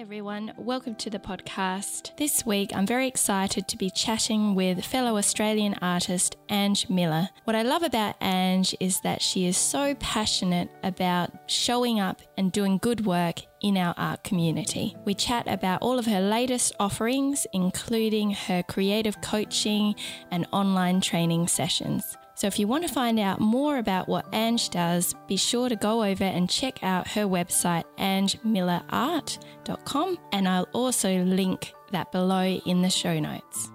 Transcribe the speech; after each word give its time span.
everyone, 0.00 0.50
welcome 0.56 0.94
to 0.94 1.10
the 1.10 1.18
podcast. 1.18 2.16
This 2.16 2.46
week 2.46 2.70
I'm 2.74 2.86
very 2.86 3.06
excited 3.06 3.68
to 3.68 3.76
be 3.76 3.90
chatting 3.90 4.54
with 4.54 4.82
fellow 4.82 5.18
Australian 5.18 5.74
artist 5.82 6.38
Ange 6.48 6.88
Miller. 6.88 7.28
What 7.44 7.54
I 7.54 7.60
love 7.60 7.82
about 7.82 8.14
Ange 8.22 8.74
is 8.80 9.02
that 9.02 9.20
she 9.20 9.46
is 9.46 9.58
so 9.58 9.94
passionate 9.96 10.70
about 10.82 11.32
showing 11.50 12.00
up 12.00 12.22
and 12.38 12.50
doing 12.50 12.78
good 12.78 13.04
work 13.04 13.40
in 13.60 13.76
our 13.76 13.92
art 13.98 14.24
community. 14.24 14.96
We 15.04 15.12
chat 15.12 15.46
about 15.46 15.82
all 15.82 15.98
of 15.98 16.06
her 16.06 16.22
latest 16.22 16.74
offerings, 16.80 17.46
including 17.52 18.30
her 18.30 18.62
creative 18.62 19.20
coaching 19.20 19.96
and 20.30 20.46
online 20.50 21.02
training 21.02 21.48
sessions. 21.48 22.16
So 22.40 22.46
if 22.46 22.58
you 22.58 22.66
want 22.66 22.88
to 22.88 22.94
find 22.94 23.20
out 23.20 23.38
more 23.38 23.76
about 23.76 24.08
what 24.08 24.24
Ange 24.32 24.70
does, 24.70 25.14
be 25.28 25.36
sure 25.36 25.68
to 25.68 25.76
go 25.76 26.02
over 26.02 26.24
and 26.24 26.48
check 26.48 26.82
out 26.82 27.06
her 27.08 27.26
website, 27.26 27.84
angemillerart.com, 27.98 30.18
and 30.32 30.48
I'll 30.48 30.66
also 30.72 31.22
link 31.22 31.74
that 31.92 32.10
below 32.12 32.58
in 32.64 32.80
the 32.80 32.88
show 32.88 33.20
notes. 33.20 33.70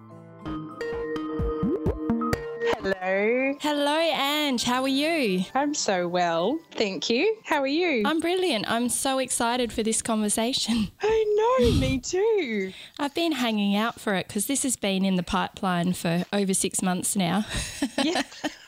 Hello. 2.67 3.55
Hello, 3.61 3.99
Ange. 3.99 4.63
How 4.63 4.81
are 4.81 4.87
you? 4.87 5.45
I'm 5.53 5.75
so 5.75 6.07
well. 6.07 6.59
Thank 6.71 7.11
you. 7.11 7.37
How 7.43 7.61
are 7.61 7.67
you? 7.67 8.01
I'm 8.03 8.19
brilliant. 8.19 8.67
I'm 8.67 8.89
so 8.89 9.19
excited 9.19 9.71
for 9.71 9.83
this 9.83 10.01
conversation. 10.01 10.89
I 11.01 11.59
know, 11.59 11.71
me 11.79 11.99
too. 11.99 12.73
I've 12.97 13.13
been 13.13 13.33
hanging 13.33 13.75
out 13.75 13.99
for 13.99 14.15
it 14.15 14.27
because 14.27 14.47
this 14.47 14.63
has 14.63 14.77
been 14.77 15.05
in 15.05 15.15
the 15.15 15.21
pipeline 15.21 15.93
for 15.93 16.25
over 16.33 16.55
six 16.55 16.81
months 16.81 17.15
now. 17.15 17.45
yeah. 18.03 18.23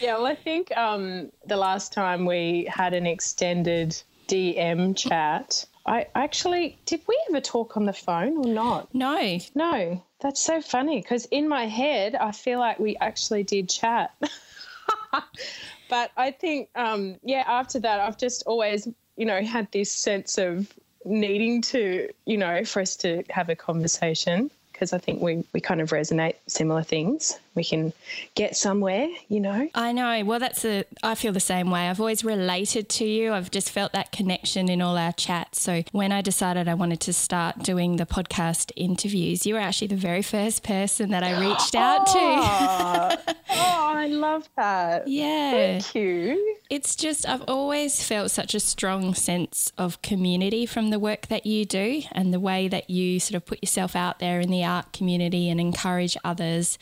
yeah, 0.00 0.14
well, 0.16 0.26
I 0.26 0.34
think 0.34 0.76
um, 0.76 1.30
the 1.46 1.56
last 1.56 1.92
time 1.92 2.26
we 2.26 2.68
had 2.68 2.92
an 2.92 3.06
extended 3.06 4.02
DM 4.26 4.96
chat, 4.96 5.64
I 5.86 6.08
actually, 6.16 6.80
did 6.86 7.02
we 7.06 7.16
ever 7.28 7.40
talk 7.40 7.76
on 7.76 7.86
the 7.86 7.92
phone 7.92 8.36
or 8.36 8.52
not? 8.52 8.92
No. 8.92 9.38
No. 9.54 10.02
That's 10.20 10.40
so 10.40 10.60
funny 10.60 11.00
because 11.00 11.24
in 11.26 11.48
my 11.48 11.66
head, 11.66 12.14
I 12.14 12.32
feel 12.32 12.58
like 12.58 12.78
we 12.78 12.96
actually 12.96 13.42
did 13.42 13.68
chat. 13.68 14.14
but 15.88 16.10
I 16.16 16.30
think, 16.30 16.68
um, 16.74 17.16
yeah, 17.22 17.44
after 17.46 17.78
that, 17.80 18.00
I've 18.00 18.18
just 18.18 18.42
always, 18.46 18.86
you 19.16 19.24
know, 19.24 19.42
had 19.42 19.70
this 19.72 19.90
sense 19.90 20.36
of 20.36 20.72
needing 21.04 21.62
to, 21.62 22.10
you 22.26 22.36
know, 22.36 22.64
for 22.64 22.82
us 22.82 22.96
to 22.96 23.22
have 23.30 23.48
a 23.48 23.56
conversation 23.56 24.50
because 24.72 24.92
I 24.92 24.98
think 24.98 25.22
we, 25.22 25.44
we 25.52 25.60
kind 25.60 25.80
of 25.80 25.90
resonate 25.90 26.36
similar 26.46 26.82
things. 26.82 27.38
We 27.54 27.64
can 27.64 27.92
get 28.36 28.56
somewhere, 28.56 29.08
you 29.28 29.40
know. 29.40 29.68
I 29.74 29.90
know. 29.90 30.24
Well, 30.24 30.38
that's 30.38 30.64
a, 30.64 30.84
I 31.02 31.16
feel 31.16 31.32
the 31.32 31.40
same 31.40 31.68
way. 31.70 31.88
I've 31.88 31.98
always 31.98 32.22
related 32.22 32.88
to 32.90 33.04
you. 33.04 33.32
I've 33.32 33.50
just 33.50 33.70
felt 33.70 33.92
that 33.92 34.12
connection 34.12 34.68
in 34.68 34.80
all 34.80 34.96
our 34.96 35.12
chats. 35.12 35.60
So 35.60 35.82
when 35.90 36.12
I 36.12 36.20
decided 36.22 36.68
I 36.68 36.74
wanted 36.74 37.00
to 37.00 37.12
start 37.12 37.58
doing 37.58 37.96
the 37.96 38.06
podcast 38.06 38.70
interviews, 38.76 39.46
you 39.46 39.54
were 39.54 39.60
actually 39.60 39.88
the 39.88 39.96
very 39.96 40.22
first 40.22 40.62
person 40.62 41.10
that 41.10 41.24
I 41.24 41.40
reached 41.40 41.74
out 41.74 42.06
oh, 42.08 43.16
to. 43.16 43.34
oh, 43.50 43.94
I 43.96 44.06
love 44.06 44.48
that. 44.56 45.08
Yeah. 45.08 45.50
Thank 45.50 45.94
you. 45.96 46.56
It's 46.70 46.94
just, 46.94 47.28
I've 47.28 47.42
always 47.48 48.00
felt 48.06 48.30
such 48.30 48.54
a 48.54 48.60
strong 48.60 49.12
sense 49.14 49.72
of 49.76 50.02
community 50.02 50.66
from 50.66 50.90
the 50.90 51.00
work 51.00 51.26
that 51.26 51.46
you 51.46 51.64
do 51.64 52.02
and 52.12 52.32
the 52.32 52.38
way 52.38 52.68
that 52.68 52.88
you 52.88 53.18
sort 53.18 53.34
of 53.34 53.44
put 53.44 53.60
yourself 53.60 53.96
out 53.96 54.20
there 54.20 54.38
in 54.38 54.50
the 54.50 54.64
art 54.64 54.92
community 54.92 55.50
and 55.50 55.60
encourage 55.60 56.16
others. 56.22 56.78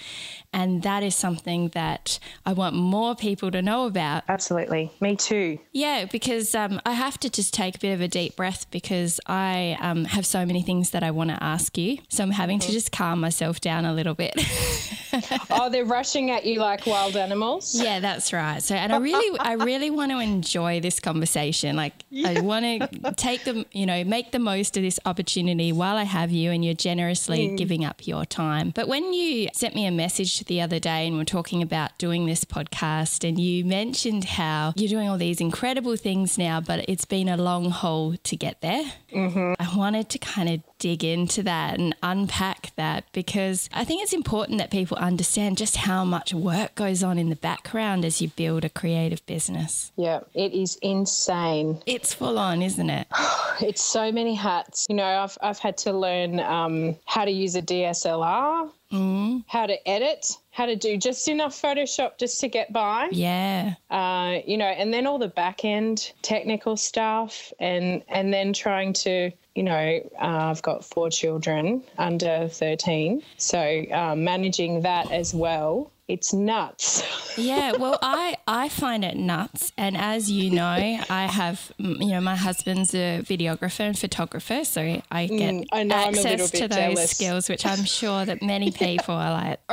And 0.52 0.57
that 0.82 1.02
is 1.02 1.14
something 1.14 1.68
that 1.70 2.18
I 2.44 2.52
want 2.52 2.74
more 2.74 3.14
people 3.14 3.50
to 3.50 3.62
know 3.62 3.86
about. 3.86 4.24
Absolutely. 4.28 4.92
Me 5.00 5.16
too. 5.16 5.58
Yeah, 5.72 6.06
because 6.10 6.54
um, 6.54 6.80
I 6.84 6.92
have 6.92 7.18
to 7.20 7.30
just 7.30 7.54
take 7.54 7.76
a 7.76 7.78
bit 7.78 7.92
of 7.92 8.00
a 8.00 8.08
deep 8.08 8.36
breath 8.36 8.70
because 8.70 9.20
I 9.26 9.76
um, 9.80 10.04
have 10.04 10.26
so 10.26 10.44
many 10.44 10.62
things 10.62 10.90
that 10.90 11.02
I 11.02 11.10
want 11.10 11.30
to 11.30 11.42
ask 11.42 11.76
you. 11.78 11.98
So 12.08 12.22
I'm 12.22 12.30
having 12.30 12.58
to 12.60 12.72
just 12.72 12.92
calm 12.92 13.20
myself 13.20 13.60
down 13.60 13.84
a 13.84 13.94
little 13.94 14.14
bit. 14.14 14.34
oh, 15.50 15.68
they're 15.70 15.84
rushing 15.84 16.30
at 16.30 16.44
you 16.44 16.60
like 16.60 16.86
wild 16.86 17.16
animals. 17.16 17.74
Yeah, 17.74 18.00
that's 18.00 18.32
right. 18.32 18.62
So, 18.62 18.74
and 18.74 18.92
I 18.92 18.98
really, 18.98 19.38
I 19.38 19.54
really 19.54 19.90
want 19.98 20.12
to 20.12 20.18
enjoy 20.18 20.80
this 20.80 21.00
conversation. 21.00 21.76
Like, 21.76 21.92
yeah. 22.10 22.30
I 22.30 22.40
want 22.40 22.64
to 22.64 23.12
take 23.12 23.44
them, 23.44 23.64
you 23.72 23.86
know, 23.86 24.04
make 24.04 24.32
the 24.32 24.38
most 24.38 24.76
of 24.76 24.82
this 24.82 24.98
opportunity 25.04 25.72
while 25.72 25.96
I 25.96 26.04
have 26.04 26.30
you 26.30 26.50
and 26.50 26.64
you're 26.64 26.74
generously 26.74 27.48
mm. 27.48 27.56
giving 27.56 27.84
up 27.84 28.06
your 28.06 28.24
time. 28.24 28.70
But 28.74 28.88
when 28.88 29.12
you 29.12 29.48
sent 29.52 29.74
me 29.74 29.86
a 29.86 29.90
message 29.90 30.38
the 30.48 30.60
other 30.60 30.78
day 30.78 31.06
and 31.06 31.16
we're 31.16 31.24
talking 31.24 31.62
about 31.62 31.96
doing 31.98 32.26
this 32.26 32.44
podcast, 32.44 33.26
and 33.26 33.38
you 33.40 33.64
mentioned 33.64 34.24
how 34.24 34.72
you're 34.76 34.88
doing 34.88 35.08
all 35.08 35.18
these 35.18 35.40
incredible 35.40 35.96
things 35.96 36.36
now, 36.36 36.60
but 36.60 36.84
it's 36.88 37.04
been 37.04 37.28
a 37.28 37.36
long 37.36 37.70
haul 37.70 38.16
to 38.24 38.36
get 38.36 38.60
there. 38.60 38.84
Mm-hmm. 39.12 39.54
I 39.60 39.76
wanted 39.76 40.08
to 40.10 40.18
kind 40.18 40.48
of 40.48 40.60
dig 40.78 41.04
into 41.04 41.42
that 41.42 41.78
and 41.78 41.94
unpack 42.02 42.72
that 42.76 43.04
because 43.12 43.68
I 43.72 43.84
think 43.84 44.02
it's 44.02 44.12
important 44.12 44.58
that 44.58 44.70
people 44.70 44.96
understand 44.96 45.58
just 45.58 45.76
how 45.76 46.04
much 46.04 46.32
work 46.32 46.74
goes 46.74 47.02
on 47.02 47.18
in 47.18 47.28
the 47.28 47.36
background 47.36 48.04
as 48.04 48.20
you 48.20 48.28
build 48.28 48.64
a 48.64 48.68
creative 48.68 49.24
business. 49.26 49.92
Yeah, 49.96 50.20
it 50.34 50.52
is 50.52 50.76
insane. 50.82 51.82
It's 51.86 52.14
full 52.14 52.38
on, 52.38 52.62
isn't 52.62 52.90
it? 52.90 53.06
it's 53.60 53.82
so 53.82 54.12
many 54.12 54.34
hats. 54.34 54.86
You 54.88 54.96
know, 54.96 55.04
I've, 55.04 55.36
I've 55.42 55.58
had 55.58 55.76
to 55.78 55.92
learn 55.92 56.40
um, 56.40 56.96
how 57.06 57.24
to 57.24 57.30
use 57.30 57.56
a 57.56 57.62
DSLR, 57.62 58.70
mm. 58.92 59.44
how 59.46 59.66
to 59.66 59.88
edit, 59.88 60.36
how 60.50 60.66
to 60.66 60.76
do 60.76 60.96
just 60.96 61.28
enough 61.28 61.60
Photoshop 61.60 62.18
just 62.18 62.40
to 62.40 62.48
get 62.48 62.72
by. 62.72 63.08
Yeah. 63.12 63.74
Uh, 63.90 64.38
you 64.46 64.56
know, 64.56 64.66
and 64.66 64.92
then 64.92 65.06
all 65.06 65.18
the 65.18 65.28
back 65.28 65.64
end 65.64 66.12
technical 66.22 66.76
stuff, 66.76 67.52
and 67.58 68.02
and 68.08 68.32
then 68.32 68.52
trying 68.52 68.92
to 68.94 69.30
you 69.58 69.64
know, 69.64 70.08
uh, 70.20 70.50
I've 70.50 70.62
got 70.62 70.84
four 70.84 71.10
children 71.10 71.82
under 71.98 72.46
13. 72.48 73.24
So 73.38 73.84
um, 73.90 74.22
managing 74.22 74.82
that 74.82 75.10
as 75.10 75.34
well 75.34 75.90
it's 76.08 76.32
nuts. 76.32 77.04
yeah, 77.38 77.72
well, 77.72 77.98
I 78.02 78.36
I 78.46 78.68
find 78.68 79.04
it 79.04 79.16
nuts, 79.16 79.72
and 79.76 79.96
as 79.96 80.30
you 80.30 80.50
know, 80.50 80.64
I 80.64 81.28
have 81.30 81.70
you 81.78 82.08
know 82.08 82.20
my 82.20 82.34
husband's 82.34 82.94
a 82.94 83.20
videographer 83.22 83.80
and 83.80 83.98
photographer, 83.98 84.64
so 84.64 85.02
I 85.10 85.26
get 85.26 85.54
mm, 85.54 85.66
I 85.72 85.82
access 85.82 86.50
to 86.52 86.68
those 86.68 86.76
jealous. 86.76 87.10
skills, 87.10 87.48
which 87.48 87.66
I'm 87.66 87.84
sure 87.84 88.24
that 88.24 88.42
many 88.42 88.70
people 88.70 89.14
are 89.14 89.32
like, 89.32 89.60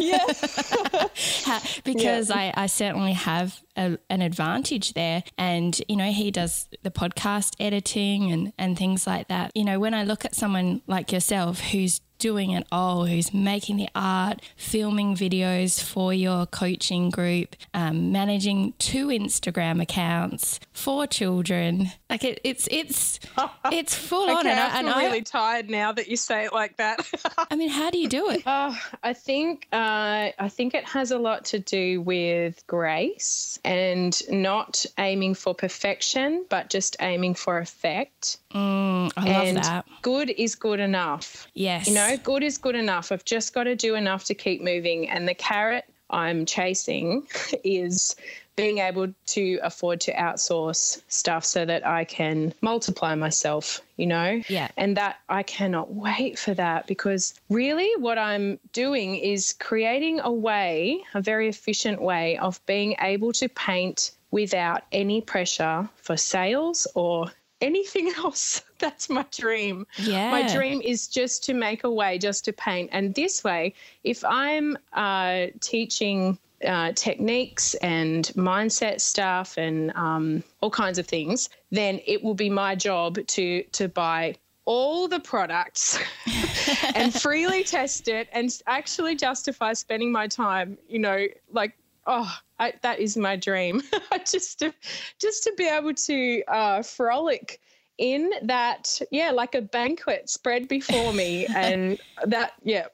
yeah, 0.00 0.24
because 1.84 2.28
yeah. 2.30 2.36
I 2.36 2.52
I 2.56 2.66
certainly 2.66 3.12
have 3.12 3.60
a, 3.76 3.98
an 4.10 4.22
advantage 4.22 4.94
there. 4.94 5.22
And, 5.38 5.80
you 5.88 5.96
know, 5.96 6.10
he 6.10 6.30
does 6.30 6.68
the 6.82 6.90
podcast 6.90 7.54
editing 7.60 8.32
and, 8.32 8.52
and 8.58 8.76
things 8.76 9.06
like 9.06 9.28
that. 9.28 9.52
You 9.54 9.64
know, 9.64 9.78
when 9.78 9.94
I 9.94 10.04
look 10.04 10.24
at 10.24 10.34
someone 10.34 10.82
like 10.86 11.12
yourself 11.12 11.60
who's 11.60 12.00
doing 12.18 12.50
it 12.50 12.66
all, 12.72 13.06
who's 13.06 13.32
making 13.32 13.76
the 13.76 13.88
art, 13.94 14.40
filming 14.56 15.14
videos 15.14 15.82
for 15.82 16.12
your 16.12 16.46
coaching 16.46 17.10
group, 17.10 17.56
um, 17.74 18.12
managing 18.12 18.74
two 18.78 19.08
Instagram 19.08 19.82
accounts, 19.82 20.60
four 20.72 21.06
children. 21.06 21.90
Like 22.08 22.24
it, 22.24 22.40
it's 22.44 22.68
it's 22.70 23.20
it's 23.72 23.94
full 23.94 24.24
okay, 24.24 24.32
on. 24.32 24.46
And 24.46 24.60
I, 24.60 24.80
feel 24.80 24.88
I, 24.90 25.04
really 25.04 25.18
I, 25.18 25.22
tired 25.22 25.70
now 25.70 25.92
that 25.92 26.08
you 26.08 26.16
say 26.16 26.44
it 26.44 26.52
like 26.52 26.76
that. 26.76 27.00
I 27.50 27.56
mean, 27.56 27.68
how 27.68 27.90
do 27.90 27.98
you 27.98 28.08
do 28.08 28.30
it? 28.30 28.46
Uh, 28.46 28.74
I 29.02 29.12
think 29.12 29.68
uh, 29.72 30.30
I 30.38 30.48
think 30.48 30.74
it 30.74 30.84
has 30.84 31.10
a 31.10 31.18
lot 31.18 31.44
to 31.46 31.58
do 31.58 32.00
with 32.00 32.66
grace 32.66 33.58
and 33.64 34.20
not 34.30 34.86
aiming 34.98 35.34
for 35.34 35.54
perfection, 35.54 36.44
but 36.48 36.70
just 36.70 36.96
aiming 37.00 37.34
for 37.34 37.58
effect. 37.58 38.38
Mm, 38.56 39.12
I 39.18 39.28
and 39.28 39.56
love 39.56 39.64
that. 39.64 39.86
Good 40.00 40.30
is 40.30 40.54
good 40.54 40.80
enough. 40.80 41.46
Yes. 41.52 41.88
You 41.88 41.94
know, 41.94 42.16
good 42.22 42.42
is 42.42 42.56
good 42.56 42.74
enough. 42.74 43.12
I've 43.12 43.24
just 43.24 43.52
got 43.52 43.64
to 43.64 43.76
do 43.76 43.94
enough 43.94 44.24
to 44.24 44.34
keep 44.34 44.62
moving. 44.62 45.10
And 45.10 45.28
the 45.28 45.34
carrot 45.34 45.84
I'm 46.08 46.46
chasing 46.46 47.26
is 47.64 48.16
being 48.54 48.78
able 48.78 49.12
to 49.26 49.58
afford 49.62 50.00
to 50.00 50.12
outsource 50.14 51.02
stuff 51.08 51.44
so 51.44 51.66
that 51.66 51.86
I 51.86 52.04
can 52.04 52.54
multiply 52.62 53.14
myself, 53.14 53.82
you 53.98 54.06
know? 54.06 54.40
Yeah. 54.48 54.68
And 54.78 54.96
that 54.96 55.18
I 55.28 55.42
cannot 55.42 55.92
wait 55.92 56.38
for 56.38 56.54
that 56.54 56.86
because 56.86 57.34
really 57.50 57.90
what 58.00 58.16
I'm 58.16 58.58
doing 58.72 59.16
is 59.16 59.52
creating 59.52 60.20
a 60.20 60.32
way, 60.32 61.02
a 61.12 61.20
very 61.20 61.48
efficient 61.48 62.00
way 62.00 62.38
of 62.38 62.64
being 62.64 62.96
able 63.02 63.34
to 63.34 63.50
paint 63.50 64.12
without 64.30 64.84
any 64.90 65.20
pressure 65.20 65.86
for 65.96 66.16
sales 66.16 66.86
or 66.94 67.30
anything 67.60 68.12
else. 68.18 68.62
That's 68.78 69.08
my 69.08 69.24
dream. 69.30 69.86
Yeah. 69.98 70.30
My 70.30 70.52
dream 70.52 70.80
is 70.82 71.08
just 71.08 71.44
to 71.44 71.54
make 71.54 71.84
a 71.84 71.90
way, 71.90 72.18
just 72.18 72.44
to 72.46 72.52
paint. 72.52 72.90
And 72.92 73.14
this 73.14 73.42
way, 73.42 73.74
if 74.04 74.24
I'm 74.24 74.76
uh, 74.92 75.46
teaching 75.60 76.38
uh, 76.64 76.92
techniques 76.92 77.74
and 77.76 78.24
mindset 78.34 79.00
stuff 79.00 79.58
and 79.58 79.92
um, 79.94 80.42
all 80.60 80.70
kinds 80.70 80.98
of 80.98 81.06
things, 81.06 81.48
then 81.70 82.00
it 82.06 82.22
will 82.22 82.34
be 82.34 82.50
my 82.50 82.74
job 82.74 83.18
to 83.26 83.62
to 83.72 83.88
buy 83.88 84.36
all 84.64 85.06
the 85.06 85.20
products 85.20 85.98
and 86.94 87.14
freely 87.22 87.62
test 87.62 88.08
it 88.08 88.28
and 88.32 88.60
actually 88.66 89.14
justify 89.14 89.72
spending 89.72 90.12
my 90.12 90.26
time. 90.26 90.76
You 90.88 90.98
know, 90.98 91.26
like 91.52 91.76
oh, 92.06 92.38
I, 92.58 92.74
that 92.82 93.00
is 93.00 93.16
my 93.16 93.36
dream. 93.36 93.82
just 94.30 94.60
to 94.60 94.72
just 95.18 95.44
to 95.44 95.52
be 95.56 95.66
able 95.68 95.94
to 95.94 96.42
uh, 96.48 96.82
frolic 96.82 97.60
in 97.98 98.30
that, 98.42 99.00
yeah, 99.10 99.30
like 99.30 99.54
a 99.54 99.62
banquet 99.62 100.28
spread 100.28 100.68
before 100.68 101.12
me. 101.12 101.46
and 101.54 101.98
that, 102.24 102.52
yeah. 102.62 102.86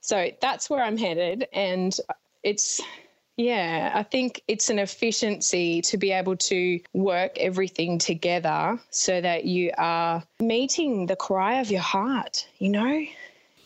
So 0.00 0.30
that's 0.40 0.68
where 0.68 0.82
I'm 0.82 0.96
headed. 0.96 1.46
And 1.52 1.96
it's, 2.42 2.80
yeah, 3.36 3.92
I 3.94 4.02
think 4.02 4.42
it's 4.48 4.68
an 4.68 4.78
efficiency 4.78 5.80
to 5.82 5.96
be 5.96 6.10
able 6.12 6.36
to 6.36 6.80
work 6.92 7.38
everything 7.38 7.98
together 7.98 8.78
so 8.90 9.20
that 9.20 9.44
you 9.44 9.70
are 9.78 10.22
meeting 10.40 11.06
the 11.06 11.16
cry 11.16 11.60
of 11.60 11.70
your 11.70 11.80
heart, 11.80 12.46
you 12.58 12.68
know? 12.68 13.04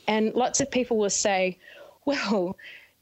And 0.09 0.35
lots 0.35 0.61
of 0.61 0.71
people 0.71 0.99
will 0.99 1.11
say, 1.11 1.59
well, 2.05 2.57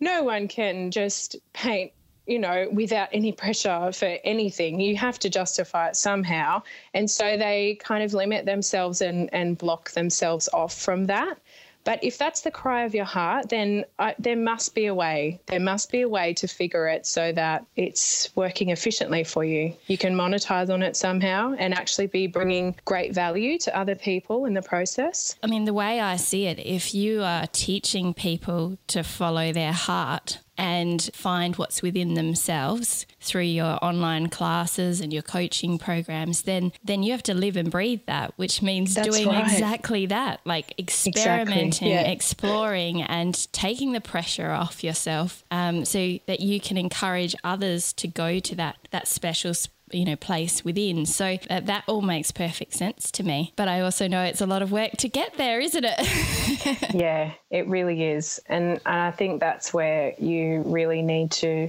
no 0.04 0.22
one 0.22 0.46
can 0.46 0.90
just 0.90 1.36
paint 1.52 1.92
you 2.26 2.38
know, 2.38 2.68
without 2.72 3.08
any 3.12 3.32
pressure 3.32 3.92
for 3.92 4.16
anything. 4.24 4.80
You 4.80 4.96
have 4.96 5.18
to 5.20 5.28
justify 5.28 5.88
it 5.88 5.96
somehow. 5.96 6.62
And 6.94 7.10
so 7.10 7.36
they 7.36 7.78
kind 7.80 8.02
of 8.02 8.14
limit 8.14 8.46
themselves 8.46 9.02
and, 9.02 9.28
and 9.34 9.58
block 9.58 9.90
themselves 9.90 10.48
off 10.52 10.74
from 10.74 11.04
that. 11.06 11.38
But 11.84 12.02
if 12.02 12.18
that's 12.18 12.40
the 12.40 12.50
cry 12.50 12.84
of 12.84 12.94
your 12.94 13.04
heart, 13.04 13.50
then 13.50 13.84
I, 13.98 14.14
there 14.18 14.36
must 14.36 14.74
be 14.74 14.86
a 14.86 14.94
way. 14.94 15.40
There 15.46 15.60
must 15.60 15.92
be 15.92 16.00
a 16.00 16.08
way 16.08 16.32
to 16.34 16.48
figure 16.48 16.88
it 16.88 17.06
so 17.06 17.32
that 17.32 17.66
it's 17.76 18.30
working 18.34 18.70
efficiently 18.70 19.24
for 19.24 19.44
you. 19.44 19.74
You 19.86 19.98
can 19.98 20.14
monetize 20.14 20.72
on 20.72 20.82
it 20.82 20.96
somehow 20.96 21.54
and 21.58 21.74
actually 21.74 22.06
be 22.06 22.26
bringing 22.26 22.74
great 22.84 23.14
value 23.14 23.58
to 23.58 23.76
other 23.76 23.94
people 23.94 24.46
in 24.46 24.54
the 24.54 24.62
process. 24.62 25.36
I 25.42 25.46
mean, 25.46 25.64
the 25.64 25.74
way 25.74 26.00
I 26.00 26.16
see 26.16 26.46
it, 26.46 26.58
if 26.58 26.94
you 26.94 27.22
are 27.22 27.46
teaching 27.48 28.14
people 28.14 28.78
to 28.88 29.02
follow 29.02 29.52
their 29.52 29.72
heart, 29.72 30.38
and 30.56 31.10
find 31.14 31.56
what's 31.56 31.82
within 31.82 32.14
themselves 32.14 33.06
through 33.20 33.42
your 33.42 33.78
online 33.82 34.28
classes 34.28 35.00
and 35.00 35.12
your 35.12 35.22
coaching 35.22 35.78
programs, 35.78 36.42
then 36.42 36.72
then 36.84 37.02
you 37.02 37.12
have 37.12 37.22
to 37.24 37.34
live 37.34 37.56
and 37.56 37.70
breathe 37.70 38.00
that, 38.06 38.32
which 38.36 38.62
means 38.62 38.94
That's 38.94 39.08
doing 39.08 39.28
right. 39.28 39.42
exactly 39.44 40.06
that, 40.06 40.40
like 40.44 40.74
experimenting, 40.78 41.66
Exactly, 41.66 41.90
yeah. 41.90 42.02
exploring, 42.02 43.02
and 43.02 43.52
taking 43.52 43.92
the 43.92 44.00
pressure 44.00 44.50
off 44.50 44.84
yourself, 44.84 45.44
um, 45.50 45.84
so 45.84 46.18
that 46.26 46.40
you 46.40 46.60
can 46.60 46.76
encourage 46.76 47.34
others 47.44 47.92
to 47.94 48.08
go 48.08 48.38
to 48.40 48.54
that 48.56 48.76
that 48.90 49.08
special. 49.08 49.52
You 49.90 50.04
know, 50.04 50.16
place 50.16 50.64
within. 50.64 51.06
So 51.06 51.36
uh, 51.50 51.60
that 51.60 51.84
all 51.86 52.00
makes 52.00 52.30
perfect 52.30 52.72
sense 52.72 53.10
to 53.12 53.22
me. 53.22 53.52
But 53.54 53.68
I 53.68 53.80
also 53.80 54.08
know 54.08 54.24
it's 54.24 54.40
a 54.40 54.46
lot 54.46 54.62
of 54.62 54.72
work 54.72 54.92
to 54.98 55.08
get 55.08 55.36
there, 55.36 55.60
isn't 55.60 55.84
it? 55.84 56.90
Yeah, 56.94 57.32
it 57.50 57.66
really 57.66 58.04
is. 58.04 58.40
And, 58.48 58.80
and 58.86 59.00
I 59.00 59.10
think 59.10 59.40
that's 59.40 59.74
where 59.74 60.14
you 60.16 60.62
really 60.64 61.02
need 61.02 61.32
to 61.32 61.68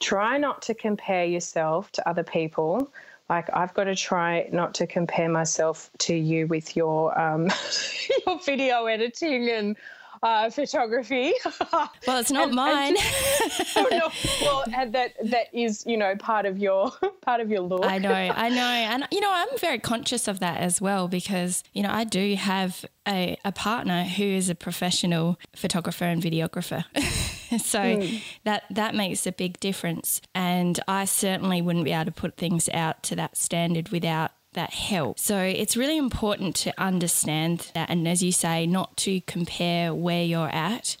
try 0.00 0.36
not 0.36 0.62
to 0.62 0.74
compare 0.74 1.24
yourself 1.24 1.92
to 1.92 2.08
other 2.08 2.24
people. 2.24 2.90
Like 3.28 3.48
I've 3.54 3.72
got 3.72 3.84
to 3.84 3.94
try 3.94 4.48
not 4.52 4.74
to 4.74 4.86
compare 4.86 5.28
myself 5.28 5.90
to 6.00 6.14
you 6.14 6.46
with 6.48 6.76
your 6.76 7.18
um, 7.18 7.50
your 8.26 8.38
video 8.40 8.86
editing 8.86 9.48
and 9.48 9.76
uh, 10.24 10.50
photography. 10.50 11.32
well, 11.72 12.18
it's 12.18 12.32
not 12.32 12.48
And- 12.48 12.56
mine. 12.56 12.96
Oh, 13.76 13.88
no. 13.90 14.08
Well, 14.42 14.64
that 14.92 15.14
that 15.24 15.46
is 15.52 15.84
you 15.86 15.96
know 15.96 16.16
part 16.16 16.46
of 16.46 16.58
your 16.58 16.90
part 17.22 17.40
of 17.40 17.50
your 17.50 17.60
look. 17.60 17.84
I 17.84 17.98
know, 17.98 18.10
I 18.12 18.48
know. 18.48 18.62
And, 18.62 19.06
you 19.10 19.20
know, 19.20 19.30
I'm 19.32 19.48
very 19.58 19.78
conscious 19.78 20.28
of 20.28 20.40
that 20.40 20.58
as 20.58 20.80
well 20.80 21.08
because, 21.08 21.62
you 21.72 21.82
know, 21.82 21.90
I 21.90 22.04
do 22.04 22.34
have 22.36 22.84
a, 23.06 23.36
a 23.44 23.52
partner 23.52 24.04
who 24.04 24.24
is 24.24 24.48
a 24.48 24.54
professional 24.54 25.38
photographer 25.56 26.04
and 26.04 26.22
videographer. 26.22 26.84
so 27.60 28.06
that, 28.44 28.64
that 28.70 28.94
makes 28.94 29.26
a 29.26 29.32
big 29.32 29.58
difference. 29.60 30.20
And 30.34 30.78
I 30.88 31.04
certainly 31.04 31.60
wouldn't 31.62 31.84
be 31.84 31.92
able 31.92 32.06
to 32.06 32.12
put 32.12 32.36
things 32.36 32.68
out 32.72 33.02
to 33.04 33.16
that 33.16 33.36
standard 33.36 33.88
without 33.90 34.30
that 34.54 34.72
help. 34.72 35.18
So 35.18 35.38
it's 35.38 35.76
really 35.76 35.96
important 35.96 36.56
to 36.56 36.74
understand 36.78 37.70
that. 37.74 37.90
And 37.90 38.08
as 38.08 38.22
you 38.22 38.32
say, 38.32 38.66
not 38.66 38.96
to 38.98 39.20
compare 39.22 39.94
where 39.94 40.24
you're 40.24 40.48
at. 40.48 40.96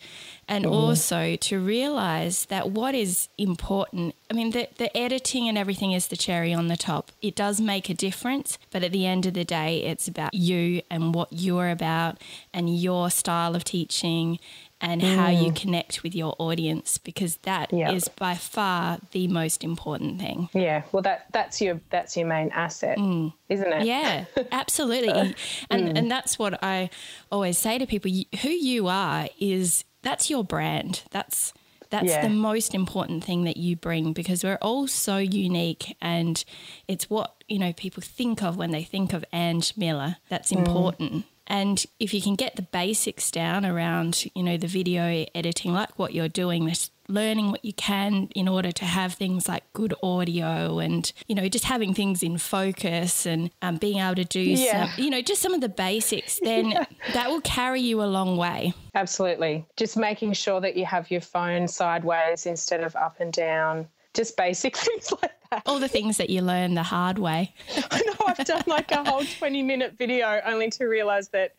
And 0.46 0.66
mm. 0.66 0.72
also 0.72 1.36
to 1.36 1.58
realize 1.58 2.44
that 2.46 2.70
what 2.70 2.94
is 2.94 3.28
important, 3.38 4.14
I 4.30 4.34
mean, 4.34 4.50
the, 4.50 4.68
the 4.76 4.94
editing 4.94 5.48
and 5.48 5.56
everything 5.56 5.92
is 5.92 6.08
the 6.08 6.16
cherry 6.16 6.52
on 6.52 6.68
the 6.68 6.76
top. 6.76 7.12
It 7.22 7.34
does 7.34 7.60
make 7.60 7.88
a 7.88 7.94
difference, 7.94 8.58
but 8.70 8.82
at 8.82 8.92
the 8.92 9.06
end 9.06 9.24
of 9.24 9.32
the 9.32 9.44
day, 9.44 9.82
it's 9.84 10.06
about 10.06 10.34
you 10.34 10.82
and 10.90 11.14
what 11.14 11.32
you're 11.32 11.70
about 11.70 12.20
and 12.52 12.78
your 12.78 13.08
style 13.10 13.56
of 13.56 13.64
teaching 13.64 14.38
and 14.84 15.02
how 15.02 15.28
you 15.28 15.50
mm. 15.50 15.56
connect 15.56 16.02
with 16.02 16.14
your 16.14 16.34
audience 16.38 16.98
because 16.98 17.36
that 17.38 17.72
is 17.72 17.78
Yeah. 18.06 18.12
by 18.18 18.34
far 18.34 18.98
the 19.12 19.28
most 19.28 19.64
important 19.64 20.20
thing. 20.20 20.48
yeah, 20.52 20.82
well 20.92 21.02
that 21.02 21.26
that's 21.32 21.60
your 21.60 21.80
that's 21.90 22.16
your 22.16 22.26
main 22.26 22.50
asset, 22.50 22.98
mm. 22.98 23.32
isn't 23.48 23.72
it? 23.72 23.86
Yeah, 23.86 24.24
absolutely. 24.52 25.34
and 25.70 25.88
mm. 25.88 25.98
and 25.98 26.10
that's 26.10 26.38
what 26.38 26.62
I 26.62 26.90
always 27.32 27.58
say 27.58 27.78
to 27.78 27.86
people, 27.86 28.10
who 28.42 28.48
you 28.48 28.88
are 28.88 29.28
is 29.38 29.84
that's 30.02 30.30
your 30.30 30.44
brand. 30.44 31.02
That's 31.10 31.52
that's 31.90 32.08
Yeah. 32.08 32.22
the 32.22 32.34
most 32.34 32.74
important 32.74 33.22
thing 33.22 33.44
that 33.44 33.56
you 33.56 33.76
bring 33.76 34.12
because 34.12 34.42
we're 34.42 34.58
all 34.60 34.88
so 34.88 35.18
unique 35.18 35.96
and 36.00 36.44
it's 36.88 37.08
what, 37.08 37.44
you 37.46 37.58
know, 37.58 37.72
people 37.72 38.02
think 38.02 38.42
of 38.42 38.56
when 38.56 38.72
they 38.72 38.82
think 38.82 39.12
of 39.12 39.24
Ange 39.32 39.76
Miller. 39.76 40.16
That's 40.28 40.50
important. 40.50 41.24
And 41.46 41.84
if 42.00 42.14
you 42.14 42.22
can 42.22 42.34
get 42.36 42.56
the 42.56 42.62
basics 42.62 43.30
down 43.30 43.66
around, 43.66 44.24
you 44.34 44.42
know, 44.42 44.56
the 44.56 44.66
video 44.66 45.26
editing, 45.34 45.72
like 45.72 45.98
what 45.98 46.14
you're 46.14 46.28
doing, 46.28 46.64
this 46.66 46.90
learning 47.06 47.50
what 47.50 47.62
you 47.62 47.72
can 47.74 48.28
in 48.34 48.48
order 48.48 48.72
to 48.72 48.84
have 48.86 49.12
things 49.12 49.46
like 49.46 49.62
good 49.74 49.92
audio 50.02 50.78
and, 50.78 51.12
you 51.28 51.34
know, 51.34 51.46
just 51.50 51.64
having 51.66 51.92
things 51.92 52.22
in 52.22 52.38
focus 52.38 53.26
and 53.26 53.50
um, 53.60 53.76
being 53.76 53.98
able 53.98 54.14
to 54.14 54.24
do 54.24 54.40
Yeah. 54.40 54.86
some, 54.86 55.04
you 55.04 55.10
know, 55.10 55.20
just 55.20 55.42
some 55.42 55.52
of 55.52 55.60
the 55.60 55.68
basics, 55.68 56.40
then 56.40 56.86
that 57.12 57.28
will 57.28 57.42
carry 57.42 57.80
you 57.82 58.02
a 58.02 58.06
long 58.08 58.38
way. 58.38 58.72
Absolutely. 58.94 59.66
Just 59.76 59.98
making 59.98 60.32
sure 60.32 60.62
that 60.62 60.76
you 60.76 60.86
have 60.86 61.10
your 61.10 61.20
phone 61.20 61.68
sideways 61.68 62.46
instead 62.46 62.82
of 62.82 62.96
up 62.96 63.20
and 63.20 63.32
down. 63.34 63.86
Just 64.14 64.36
basic 64.38 64.74
things 64.78 65.12
like 65.12 65.20
that. 65.20 65.43
All 65.66 65.78
the 65.78 65.88
things 65.88 66.16
that 66.18 66.30
you 66.30 66.40
learn 66.42 66.74
the 66.74 66.82
hard 66.82 67.18
way. 67.18 67.54
I 67.90 68.02
know 68.06 68.14
I've 68.26 68.44
done 68.44 68.62
like 68.66 68.90
a 68.92 69.04
whole 69.04 69.24
20 69.38 69.62
minute 69.62 69.94
video 69.98 70.40
only 70.44 70.70
to 70.70 70.84
realize 70.86 71.28
that, 71.28 71.54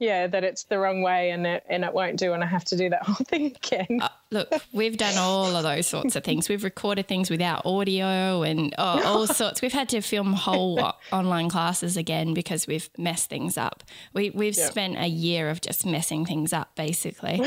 yeah, 0.00 0.26
that 0.26 0.42
it's 0.44 0.64
the 0.64 0.78
wrong 0.78 1.02
way 1.02 1.30
and 1.30 1.46
it, 1.46 1.64
and 1.68 1.84
it 1.84 1.92
won't 1.94 2.18
do. 2.18 2.32
And 2.32 2.42
I 2.42 2.46
have 2.46 2.64
to 2.66 2.76
do 2.76 2.90
that 2.90 3.02
whole 3.04 3.14
thing 3.28 3.46
again. 3.46 4.00
Uh, 4.02 4.08
look, 4.30 4.52
we've 4.72 4.96
done 4.96 5.16
all 5.16 5.54
of 5.56 5.62
those 5.62 5.86
sorts 5.86 6.16
of 6.16 6.24
things. 6.24 6.48
We've 6.48 6.64
recorded 6.64 7.06
things 7.06 7.30
without 7.30 7.64
audio 7.64 8.42
and 8.42 8.74
oh, 8.76 9.02
all 9.04 9.26
sorts. 9.28 9.62
We've 9.62 9.72
had 9.72 9.88
to 9.90 10.00
film 10.00 10.32
whole 10.32 10.92
online 11.12 11.48
classes 11.48 11.96
again 11.96 12.34
because 12.34 12.66
we've 12.66 12.90
messed 12.98 13.30
things 13.30 13.56
up. 13.56 13.84
We, 14.12 14.30
we've 14.30 14.56
Yeah. 14.56 14.68
spent 14.68 14.98
a 14.98 15.06
year 15.06 15.48
of 15.48 15.60
just 15.60 15.86
messing 15.86 16.26
things 16.26 16.52
up, 16.52 16.74
basically. 16.74 17.40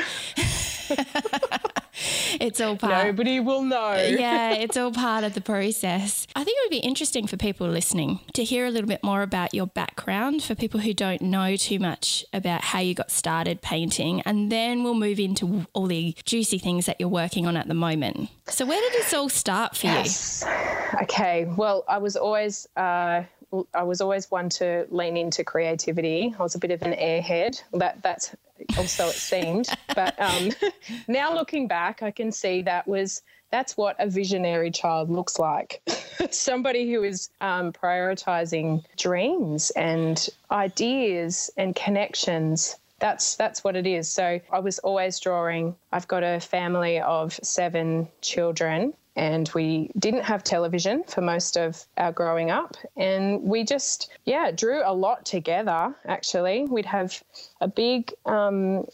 it's 2.40 2.62
all 2.62 2.76
part. 2.76 3.06
Nobody 3.06 3.40
will 3.40 3.64
know. 3.64 3.94
yeah, 3.96 4.52
it's 4.54 4.78
all 4.78 4.92
part 4.92 5.24
of 5.24 5.34
the 5.34 5.42
process. 5.42 6.28
I 6.36 6.44
think 6.44 6.58
it 6.58 6.66
would 6.66 6.82
be 6.82 6.86
interesting 6.86 7.28
for 7.28 7.38
people 7.38 7.68
listening 7.68 8.20
to 8.34 8.44
hear 8.44 8.66
a 8.66 8.70
little 8.70 8.88
bit 8.88 9.04
more 9.04 9.22
about 9.22 9.54
your 9.54 9.68
background 9.68 10.44
for 10.44 10.56
people 10.56 10.80
who 10.80 10.94
don't 10.94 11.22
know 11.22 11.56
too 11.56 11.80
much 11.80 12.26
about 12.34 12.62
how 12.62 12.80
you 12.80 12.94
got 12.94 13.12
started 13.12 13.62
painting. 13.62 14.22
And 14.22 14.52
then 14.52 14.84
we'll 14.84 14.94
move 14.94 15.20
into 15.20 15.66
all 15.74 15.88
the 15.88 16.16
juicy 16.26 16.60
things 16.60 16.86
that 16.86 16.98
you're 17.00 17.10
working 17.10 17.48
on 17.48 17.58
at 17.58 17.68
the 17.68 17.74
moment. 17.74 18.30
So, 18.48 18.66
where 18.66 18.80
did 18.80 18.94
this 18.94 19.14
all 19.14 19.30
start 19.30 19.76
for 19.76 19.88
Yes. 19.88 20.46
Okay. 21.04 21.46
Well, 21.46 21.84
I 21.88 21.98
was 21.98 22.16
always 22.16 22.68
uh, 22.76 23.24
I 23.74 23.84
was 23.84 24.02
always 24.02 24.30
one 24.30 24.50
to 24.50 24.86
lean 24.90 25.16
into 25.16 25.44
creativity. 25.44 26.36
I 26.38 26.44
was 26.44 26.56
a 26.56 26.60
bit 26.60 26.72
of 26.72 26.82
an 26.82 26.94
airhead. 26.94 27.62
That 27.74 28.02
that's 28.04 28.36
also 28.78 29.08
it 29.08 29.16
seemed. 29.16 29.70
But 29.96 30.20
um, 30.20 30.52
now 31.08 31.34
looking 31.34 31.68
back, 31.68 32.04
I 32.04 32.12
can 32.12 32.32
see 32.32 32.62
that 32.64 32.88
was 32.88 33.24
that's 33.50 33.78
what 33.78 33.96
a 34.00 34.08
visionary 34.08 34.70
child 34.70 35.10
looks 35.10 35.40
like. 35.40 35.82
Somebody 36.32 36.92
who 36.92 37.04
is 37.04 37.30
um, 37.42 37.72
prioritizing 37.72 38.84
dreams 38.98 39.72
and 39.72 40.28
ideas 40.52 41.50
and 41.58 41.76
connections 41.76 42.76
that's 43.00 43.36
that's 43.36 43.64
what 43.64 43.76
it 43.76 43.86
is. 43.86 44.12
So 44.12 44.40
I 44.52 44.60
was 44.60 44.80
always 44.80 45.20
drawing. 45.20 45.76
I've 45.92 46.08
got 46.08 46.24
a 46.24 46.40
family 46.40 47.00
of 47.00 47.40
seven 47.44 48.08
children, 48.22 48.94
and 49.18 49.50
we 49.56 49.90
didn't 49.98 50.24
have 50.24 50.44
television 50.44 51.04
for 51.08 51.22
most 51.22 51.58
of 51.58 51.84
our 51.98 52.12
growing 52.12 52.52
up, 52.52 52.78
and 52.96 53.42
we 53.42 53.64
just 53.64 54.12
yeah 54.26 54.52
drew 54.52 54.82
a 54.86 54.94
lot 54.94 55.26
together. 55.26 55.94
Actually, 56.06 56.66
we'd 56.66 56.86
have 56.86 57.22
a 57.60 57.68
big 57.68 58.14
um, 58.28 58.86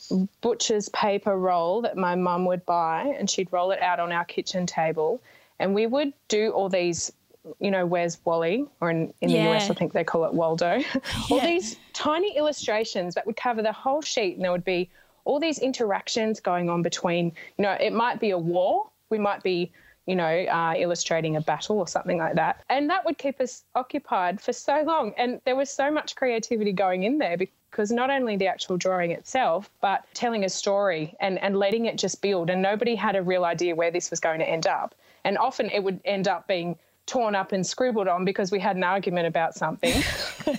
butcher's 0.42 0.90
paper 0.90 1.38
roll 1.38 1.82
that 1.82 1.98
my 1.98 2.16
mum 2.16 2.46
would 2.46 2.66
buy, 2.66 3.14
and 3.20 3.30
she'd 3.30 3.50
roll 3.52 3.72
it 3.72 3.82
out 3.82 4.00
on 4.00 4.12
our 4.14 4.24
kitchen 4.26 4.66
table, 4.66 5.22
and 5.60 5.76
we 5.76 5.86
would 5.86 6.14
do 6.30 6.50
all 6.52 6.70
these. 6.70 7.12
You 7.60 7.72
know, 7.72 7.86
where's 7.86 8.18
Wally? 8.24 8.66
Or 8.80 8.90
in, 8.90 9.14
in 9.20 9.30
Yeah. 9.30 9.50
the 9.50 9.52
US, 9.52 9.70
I 9.70 9.74
think 9.74 9.92
they 9.92 10.06
call 10.06 10.24
it 10.24 10.34
Waldo. 10.34 10.80
all 11.30 11.38
Yeah. 11.38 11.46
these 11.46 11.76
tiny 11.92 12.38
illustrations 12.38 13.16
that 13.16 13.26
would 13.28 13.36
cover 13.36 13.62
the 13.62 13.74
whole 13.74 14.02
sheet 14.02 14.36
and 14.36 14.46
there 14.46 14.52
would 14.54 14.64
be 14.64 14.90
all 15.26 15.42
these 15.42 15.60
interactions 15.60 16.40
going 16.40 16.70
on 16.70 16.82
between 16.82 17.34
you 17.58 17.64
know 17.64 17.74
it 17.74 17.92
might 17.92 18.22
be 18.22 18.30
a 18.30 18.38
war 18.38 18.90
we 19.10 19.18
might 19.18 19.44
be 19.44 19.72
you 20.06 20.16
know, 20.16 20.26
uh, 20.26 20.74
illustrating 20.78 21.36
a 21.36 21.42
battle 21.42 21.80
or 21.80 21.88
something 21.88 22.18
like 22.18 22.36
that. 22.36 22.64
And 22.70 22.90
that 22.90 23.06
would 23.06 23.18
keep 23.18 23.40
us 23.40 23.64
occupied 23.76 24.42
for 24.42 24.54
so 24.54 24.84
long. 24.84 25.14
And 25.18 25.40
there 25.46 25.56
was 25.56 25.70
so 25.70 25.92
much 25.92 26.16
creativity 26.16 26.74
going 26.74 27.04
in 27.04 27.18
there 27.18 27.38
because 27.38 27.92
not 27.92 28.10
only 28.10 28.36
the 28.36 28.48
actual 28.48 28.78
drawing 28.78 29.12
itself, 29.12 29.70
but 29.82 30.06
telling 30.14 30.44
a 30.44 30.50
story 30.50 31.16
and, 31.20 31.40
and 31.40 31.58
letting 31.58 31.86
it 31.86 31.98
just 31.98 32.22
build. 32.22 32.50
And 32.50 32.62
nobody 32.62 32.96
had 32.96 33.16
a 33.16 33.24
real 33.24 33.46
idea 33.46 33.76
where 33.76 33.92
this 33.92 34.10
was 34.10 34.20
going 34.20 34.40
to 34.40 34.50
end 34.50 34.68
up. 34.68 34.94
And 35.24 35.38
often 35.38 35.70
it 35.70 35.84
would 35.84 36.02
end 36.04 36.28
up 36.28 36.48
being 36.48 36.78
torn 37.06 37.36
up 37.36 37.52
and 37.52 37.66
scribbled 37.66 38.08
on 38.08 38.26
because 38.26 38.52
we 38.52 38.60
had 38.60 38.76
an 38.76 38.84
argument 38.84 39.28
about 39.28 39.56
something. 39.56 40.02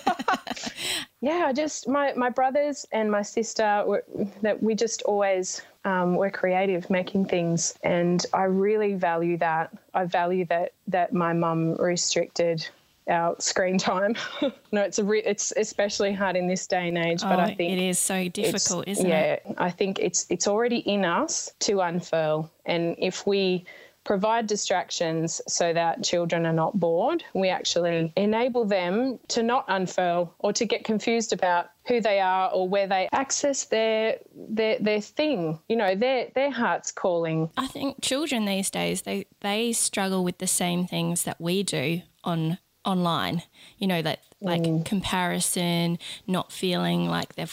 yeah, 1.20 1.44
I 1.46 1.52
just 1.52 1.88
my 1.88 2.12
my 2.14 2.30
brothers 2.30 2.86
and 2.92 3.10
my 3.10 3.22
sister 3.22 3.82
were, 3.86 4.04
that 4.42 4.62
we 4.62 4.74
just 4.74 5.02
always 5.02 5.62
um, 5.84 6.16
were 6.16 6.30
creative, 6.30 6.88
making 6.90 7.26
things, 7.26 7.74
and 7.82 8.24
I 8.32 8.44
really 8.44 8.94
value 8.94 9.38
that. 9.38 9.76
I 9.94 10.04
value 10.04 10.44
that 10.46 10.72
that 10.88 11.12
my 11.12 11.32
mum 11.32 11.74
restricted 11.76 12.66
our 13.08 13.36
screen 13.38 13.78
time. 13.78 14.16
no, 14.72 14.82
it's 14.82 14.98
a 14.98 15.04
re- 15.04 15.22
it's 15.24 15.52
especially 15.56 16.12
hard 16.12 16.36
in 16.36 16.46
this 16.46 16.66
day 16.66 16.88
and 16.88 16.98
age. 16.98 17.20
Oh, 17.22 17.28
but 17.28 17.38
I 17.38 17.54
think 17.54 17.72
it 17.72 17.82
is 17.82 17.98
so 17.98 18.28
difficult, 18.28 18.88
isn't 18.88 19.06
yeah, 19.06 19.34
it? 19.34 19.46
I 19.58 19.70
think 19.70 19.98
it's 19.98 20.26
it's 20.30 20.46
already 20.46 20.78
in 20.78 21.04
us 21.04 21.52
to 21.60 21.80
unfurl, 21.80 22.50
and 22.66 22.96
if 22.98 23.26
we 23.26 23.64
provide 24.04 24.46
distractions 24.46 25.40
so 25.48 25.72
that 25.72 26.04
children 26.04 26.46
are 26.46 26.52
not 26.52 26.78
bored. 26.78 27.24
We 27.34 27.48
actually 27.48 28.12
enable 28.16 28.64
them 28.64 29.18
to 29.28 29.42
not 29.42 29.64
unfurl 29.68 30.34
or 30.38 30.52
to 30.52 30.64
get 30.66 30.84
confused 30.84 31.32
about 31.32 31.70
who 31.86 32.00
they 32.00 32.20
are 32.20 32.50
or 32.50 32.68
where 32.68 32.86
they 32.86 33.08
access 33.12 33.64
their 33.64 34.18
their 34.34 34.78
their 34.78 35.00
thing. 35.00 35.58
You 35.68 35.76
know, 35.76 35.94
their 35.94 36.28
their 36.34 36.50
heart's 36.50 36.92
calling. 36.92 37.50
I 37.56 37.66
think 37.66 38.00
children 38.02 38.44
these 38.44 38.70
days 38.70 39.02
they 39.02 39.26
they 39.40 39.72
struggle 39.72 40.22
with 40.24 40.38
the 40.38 40.46
same 40.46 40.86
things 40.86 41.24
that 41.24 41.40
we 41.40 41.62
do 41.62 42.02
on 42.22 42.58
online. 42.84 43.42
You 43.78 43.86
know 43.86 44.02
that 44.02 44.20
like 44.40 44.60
Mm. 44.60 44.84
comparison, 44.84 45.98
not 46.26 46.52
feeling 46.52 47.08
like 47.08 47.34
they're 47.34 47.48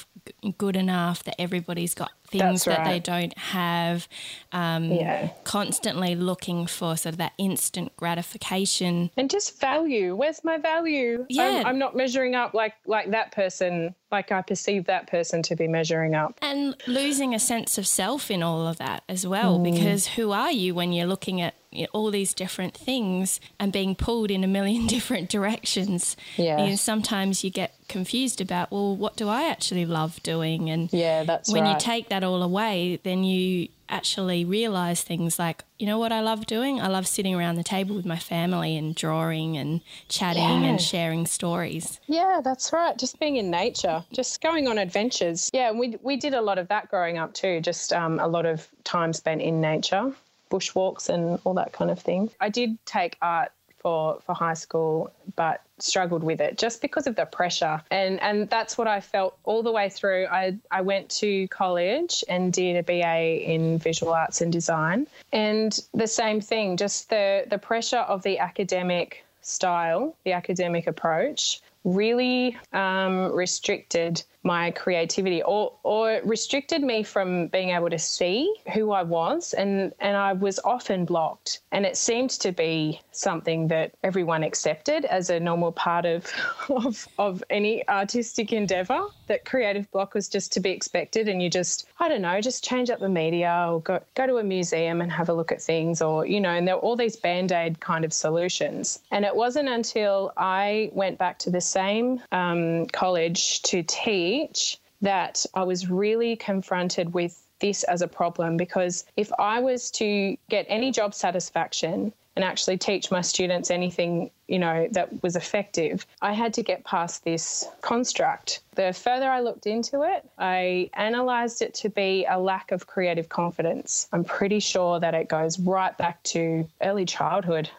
good 0.58 0.76
enough, 0.76 1.24
that 1.24 1.40
everybody's 1.40 1.94
got 1.94 2.12
things 2.32 2.64
that 2.66 2.86
they 2.86 3.00
don't 3.00 3.38
have. 3.38 4.08
Um, 4.52 4.86
Yeah. 4.92 5.30
Constantly 5.44 6.16
looking 6.16 6.66
for 6.68 6.96
sort 6.98 7.14
of 7.14 7.18
that 7.18 7.34
instant 7.38 7.96
gratification. 7.98 9.12
And 9.18 9.30
just 9.30 9.60
value. 9.60 10.16
Where's 10.16 10.44
my 10.44 10.58
value? 10.58 11.26
Yeah. 11.30 11.44
I'm, 11.44 11.66
I'm 11.66 11.80
not 11.80 11.96
measuring 11.96 12.36
up 12.36 12.54
like 12.54 12.74
like 12.86 13.12
that 13.12 13.32
person, 13.32 13.96
like 14.12 14.32
I 14.32 14.42
perceive 14.42 14.86
that 14.86 15.08
person 15.08 15.42
to 15.44 15.56
be 15.56 15.68
measuring 15.68 16.16
up. 16.16 16.38
And 16.42 16.76
losing 16.88 17.36
a 17.36 17.40
sense 17.40 17.78
of 17.78 17.86
self 17.86 18.32
in 18.32 18.42
all 18.44 18.68
of 18.68 18.78
that 18.78 19.04
as 19.08 19.28
well, 19.28 19.60
because 19.60 20.08
who 20.08 20.32
are 20.32 20.52
you 20.52 20.74
when 20.74 20.94
you're 20.94 21.08
looking 21.08 21.42
at 21.42 21.56
you 21.74 21.84
know, 21.84 21.88
all 21.94 22.12
these 22.12 22.34
different 22.34 22.74
things 22.76 23.40
and 23.60 23.72
being 23.72 23.96
pulled 23.96 24.30
in 24.30 24.44
a 24.44 24.48
million 24.48 24.88
different 24.96 25.30
directions? 25.30 26.16
Yeah. 26.38 26.64
You 26.64 26.70
know, 26.72 26.76
sometimes 26.76 27.44
you 27.44 27.50
get 27.50 27.74
confused 27.88 28.42
about, 28.42 28.72
well, 28.72 28.96
what 28.96 29.16
do 29.18 29.28
I 29.28 29.50
actually 29.50 29.86
love 29.86 30.22
doing? 30.24 30.70
And 30.70 30.92
Yeah, 30.94 31.24
that's 31.24 31.52
when 31.52 31.66
you 31.66 31.76
take 31.80 32.10
that 32.10 32.21
all 32.24 32.42
away, 32.44 33.00
then 33.04 33.24
you 33.24 33.68
actually 33.90 34.46
realize 34.46 35.04
things 35.04 35.38
like, 35.38 35.64
you 35.78 35.86
know 35.86 36.00
what 36.00 36.12
I 36.14 36.22
love 36.22 36.46
doing? 36.46 36.80
I 36.80 36.88
love 36.88 37.06
sitting 37.08 37.36
around 37.36 37.56
the 37.56 37.64
table 37.64 37.94
with 37.96 38.06
my 38.06 38.18
family 38.18 38.78
and 38.78 38.96
drawing 38.96 39.58
and 39.58 39.82
chatting 40.08 40.44
Yeah. 40.64 40.70
and 40.70 40.82
sharing 40.82 41.26
stories. 41.26 42.00
Yeah, 42.08 42.40
that's 42.44 42.72
right. 42.72 42.98
Just 42.98 43.20
being 43.20 43.36
in 43.36 43.50
nature, 43.52 44.04
just 44.14 44.42
going 44.42 44.68
on 44.68 44.78
adventures. 44.78 45.50
Yeah, 45.54 45.72
we 45.72 45.98
we 46.02 46.16
did 46.16 46.34
a 46.34 46.42
lot 46.42 46.58
of 46.58 46.68
that 46.70 46.90
growing 46.90 47.18
up 47.18 47.34
too. 47.34 47.60
Just 47.60 47.92
um, 47.92 48.20
a 48.20 48.28
lot 48.28 48.46
of 48.46 48.68
time 48.86 49.12
spent 49.12 49.42
in 49.42 49.60
nature, 49.60 50.14
bushwalks, 50.50 51.10
and 51.10 51.40
all 51.44 51.54
that 51.56 51.74
kind 51.74 51.92
of 51.92 52.00
thing. 52.00 52.30
I 52.40 52.48
did 52.50 52.78
take 52.86 53.18
art 53.22 53.52
for 53.80 54.20
for 54.26 54.34
high 54.36 54.54
school, 54.54 55.12
but 55.36 55.62
struggled 55.84 56.24
with 56.24 56.42
it 56.42 56.58
just 56.58 56.82
because 56.82 57.08
of 57.08 57.16
the 57.16 57.26
pressure, 57.26 57.82
and 57.92 58.20
and 58.22 58.50
that's 58.50 58.78
what 58.78 58.88
I 58.88 59.02
felt 59.02 59.38
all 59.44 59.64
the 59.64 59.72
way 59.72 59.90
through. 59.90 60.28
I 60.28 60.58
I 60.72 60.82
went 60.82 61.10
to 61.22 61.48
college 61.50 62.24
and 62.30 62.54
did 62.54 62.76
a 62.78 62.84
BA 62.84 63.44
in 63.44 63.78
visual 63.80 64.14
arts 64.14 64.42
and 64.42 64.52
design, 64.52 65.08
and 65.34 65.80
the 65.94 66.08
same 66.08 66.42
thing, 66.42 66.78
just 66.78 67.10
the 67.10 67.46
the 67.50 67.58
pressure 67.58 68.00
of 68.00 68.24
the 68.24 68.40
academic 68.40 69.24
style, 69.42 70.16
the 70.24 70.34
academic 70.34 70.88
approach, 70.88 71.62
really 71.84 72.58
um, 72.74 73.32
restricted 73.32 74.24
my 74.44 74.72
creativity 74.72 75.44
or, 75.44 75.74
or 75.84 76.20
restricted 76.24 76.82
me 76.82 77.04
from 77.04 77.48
being 77.48 77.70
able 77.70 77.90
to 77.90 78.00
see 78.00 78.54
who 78.74 78.92
I 78.92 79.04
was. 79.04 79.54
And, 79.54 79.94
and 80.00 80.18
I 80.18 80.34
was 80.34 80.60
often 80.64 81.06
blocked. 81.06 81.62
And 81.72 81.86
it 81.86 81.96
seemed 81.96 82.32
to 82.32 82.52
be 82.52 83.02
something 83.12 83.68
that 83.68 83.94
everyone 84.04 84.44
accepted 84.44 85.06
as 85.06 85.30
a 85.30 85.40
normal 85.40 85.72
part 85.72 86.06
of, 86.06 86.26
of, 86.70 87.08
of 87.20 87.44
any 87.50 87.88
artistic 87.88 88.52
endeavour 88.52 89.02
that 89.28 89.46
creative 89.46 89.90
block 89.92 90.14
was 90.14 90.28
just 90.28 90.52
to 90.54 90.60
be 90.60 90.72
expected. 90.72 91.28
And 91.28 91.42
you 91.42 91.50
just 91.50 91.88
I 92.00 92.10
don't 92.10 92.22
know 92.22 92.42
just 92.42 92.64
change 92.64 92.90
up 92.90 93.00
the 93.00 93.10
media 93.10 93.68
or 93.70 93.82
go, 93.82 94.02
go 94.16 94.26
to 94.26 94.38
a 94.38 94.44
museum 94.44 95.02
and 95.02 95.12
have 95.12 95.30
a 95.30 95.34
look 95.34 95.52
at 95.52 95.62
things 95.62 96.02
or 96.02 96.26
you 96.26 96.42
know 96.42 96.50
and 96.50 96.68
there 96.68 96.76
were 96.76 96.82
all 96.82 96.96
these 96.96 97.16
band-aid 97.16 97.80
kind 97.80 98.04
of 98.04 98.12
solutions. 98.12 99.00
And 99.12 99.24
it 99.24 99.36
wasn't 99.36 99.70
until 99.70 100.34
I 100.36 100.90
went 100.94 101.18
back 101.18 101.38
to 101.40 101.50
the 101.50 101.62
same 101.72 102.22
um, 102.32 102.86
college 102.88 103.62
to 103.64 103.84
teach 103.84 104.78
that 105.02 105.46
I 105.54 105.64
was 105.64 105.90
really 105.90 106.36
confronted 106.36 107.14
with 107.14 107.48
this 107.60 107.84
as 107.84 108.02
a 108.02 108.08
problem 108.08 108.58
because 108.58 109.06
if 109.16 109.32
I 109.40 109.60
was 109.60 109.92
to 109.92 110.36
get 110.50 110.66
any 110.68 110.92
job 110.92 111.14
satisfaction 111.14 112.12
and 112.36 112.46
actually 112.46 112.78
teach 112.78 113.12
my 113.12 113.22
students 113.22 113.70
anything, 113.70 114.32
you 114.48 114.58
know, 114.58 114.88
that 114.92 115.22
was 115.22 115.36
effective, 115.36 116.06
I 116.22 116.34
had 116.34 116.54
to 116.56 116.64
get 116.64 116.84
past 116.86 117.24
this 117.24 117.68
construct. 117.82 118.62
The 118.76 118.94
further 118.94 119.30
I 119.30 119.42
looked 119.42 119.68
into 119.68 120.04
it, 120.04 120.28
I 120.38 120.90
analyzed 120.94 121.62
it 121.62 121.74
to 121.76 121.90
be 121.90 122.26
a 122.30 122.40
lack 122.40 122.72
of 122.72 122.88
creative 122.88 123.28
confidence. 123.28 124.08
I'm 124.14 124.24
pretty 124.24 124.60
sure 124.60 125.00
that 125.00 125.14
it 125.14 125.28
goes 125.28 125.60
right 125.60 125.98
back 125.98 126.24
to 126.24 126.68
early 126.82 127.06
childhood. 127.06 127.70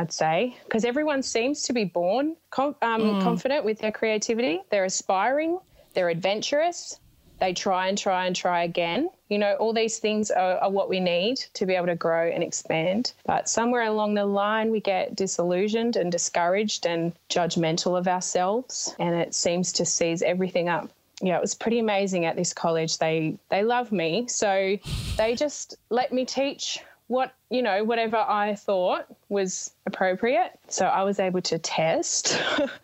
I'd 0.00 0.12
say, 0.12 0.56
because 0.64 0.86
everyone 0.86 1.22
seems 1.22 1.60
to 1.64 1.74
be 1.74 1.84
born 1.84 2.34
com- 2.48 2.74
um, 2.80 3.20
confident 3.20 3.66
with 3.66 3.80
their 3.80 3.92
creativity. 3.92 4.62
They're 4.70 4.86
aspiring, 4.86 5.58
they're 5.92 6.08
adventurous, 6.08 6.98
they 7.38 7.52
try 7.52 7.88
and 7.88 7.98
try 7.98 8.24
and 8.24 8.34
try 8.34 8.62
again. 8.62 9.10
You 9.28 9.36
know, 9.36 9.56
all 9.56 9.74
these 9.74 9.98
things 9.98 10.30
are, 10.30 10.56
are 10.56 10.70
what 10.70 10.88
we 10.88 11.00
need 11.00 11.36
to 11.52 11.66
be 11.66 11.74
able 11.74 11.88
to 11.88 11.96
grow 11.96 12.30
and 12.30 12.42
expand. 12.42 13.12
But 13.26 13.46
somewhere 13.46 13.82
along 13.82 14.14
the 14.14 14.24
line, 14.24 14.70
we 14.70 14.80
get 14.80 15.16
disillusioned 15.16 15.96
and 15.96 16.10
discouraged 16.10 16.86
and 16.86 17.12
judgmental 17.28 17.98
of 17.98 18.08
ourselves, 18.08 18.94
and 18.98 19.14
it 19.14 19.34
seems 19.34 19.70
to 19.74 19.84
seize 19.84 20.22
everything 20.22 20.70
up. 20.70 20.88
Yeah, 21.20 21.36
it 21.36 21.42
was 21.42 21.54
pretty 21.54 21.78
amazing 21.78 22.24
at 22.24 22.36
this 22.36 22.54
college. 22.54 22.96
They 22.96 23.36
they 23.50 23.62
love 23.64 23.92
me, 23.92 24.28
so 24.28 24.78
they 25.18 25.34
just 25.34 25.76
let 25.90 26.10
me 26.10 26.24
teach 26.24 26.78
what 27.10 27.34
you 27.50 27.60
know 27.60 27.82
whatever 27.82 28.16
I 28.16 28.54
thought 28.54 29.06
was 29.28 29.72
appropriate. 29.84 30.52
So 30.68 30.86
I 30.86 31.02
was 31.02 31.18
able 31.18 31.42
to 31.42 31.58
test. 31.58 32.40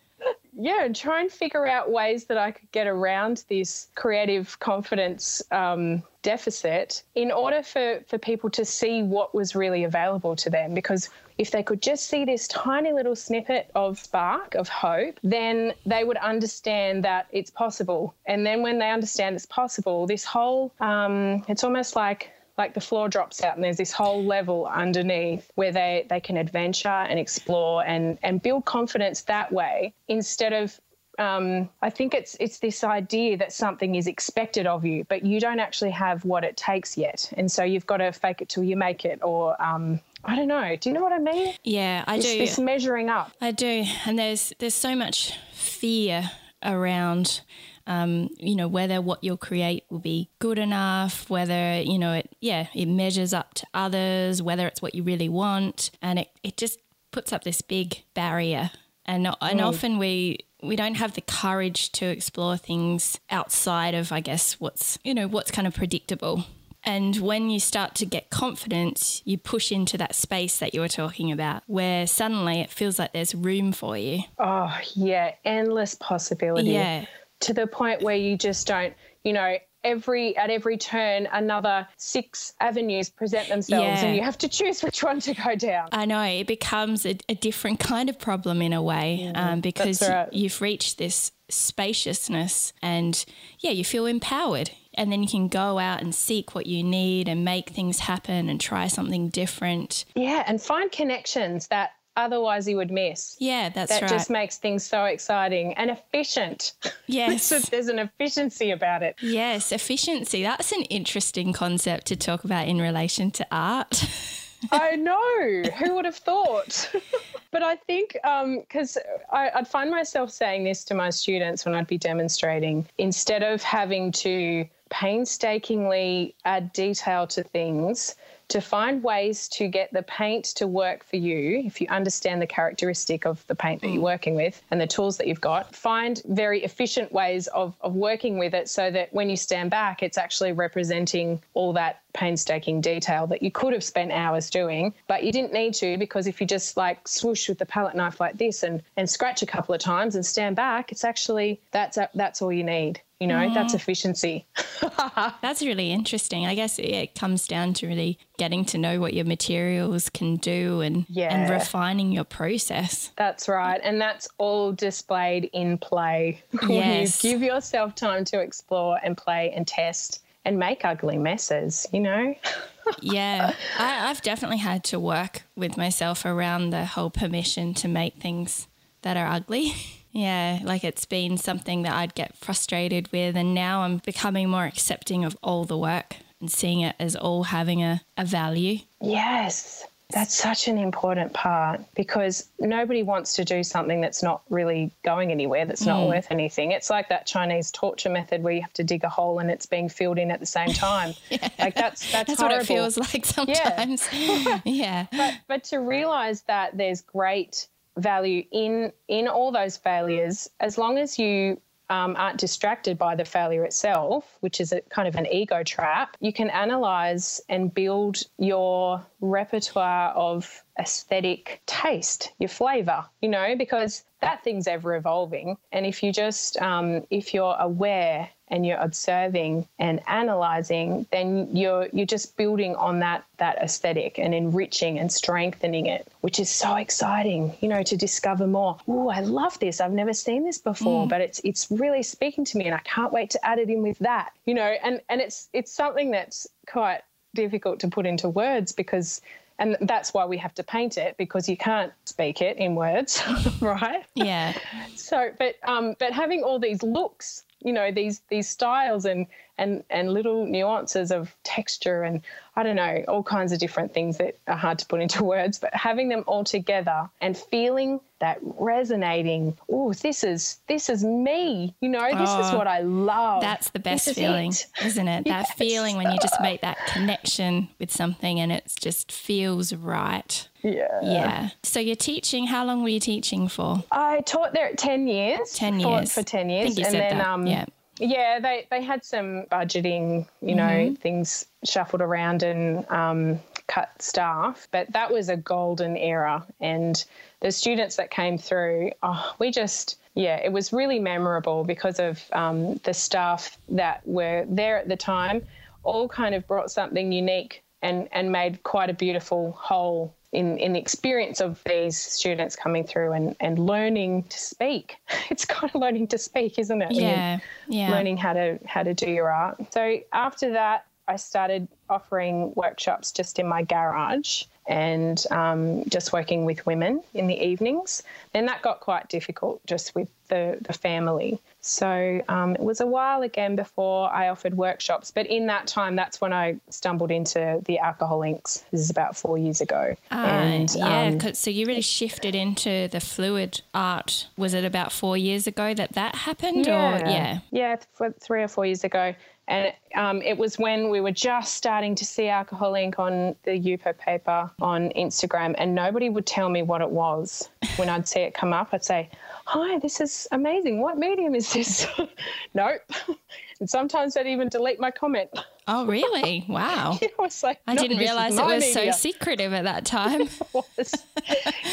yeah, 0.59 0.83
and 0.83 0.93
try 0.93 1.21
and 1.21 1.31
figure 1.31 1.65
out 1.65 1.89
ways 1.89 2.25
that 2.25 2.37
I 2.37 2.51
could 2.51 2.69
get 2.73 2.87
around 2.87 3.45
this 3.47 3.87
creative 3.95 4.59
confidence 4.59 5.41
um, 5.51 6.03
deficit 6.23 7.03
in 7.15 7.31
order 7.31 7.63
for, 7.63 8.01
for 8.09 8.17
people 8.17 8.49
to 8.49 8.65
see 8.65 9.01
what 9.01 9.33
was 9.33 9.55
really 9.55 9.85
available 9.85 10.35
to 10.35 10.49
them. 10.49 10.73
Because 10.73 11.09
if 11.37 11.51
they 11.51 11.63
could 11.63 11.81
just 11.81 12.07
see 12.07 12.25
this 12.25 12.49
tiny 12.49 12.91
little 12.91 13.15
snippet 13.15 13.71
of 13.75 13.97
spark 13.97 14.55
of 14.55 14.67
hope, 14.67 15.19
then 15.23 15.71
they 15.85 16.03
would 16.03 16.17
understand 16.17 17.05
that 17.05 17.27
it's 17.31 17.49
possible. 17.49 18.13
And 18.25 18.45
then 18.45 18.61
when 18.61 18.77
they 18.77 18.91
understand 18.91 19.37
it's 19.37 19.45
possible, 19.45 20.05
this 20.05 20.25
whole, 20.25 20.73
um, 20.81 21.45
it's 21.47 21.63
almost 21.63 21.95
like 21.95 22.31
like 22.57 22.73
the 22.73 22.81
floor 22.81 23.07
drops 23.07 23.43
out 23.43 23.55
and 23.55 23.63
there's 23.63 23.77
this 23.77 23.91
whole 23.91 24.23
level 24.23 24.65
underneath 24.65 25.51
where 25.55 25.71
they, 25.71 26.05
they 26.09 26.19
can 26.19 26.37
adventure 26.37 26.87
and 26.89 27.19
explore 27.19 27.83
and, 27.85 28.17
and 28.23 28.41
build 28.41 28.65
confidence 28.65 29.21
that 29.23 29.51
way 29.51 29.93
instead 30.07 30.53
of 30.53 30.79
um, 31.19 31.67
I 31.81 31.89
think 31.89 32.13
it's 32.13 32.37
it's 32.39 32.59
this 32.59 32.83
idea 32.83 33.37
that 33.37 33.51
something 33.51 33.95
is 33.95 34.05
expected 34.05 34.67
of 34.67 34.85
you, 34.85 35.03
but 35.09 35.23
you 35.25 35.39
don't 35.39 35.59
actually 35.59 35.89
have 35.89 36.23
what 36.23 36.43
it 36.43 36.55
takes 36.55 36.95
yet, 36.95 37.33
and 37.35 37.51
so 37.51 37.63
you've 37.63 37.87
got 37.87 37.97
to 37.97 38.11
fake 38.11 38.43
it 38.43 38.49
till 38.49 38.63
you 38.63 38.77
make 38.77 39.03
it, 39.03 39.19
or 39.23 39.59
um, 39.59 39.99
I 40.23 40.35
don't 40.35 40.47
know. 40.47 40.75
Do 40.75 40.89
you 40.89 40.93
know 40.93 41.01
what 41.01 41.13
I 41.13 41.17
mean? 41.17 41.55
Yeah, 41.63 42.03
I 42.05 42.17
It's 42.17 42.25
do. 42.31 42.37
this 42.37 42.59
measuring 42.59 43.09
up. 43.09 43.31
I 43.41 43.49
do, 43.49 43.83
and 44.05 44.19
there's 44.19 44.53
there's 44.59 44.75
so 44.75 44.95
much 44.95 45.33
fear 45.53 46.29
around, 46.63 47.41
um, 47.87 48.29
you 48.37 48.55
know, 48.55 48.67
whether 48.67 49.01
what 49.01 49.23
you'll 49.23 49.37
create 49.37 49.85
will 49.89 49.99
be 49.99 50.29
good 50.39 50.59
enough, 50.59 51.29
whether 51.29 51.81
you 51.81 51.97
know 51.97 52.13
it, 52.13 52.35
yeah, 52.41 52.67
it 52.75 52.85
measures 52.85 53.33
up 53.33 53.53
to 53.55 53.67
others, 53.73 54.41
whether 54.43 54.67
it's 54.67 54.81
what 54.81 54.93
you 54.93 55.03
really 55.03 55.29
want, 55.29 55.89
and 56.01 56.19
it 56.19 56.29
it 56.43 56.57
just 56.57 56.79
puts 57.11 57.31
up 57.31 57.43
this 57.43 57.61
big 57.61 58.03
barrier, 58.13 58.71
and 59.05 59.27
and 59.41 59.61
often 59.61 59.97
we 59.97 60.39
we 60.61 60.75
don't 60.75 60.95
have 60.95 61.13
the 61.13 61.21
courage 61.21 61.91
to 61.93 62.05
explore 62.05 62.57
things 62.57 63.19
outside 63.29 63.93
of, 63.93 64.11
I 64.11 64.19
guess, 64.19 64.59
what's 64.59 64.99
you 65.03 65.13
know 65.13 65.27
what's 65.27 65.49
kind 65.49 65.67
of 65.67 65.73
predictable. 65.73 66.43
And 66.83 67.17
when 67.17 67.49
you 67.49 67.59
start 67.59 67.95
to 67.95 68.05
get 68.05 68.29
confidence, 68.29 69.21
you 69.25 69.37
push 69.37 69.73
into 69.73 69.97
that 69.97 70.15
space 70.15 70.59
that 70.59 70.73
you 70.73 70.79
were 70.79 70.87
talking 70.87 71.31
about, 71.33 71.63
where 71.67 72.07
suddenly 72.07 72.61
it 72.61 72.69
feels 72.69 72.97
like 72.97 73.11
there's 73.11 73.35
room 73.35 73.73
for 73.73 73.97
you. 73.97 74.23
Oh, 74.39 74.73
yeah, 74.93 75.33
endless 75.43 75.95
possibility. 75.95 76.69
Yeah. 76.69 77.05
To 77.41 77.53
the 77.53 77.67
point 77.67 78.01
where 78.01 78.15
you 78.15 78.37
just 78.37 78.67
don't, 78.67 78.93
you 79.23 79.33
know, 79.33 79.57
every 79.83 80.35
at 80.35 80.49
every 80.49 80.77
turn 80.77 81.27
another 81.31 81.87
six 81.97 82.53
avenues 82.59 83.09
present 83.09 83.47
themselves 83.47 84.01
Yeah. 84.01 84.05
and 84.05 84.15
you 84.15 84.23
have 84.23 84.37
to 84.39 84.49
choose 84.49 84.83
which 84.83 85.03
one 85.03 85.19
to 85.21 85.33
go 85.33 85.55
down. 85.55 85.89
I 85.91 86.05
know 86.05 86.21
it 86.21 86.47
becomes 86.47 87.05
a, 87.05 87.17
a 87.29 87.35
different 87.35 87.79
kind 87.79 88.09
of 88.09 88.19
problem 88.19 88.61
in 88.61 88.73
a 88.73 88.81
way 88.81 89.31
um, 89.33 89.61
because 89.61 90.01
right. 90.01 90.31
you've 90.33 90.61
reached 90.61 90.97
this 90.97 91.31
spaciousness 91.49 92.73
and 92.81 93.23
yeah, 93.59 93.71
you 93.71 93.85
feel 93.85 94.05
empowered. 94.05 94.71
And 94.95 95.11
then 95.11 95.21
you 95.21 95.29
can 95.29 95.47
go 95.47 95.77
out 95.77 96.01
and 96.01 96.13
seek 96.13 96.55
what 96.55 96.65
you 96.65 96.83
need 96.83 97.29
and 97.29 97.45
make 97.45 97.69
things 97.69 97.99
happen 97.99 98.49
and 98.49 98.59
try 98.59 98.87
something 98.87 99.29
different. 99.29 100.05
Yeah, 100.15 100.43
and 100.47 100.59
find 100.59 100.91
connections 100.91 101.67
that 101.67 101.91
otherwise 102.17 102.67
you 102.67 102.75
would 102.75 102.91
miss. 102.91 103.37
Yeah, 103.39 103.69
that's 103.69 103.91
that 103.91 104.01
right. 104.01 104.11
just 104.11 104.29
makes 104.29 104.57
things 104.57 104.83
so 104.83 105.05
exciting 105.05 105.73
and 105.75 105.89
efficient. 105.89 106.73
yes. 107.07 107.69
There's 107.69 107.87
an 107.87 107.99
efficiency 107.99 108.71
about 108.71 109.03
it. 109.03 109.15
Yes, 109.21 109.71
efficiency. 109.71 110.43
That's 110.43 110.73
an 110.73 110.81
interesting 110.83 111.53
concept 111.53 112.07
to 112.07 112.17
talk 112.17 112.43
about 112.43 112.67
in 112.67 112.81
relation 112.81 113.31
to 113.31 113.47
art. 113.51 114.03
I 114.71 114.95
know. 114.95 115.69
Who 115.77 115.95
would 115.95 116.05
have 116.05 116.15
thought? 116.15 116.91
but 117.51 117.61
I 117.63 117.75
think 117.75 118.17
um, 118.23 118.61
because 118.61 118.97
I 119.31 119.51
I'd 119.53 119.67
find 119.67 119.91
myself 119.91 120.31
saying 120.31 120.63
this 120.63 120.83
to 120.85 120.95
my 120.95 121.11
students 121.11 121.63
when 121.63 121.75
I'd 121.75 121.87
be 121.87 121.99
demonstrating, 121.99 122.87
instead 122.97 123.43
of 123.43 123.61
having 123.61 124.11
to 124.13 124.65
painstakingly 124.89 126.33
add 126.45 126.73
detail 126.73 127.27
to 127.27 127.43
things, 127.43 128.15
to 128.49 128.61
find 128.61 129.03
ways 129.03 129.47
to 129.49 129.67
get 129.67 129.91
the 129.91 130.03
paint 130.03 130.45
to 130.45 130.67
work 130.67 131.03
for 131.03 131.17
you, 131.17 131.61
if 131.65 131.81
you 131.81 131.87
understand 131.89 132.41
the 132.41 132.47
characteristic 132.47 133.25
of 133.25 133.45
the 133.47 133.55
paint 133.55 133.81
that 133.81 133.89
you're 133.89 133.99
mm. 133.99 134.03
working 134.03 134.35
with 134.35 134.61
and 134.71 134.79
the 134.79 134.87
tools 134.87 135.17
that 135.17 135.27
you've 135.27 135.41
got, 135.41 135.75
find 135.75 136.21
very 136.25 136.63
efficient 136.63 137.11
ways 137.11 137.47
of, 137.47 137.75
of 137.81 137.93
working 137.93 138.37
with 138.37 138.53
it 138.53 138.69
so 138.69 138.89
that 138.89 139.13
when 139.13 139.29
you 139.29 139.35
stand 139.35 139.69
back, 139.69 140.01
it's 140.01 140.17
actually 140.17 140.53
representing 140.53 141.41
all 141.53 141.73
that 141.73 142.01
painstaking 142.17 142.81
detail 142.81 143.27
that 143.27 143.43
you 143.43 143.51
could 143.51 143.73
have 143.73 143.83
spent 143.83 144.11
hours 144.11 144.49
doing, 144.49 144.91
but 145.07 145.23
you 145.23 145.31
didn't 145.31 145.53
need 145.53 145.73
to 145.75 145.97
because 145.97 146.25
if 146.25 146.41
you 146.41 146.47
just 146.47 146.75
like 146.75 147.07
swoosh 147.07 147.47
with 147.47 147.59
the 147.59 147.65
palette 147.65 147.95
knife 147.95 148.19
like 148.19 148.37
this 148.37 148.63
and, 148.63 148.81
and 148.97 149.07
scratch 149.07 149.43
a 149.43 149.45
couple 149.45 149.75
of 149.75 149.79
times 149.79 150.15
and 150.15 150.25
stand 150.25 150.55
back, 150.55 150.91
it's 150.91 151.03
actually 151.03 151.61
that's 151.71 151.97
that's 152.15 152.41
all 152.41 152.51
you 152.51 152.63
need. 152.63 153.01
You 153.19 153.25
know, 153.25 153.51
that's 153.51 153.73
mm. 153.73 153.77
efficiency. 153.77 154.45
That's 155.41 155.63
really 155.63 155.91
interesting. 155.91 156.45
I 156.45 156.53
guess 156.53 156.77
it 156.77 157.15
comes 157.15 157.47
down 157.47 157.73
to 157.75 157.87
really 157.87 158.19
getting 158.37 158.63
to 158.65 158.77
know 158.77 158.99
what 158.99 159.15
your 159.15 159.25
materials 159.25 160.07
can 160.07 160.35
do 160.35 160.81
and, 160.81 161.07
and 161.17 161.49
refining 161.49 162.11
your 162.11 162.25
process. 162.25 163.11
That's 163.15 163.49
right. 163.49 163.81
And 163.83 163.99
that's 163.99 164.27
all 164.37 164.71
displayed 164.71 165.49
in 165.51 165.79
play. 165.79 166.43
Yes. 166.69 167.23
you 167.23 167.31
give 167.31 167.41
yourself 167.41 167.95
time 167.95 168.23
to 168.25 168.39
explore 168.39 168.99
and 169.01 169.17
play 169.17 169.51
and 169.55 169.65
test 169.65 170.21
and 170.47 170.57
make 170.57 170.85
ugly 170.85 171.17
messes, 171.17 171.85
you 171.91 171.99
know? 171.99 172.33
yeah, 173.01 173.53
I, 173.77 174.09
I've 174.09 174.21
definitely 174.21 174.59
had 174.59 174.85
to 174.85 174.99
work 174.99 175.43
with 175.57 175.75
myself 175.75 176.23
around 176.23 176.69
the 176.69 176.85
whole 176.85 177.09
permission 177.09 177.73
to 177.75 177.89
make 177.89 178.15
things 178.15 178.67
that 179.01 179.17
are 179.17 179.27
ugly. 179.27 179.73
Yeah, 180.13 180.61
like 180.63 180.83
it's 180.83 181.05
been 181.05 181.37
something 181.37 181.83
that 181.83 181.93
I'd 181.93 182.15
get 182.15 182.35
frustrated 182.35 183.11
with, 183.11 183.35
and 183.35 183.53
now 183.53 183.81
I'm 183.81 183.97
becoming 183.97 184.49
more 184.49 184.65
accepting 184.65 185.23
of 185.23 185.37
all 185.43 185.63
the 185.65 185.77
work 185.77 186.15
and 186.39 186.49
seeing 186.49 186.79
it 186.79 186.95
as 186.97 187.15
all 187.15 187.43
having 187.43 187.83
a, 187.83 188.01
a 188.17 188.25
value. 188.25 188.79
Yes. 188.99 189.85
That's 190.13 190.33
such 190.33 190.69
an 190.69 190.77
important 190.77 191.33
part 191.33 191.81
because 191.93 192.49
nobody 192.59 193.03
wants 193.03 193.35
to 193.35 193.43
do 193.43 193.61
something 193.61 193.99
that's 193.99 194.23
not 194.23 194.41
really 194.49 194.93
going 195.03 195.31
anywhere, 195.31 195.65
that's 195.65 195.85
not 195.85 195.99
mm. 195.99 196.07
worth 196.07 196.27
anything. 196.31 196.71
It's 196.71 196.89
like 196.89 197.09
that 197.09 197.25
Chinese 197.25 197.71
torture 197.71 198.09
method 198.09 198.41
where 198.41 198.53
you 198.53 198.61
have 198.61 198.71
to 198.73 198.85
dig 198.85 199.03
a 199.03 199.09
hole 199.09 199.39
and 199.39 199.51
it's 199.51 199.65
being 199.65 199.89
filled 199.89 200.17
in 200.17 200.31
at 200.31 200.39
the 200.39 200.45
same 200.45 200.69
time. 200.69 201.13
Like 201.59 201.75
that's 201.75 202.11
that's, 202.11 202.29
That's 202.29 202.41
what 202.41 202.51
it 202.51 202.65
feels 202.65 202.97
like 202.97 203.25
sometimes. 203.25 204.07
Yeah. 204.65 205.07
but 205.11 205.33
but 205.47 205.63
to 205.65 205.79
realize 205.79 206.43
that 206.43 206.77
there's 206.77 207.01
great 207.01 207.67
value 207.97 208.43
in 208.51 208.93
in 209.07 209.27
all 209.27 209.51
those 209.51 209.75
failures 209.75 210.49
as 210.59 210.77
long 210.77 210.97
as 210.97 211.17
you 211.17 211.59
um, 211.89 212.15
aren't 212.17 212.39
distracted 212.39 212.97
by 212.97 213.15
the 213.15 213.25
failure 213.25 213.63
itself, 213.63 214.37
which 214.41 214.59
is 214.59 214.71
a 214.71 214.81
kind 214.81 215.07
of 215.07 215.15
an 215.15 215.27
ego 215.27 215.63
trap, 215.63 216.17
you 216.19 216.33
can 216.33 216.49
analyze 216.49 217.41
and 217.49 217.73
build 217.73 218.17
your 218.37 219.05
repertoire 219.21 220.09
of 220.11 220.63
aesthetic 220.79 221.61
taste, 221.65 222.33
your 222.39 222.49
flavor, 222.49 223.05
you 223.21 223.29
know, 223.29 223.55
because 223.57 224.03
that 224.21 224.43
thing's 224.43 224.67
ever 224.67 224.95
evolving. 224.95 225.57
And 225.71 225.85
if 225.85 226.01
you 226.01 226.11
just, 226.11 226.57
um, 226.61 227.05
if 227.09 227.33
you're 227.33 227.55
aware 227.59 228.29
and 228.49 228.65
you're 228.65 228.77
observing 228.77 229.67
and 229.77 230.01
analyzing, 230.07 231.05
then 231.11 231.55
you're 231.55 231.87
you're 231.91 232.05
just 232.05 232.37
building 232.37 232.75
on 232.75 232.99
that 232.99 233.25
that 233.37 233.57
aesthetic 233.57 234.17
and 234.17 234.33
enriching 234.33 234.97
and 234.99 235.11
strengthening 235.11 235.85
it, 235.85 236.07
which 236.21 236.39
is 236.39 236.49
so 236.49 236.75
exciting, 236.75 237.53
you 237.59 237.67
know, 237.67 237.83
to 237.83 237.97
discover 237.97 238.47
more. 238.47 238.77
Oh, 238.87 239.09
I 239.09 239.19
love 239.19 239.59
this. 239.59 239.81
I've 239.81 239.91
never 239.91 240.13
seen 240.13 240.45
this 240.45 240.57
before, 240.57 241.07
but 241.07 241.21
it's 241.21 241.41
it's 241.43 241.69
really 241.69 242.03
speaking 242.03 242.45
to 242.45 242.57
me 242.57 242.65
and 242.65 242.75
I 242.75 242.79
can't 242.79 243.11
wait 243.11 243.31
to 243.31 243.45
add 243.45 243.59
it 243.59 243.69
in 243.69 243.81
with 243.83 243.99
that. 243.99 244.31
You 244.45 244.53
know, 244.53 244.75
and 244.83 245.01
and 245.09 245.21
it's 245.21 245.49
it's 245.53 245.71
something 245.71 246.11
that's 246.11 246.47
quite 246.67 247.01
difficult 247.35 247.81
to 247.81 247.87
put 247.87 248.05
into 248.05 248.29
words 248.29 248.71
because 248.71 249.21
and 249.59 249.77
that's 249.81 250.13
why 250.13 250.25
we 250.25 250.37
have 250.37 250.53
to 250.55 250.63
paint 250.63 250.97
it 250.97 251.17
because 251.17 251.49
you 251.49 251.57
can't 251.57 251.91
speak 252.05 252.41
it 252.41 252.57
in 252.57 252.75
words, 252.75 253.21
right? 253.61 254.05
Yeah. 254.15 254.53
so 254.95 255.31
but 255.37 255.55
um 255.63 255.95
but 255.99 256.11
having 256.13 256.43
all 256.43 256.59
these 256.59 256.83
looks 256.83 257.43
you 257.63 257.73
know 257.73 257.91
these 257.91 258.21
these 258.29 258.47
styles 258.47 259.05
and 259.05 259.25
and 259.57 259.83
and 259.89 260.11
little 260.13 260.45
nuances 260.45 261.11
of 261.11 261.35
texture 261.43 262.03
and 262.03 262.21
i 262.55 262.63
don't 262.63 262.75
know 262.75 263.03
all 263.07 263.23
kinds 263.23 263.51
of 263.51 263.59
different 263.59 263.93
things 263.93 264.17
that 264.17 264.37
are 264.47 264.55
hard 264.57 264.77
to 264.79 264.85
put 264.85 265.01
into 265.01 265.23
words 265.35 265.57
but 265.59 265.73
having 265.73 266.09
them 266.09 266.23
all 266.27 266.43
together 266.43 267.09
and 267.21 267.37
feeling 267.37 267.99
that 268.19 268.39
resonating 268.41 269.57
oh 269.71 269.93
this 269.93 270.23
is 270.23 270.59
this 270.67 270.89
is 270.89 271.03
me 271.03 271.73
you 271.81 271.89
know 271.89 272.09
this 272.11 272.29
is 272.29 272.51
Oh, 272.53 272.57
what 272.57 272.67
i 272.67 272.79
love 272.79 273.41
That's 273.41 273.69
the 273.71 273.79
best 273.79 274.07
is 274.07 274.15
feeling, 274.15 274.51
it. 274.51 274.65
is 274.85 274.97
not 274.97 275.07
it? 275.07 275.25
That 275.25 275.47
Yes. 275.49 275.51
feeling 275.53 275.97
when 275.97 276.11
you 276.11 276.17
just 276.19 276.39
make 276.41 276.61
that 276.61 276.77
connection 276.87 277.69
with 277.79 277.91
something 277.91 278.39
and 278.39 278.51
it 278.51 278.71
just 278.79 279.11
feels 279.11 279.73
right. 279.73 280.47
yeah 280.63 280.99
Yeah. 281.01 281.49
So 281.63 281.79
you're 281.79 281.95
teaching, 281.95 282.47
how 282.47 282.65
long 282.65 282.81
were 282.83 282.89
you 282.89 282.99
teaching 282.99 283.47
for? 283.47 283.83
I 283.91 284.21
taught 284.21 284.53
there 284.53 284.67
at 284.67 284.77
10 284.77 285.07
years. 285.07 285.53
10 285.53 285.79
years. 285.79 286.13
For 286.13 286.23
10 286.23 286.49
I 286.49 286.53
years. 286.53 286.65
think 286.67 286.77
you 286.79 286.85
and 286.85 286.91
said 286.91 287.11
then, 287.11 287.17
that. 287.19 287.27
um, 287.27 287.45
yeah. 287.47 287.65
Yeah, 287.99 288.39
they, 288.39 288.67
they 288.69 288.81
had 288.81 289.03
some 289.03 289.43
budgeting, 289.51 290.27
you 290.41 290.55
know, 290.55 290.63
Mm-hmm. 290.63 290.95
things 290.95 291.45
shuffled 291.63 292.01
around 292.01 292.43
and 292.43 292.89
um, 292.89 293.39
cut 293.67 293.89
staff. 294.01 294.67
But 294.71 294.91
that 294.93 295.11
was 295.11 295.29
a 295.29 295.37
golden 295.37 295.97
era. 295.97 296.45
And 296.59 297.03
the 297.39 297.51
students 297.51 297.95
that 297.95 298.11
came 298.11 298.37
through, 298.37 298.91
oh, 299.03 299.35
we 299.39 299.51
just, 299.51 299.99
yeah, 300.13 300.37
it 300.37 300.51
was 300.51 300.73
really 300.73 300.99
memorable 300.99 301.63
because 301.63 301.99
of 301.99 302.23
um, 302.33 302.75
the 302.83 302.93
staff 302.93 303.57
that 303.69 304.01
were 304.05 304.45
there 304.49 304.77
at 304.77 304.87
the 304.87 304.97
time, 304.97 305.41
all 305.83 306.07
kind 306.07 306.35
of 306.35 306.47
brought 306.47 306.71
something 306.71 307.11
unique 307.11 307.63
and, 307.81 308.09
and 308.11 308.31
made 308.31 308.63
quite 308.63 308.89
a 308.89 308.93
beautiful 308.93 309.51
whole 309.53 310.13
in, 310.33 310.57
in 310.57 310.73
the 310.73 310.79
experience 310.79 311.39
of 311.39 311.61
these 311.65 311.97
students 311.97 312.55
coming 312.55 312.83
through 312.83 313.13
and, 313.13 313.35
and 313.39 313.59
learning 313.59 314.23
to 314.23 314.39
speak. 314.39 314.97
It's 315.29 315.45
kind 315.45 315.69
of 315.73 315.79
learning 315.81 316.07
to 316.07 316.17
speak, 316.17 316.57
isn't 316.57 316.81
it? 316.81 316.91
Yeah. 316.91 317.39
Yeah. 317.67 317.91
Learning 317.91 318.17
how 318.17 318.33
to 318.33 318.59
how 318.65 318.81
to 318.81 318.93
do 318.93 319.09
your 319.09 319.29
art. 319.29 319.57
So 319.73 319.99
after 320.13 320.51
that, 320.51 320.85
I 321.07 321.15
started 321.15 321.67
offering 321.89 322.53
workshops 322.55 323.11
just 323.11 323.39
in 323.39 323.47
my 323.47 323.63
garage 323.63 324.43
and 324.67 325.23
um, 325.31 325.83
just 325.87 326.11
working 326.11 326.43
with 326.43 326.65
women 326.65 327.01
in 327.13 327.27
the 327.27 327.41
evenings. 327.41 328.03
Then 328.33 328.45
that 328.47 328.61
got 328.61 328.81
quite 328.81 329.07
difficult 329.07 329.65
just 329.65 329.95
with 329.95 330.09
the, 330.27 330.57
the 330.61 330.73
family. 330.73 331.39
So 331.67 332.21
um, 332.29 332.55
it 332.55 332.61
was 332.61 332.79
a 332.81 332.87
while 332.87 333.21
again 333.21 333.55
before 333.55 334.09
I 334.11 334.29
offered 334.29 334.55
workshops. 334.55 335.11
But 335.11 335.27
in 335.27 335.47
that 335.47 335.67
time, 335.67 335.95
that's 335.95 336.21
when 336.21 336.31
I 336.33 336.55
stumbled 336.69 337.11
into 337.11 337.61
the 337.65 337.77
alcohol 337.79 338.23
inks. 338.23 338.63
This 338.71 338.81
is 338.81 338.89
about 338.89 339.17
four 339.17 339.37
years 339.37 339.59
ago. 339.61 339.95
And 340.09 340.73
yeah, 340.73 341.07
um, 341.07 341.19
'cause- 341.19 341.37
so 341.37 341.49
you 341.49 341.65
really 341.65 341.81
shifted 341.81 342.35
into 342.35 342.87
the 342.87 342.99
fluid 342.99 343.61
art. 343.73 344.27
Was 344.37 344.53
it 344.53 344.63
about 344.63 344.91
four 344.91 345.17
years 345.17 345.45
ago 345.47 345.73
that 345.73 345.93
that 345.93 346.15
happened? 346.15 346.67
Or 346.67 346.71
yeah, 346.71 347.39
yeah, 347.51 347.75
th- 347.97 348.13
three 348.19 348.43
or 348.43 348.47
four 348.47 348.65
years 348.65 348.83
ago, 348.83 349.13
and 349.47 349.73
um, 349.95 350.21
it 350.21 350.37
was 350.37 350.59
when 350.59 350.89
we 350.89 350.99
were 350.99 351.11
just 351.11 351.53
starting 351.53 351.95
to 351.95 352.05
see 352.05 352.27
alcohol 352.27 352.75
ink 352.75 352.99
on 352.99 353.35
the 353.43 353.51
Yupo 353.51 353.97
paper 353.97 354.51
on 354.61 354.89
Instagram, 354.91 355.55
and 355.57 355.73
nobody 355.73 356.09
would 356.09 356.25
tell 356.25 356.49
me 356.49 356.63
what 356.63 356.81
it 356.81 356.89
was. 356.89 357.49
when 357.77 357.87
I'd 357.87 358.07
see 358.07 358.21
it 358.21 358.33
come 358.33 358.51
up, 358.51 358.69
I'd 358.73 358.83
say, 358.83 359.09
Hi, 359.45 359.79
this 359.79 360.01
is 360.01 360.27
amazing. 360.31 360.81
What 360.81 360.97
medium 360.97 361.33
is 361.35 361.53
this? 361.53 361.87
nope. 362.53 362.81
And 363.59 363.67
sometimes 363.67 364.15
I'd 364.15 364.27
even 364.27 364.49
delete 364.49 364.79
my 364.79 364.91
comment. 364.91 365.31
Oh, 365.67 365.87
really? 365.87 366.45
Wow. 366.47 366.99
I 367.01 367.09
was 367.17 367.41
like, 367.41 367.59
I 367.65 367.75
didn't 367.75 367.97
realize 367.97 368.37
it 368.37 368.45
was 368.45 368.63
media." 368.63 368.93
so 368.93 368.99
secretive 369.09 369.51
at 369.51 369.63
that 369.63 369.83
time. 369.83 370.29
was. 370.53 370.93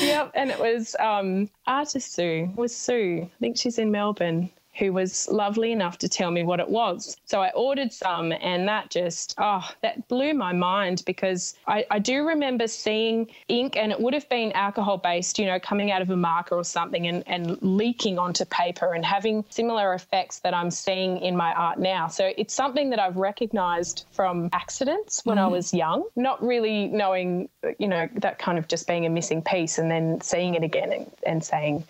yep, 0.00 0.30
and 0.34 0.50
it 0.50 0.58
was 0.58 0.96
um, 0.98 1.50
artist 1.66 2.14
Sue. 2.14 2.48
It 2.50 2.56
was 2.56 2.74
Sue. 2.74 3.28
I 3.30 3.38
think 3.38 3.58
she's 3.58 3.78
in 3.78 3.90
Melbourne. 3.90 4.48
Who 4.78 4.92
was 4.92 5.28
lovely 5.28 5.72
enough 5.72 5.98
to 5.98 6.08
tell 6.08 6.30
me 6.30 6.42
what 6.42 6.60
it 6.60 6.68
was. 6.68 7.16
So 7.24 7.40
I 7.42 7.50
ordered 7.50 7.92
some, 7.92 8.32
and 8.32 8.66
that 8.68 8.90
just, 8.90 9.34
oh, 9.38 9.68
that 9.82 10.08
blew 10.08 10.34
my 10.34 10.52
mind 10.52 11.02
because 11.06 11.54
I, 11.66 11.84
I 11.90 11.98
do 11.98 12.26
remember 12.26 12.66
seeing 12.66 13.30
ink, 13.48 13.76
and 13.76 13.92
it 13.92 14.00
would 14.00 14.14
have 14.14 14.28
been 14.28 14.52
alcohol 14.52 14.98
based, 14.98 15.38
you 15.38 15.46
know, 15.46 15.58
coming 15.60 15.90
out 15.90 16.02
of 16.02 16.10
a 16.10 16.16
marker 16.16 16.56
or 16.56 16.64
something 16.64 17.06
and, 17.06 17.22
and 17.26 17.58
leaking 17.62 18.18
onto 18.18 18.44
paper 18.46 18.94
and 18.94 19.04
having 19.04 19.44
similar 19.48 19.94
effects 19.94 20.40
that 20.40 20.54
I'm 20.54 20.70
seeing 20.70 21.18
in 21.18 21.36
my 21.36 21.52
art 21.54 21.78
now. 21.78 22.08
So 22.08 22.32
it's 22.36 22.54
something 22.54 22.90
that 22.90 22.98
I've 22.98 23.16
recognized 23.16 24.06
from 24.10 24.48
accidents 24.52 25.24
when 25.24 25.38
I 25.38 25.42
mm-hmm. 25.42 25.52
was 25.52 25.74
young, 25.74 26.04
not 26.16 26.42
really 26.42 26.88
knowing, 26.88 27.48
you 27.78 27.88
know, 27.88 28.08
that 28.16 28.38
kind 28.38 28.58
of 28.58 28.68
just 28.68 28.86
being 28.86 29.06
a 29.06 29.10
missing 29.10 29.42
piece 29.42 29.78
and 29.78 29.90
then 29.90 30.20
seeing 30.20 30.54
it 30.54 30.62
again 30.62 30.92
and, 30.92 31.10
and 31.24 31.44
saying, 31.44 31.84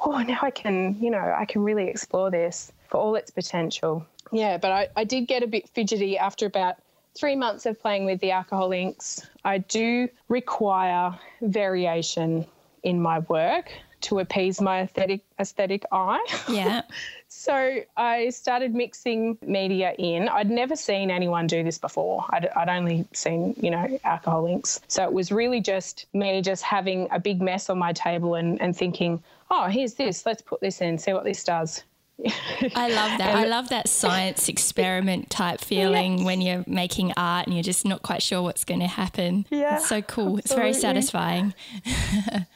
oh, 0.00 0.22
now 0.26 0.38
I 0.42 0.50
can, 0.50 0.96
you 1.00 1.10
know, 1.10 1.34
I 1.36 1.44
can 1.44 1.62
really 1.62 1.88
explore 1.88 2.21
this 2.30 2.72
for 2.88 2.98
all 2.98 3.14
its 3.14 3.30
potential. 3.30 4.06
Yeah, 4.30 4.58
but 4.58 4.70
I, 4.70 4.88
I 4.96 5.04
did 5.04 5.26
get 5.26 5.42
a 5.42 5.46
bit 5.46 5.68
fidgety 5.68 6.18
after 6.18 6.46
about 6.46 6.76
three 7.14 7.36
months 7.36 7.66
of 7.66 7.80
playing 7.80 8.06
with 8.06 8.20
the 8.20 8.30
alcohol 8.30 8.72
inks. 8.72 9.26
I 9.44 9.58
do 9.58 10.08
require 10.28 11.18
variation 11.42 12.46
in 12.82 13.00
my 13.00 13.20
work 13.20 13.70
to 14.02 14.18
appease 14.18 14.60
my 14.60 14.80
aesthetic 14.80 15.22
aesthetic 15.38 15.84
eye. 15.92 16.24
yeah. 16.48 16.82
So 17.34 17.80
I 17.96 18.28
started 18.28 18.74
mixing 18.74 19.38
media 19.40 19.94
in. 19.98 20.28
I'd 20.28 20.50
never 20.50 20.76
seen 20.76 21.10
anyone 21.10 21.46
do 21.46 21.64
this 21.64 21.78
before. 21.78 22.26
I'd, 22.28 22.46
I'd 22.48 22.68
only 22.68 23.06
seen, 23.14 23.54
you 23.58 23.70
know, 23.70 23.98
alcohol 24.04 24.46
inks. 24.46 24.80
So 24.86 25.02
it 25.02 25.12
was 25.14 25.32
really 25.32 25.62
just 25.62 26.04
me 26.12 26.42
just 26.42 26.62
having 26.62 27.08
a 27.10 27.18
big 27.18 27.40
mess 27.40 27.70
on 27.70 27.78
my 27.78 27.94
table 27.94 28.34
and, 28.34 28.60
and 28.60 28.76
thinking, 28.76 29.22
oh, 29.50 29.64
here's 29.64 29.94
this. 29.94 30.26
Let's 30.26 30.42
put 30.42 30.60
this 30.60 30.82
in, 30.82 30.98
see 30.98 31.14
what 31.14 31.24
this 31.24 31.42
does. 31.42 31.82
I 32.24 32.88
love 32.88 33.18
that. 33.18 33.34
I 33.34 33.44
love 33.46 33.68
that 33.70 33.88
science 33.88 34.48
experiment 34.48 35.28
type 35.30 35.60
feeling 35.64 36.18
Yes. 36.18 36.26
when 36.26 36.40
you're 36.40 36.64
making 36.66 37.12
art 37.16 37.46
and 37.46 37.54
you're 37.56 37.62
just 37.64 37.84
not 37.84 38.02
quite 38.02 38.22
sure 38.22 38.42
what's 38.42 38.64
going 38.64 38.80
to 38.80 38.86
happen. 38.86 39.46
Yeah, 39.50 39.76
It's 39.76 39.88
so 39.88 40.02
cool. 40.02 40.38
It's 40.38 40.54
very 40.54 40.72
satisfying. 40.74 41.54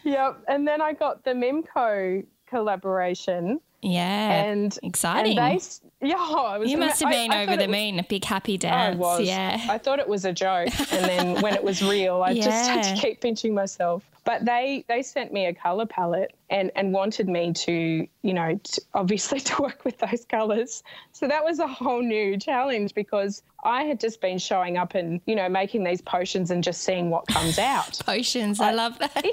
Yep. 0.04 0.44
And 0.46 0.66
then 0.68 0.80
I 0.80 0.92
got 0.92 1.24
the 1.24 1.32
Mimco 1.32 2.24
collaboration. 2.46 3.60
Yeah. 3.82 4.44
And 4.44 4.76
exciting. 4.82 5.38
And 5.38 5.60
they, 5.60 6.08
yeah, 6.08 6.16
I 6.16 6.58
was 6.58 6.70
you 6.70 6.76
must 6.76 7.00
have 7.02 7.10
been 7.10 7.32
I 7.32 7.42
over 7.44 7.56
the 7.56 7.68
was- 7.68 7.76
moon, 7.76 7.98
a 7.98 8.02
big 8.02 8.24
happy 8.24 8.58
day. 8.58 8.68
I 8.68 8.94
was. 8.94 9.22
Yeah. 9.22 9.64
I 9.68 9.78
thought 9.78 9.98
it 9.98 10.08
was 10.08 10.24
a 10.24 10.32
joke, 10.32 10.68
and 10.92 11.04
then 11.04 11.40
when 11.42 11.54
it 11.54 11.62
was 11.62 11.82
real, 11.82 12.22
I 12.22 12.34
just 12.34 12.68
had 12.68 12.82
to 12.94 13.00
keep 13.00 13.20
pinching 13.20 13.54
myself. 13.54 14.02
But 14.24 14.44
they 14.44 14.84
they 14.88 15.02
sent 15.02 15.32
me 15.32 15.46
a 15.46 15.54
color 15.54 15.86
palette 15.86 16.34
and 16.50 16.72
and 16.74 16.92
wanted 16.92 17.28
me 17.28 17.52
to 17.52 18.08
you 18.22 18.34
know 18.34 18.58
to, 18.60 18.82
obviously 18.92 19.38
to 19.48 19.62
work 19.62 19.84
with 19.84 19.98
those 19.98 20.24
colors. 20.24 20.82
So 21.12 21.28
that 21.28 21.44
was 21.44 21.60
a 21.60 21.68
whole 21.68 22.02
new 22.02 22.36
challenge 22.36 22.92
because 22.92 23.42
I 23.64 23.84
had 23.84 24.00
just 24.00 24.20
been 24.20 24.38
showing 24.38 24.78
up 24.78 24.96
and 24.96 25.20
you 25.26 25.36
know 25.36 25.48
making 25.48 25.84
these 25.84 26.02
potions 26.02 26.50
and 26.50 26.64
just 26.64 26.82
seeing 26.82 27.08
what 27.08 27.28
comes 27.28 27.58
out. 27.58 28.00
Potions. 28.04 28.60
I, 28.60 28.72
love 28.72 28.98
that. 28.98 29.24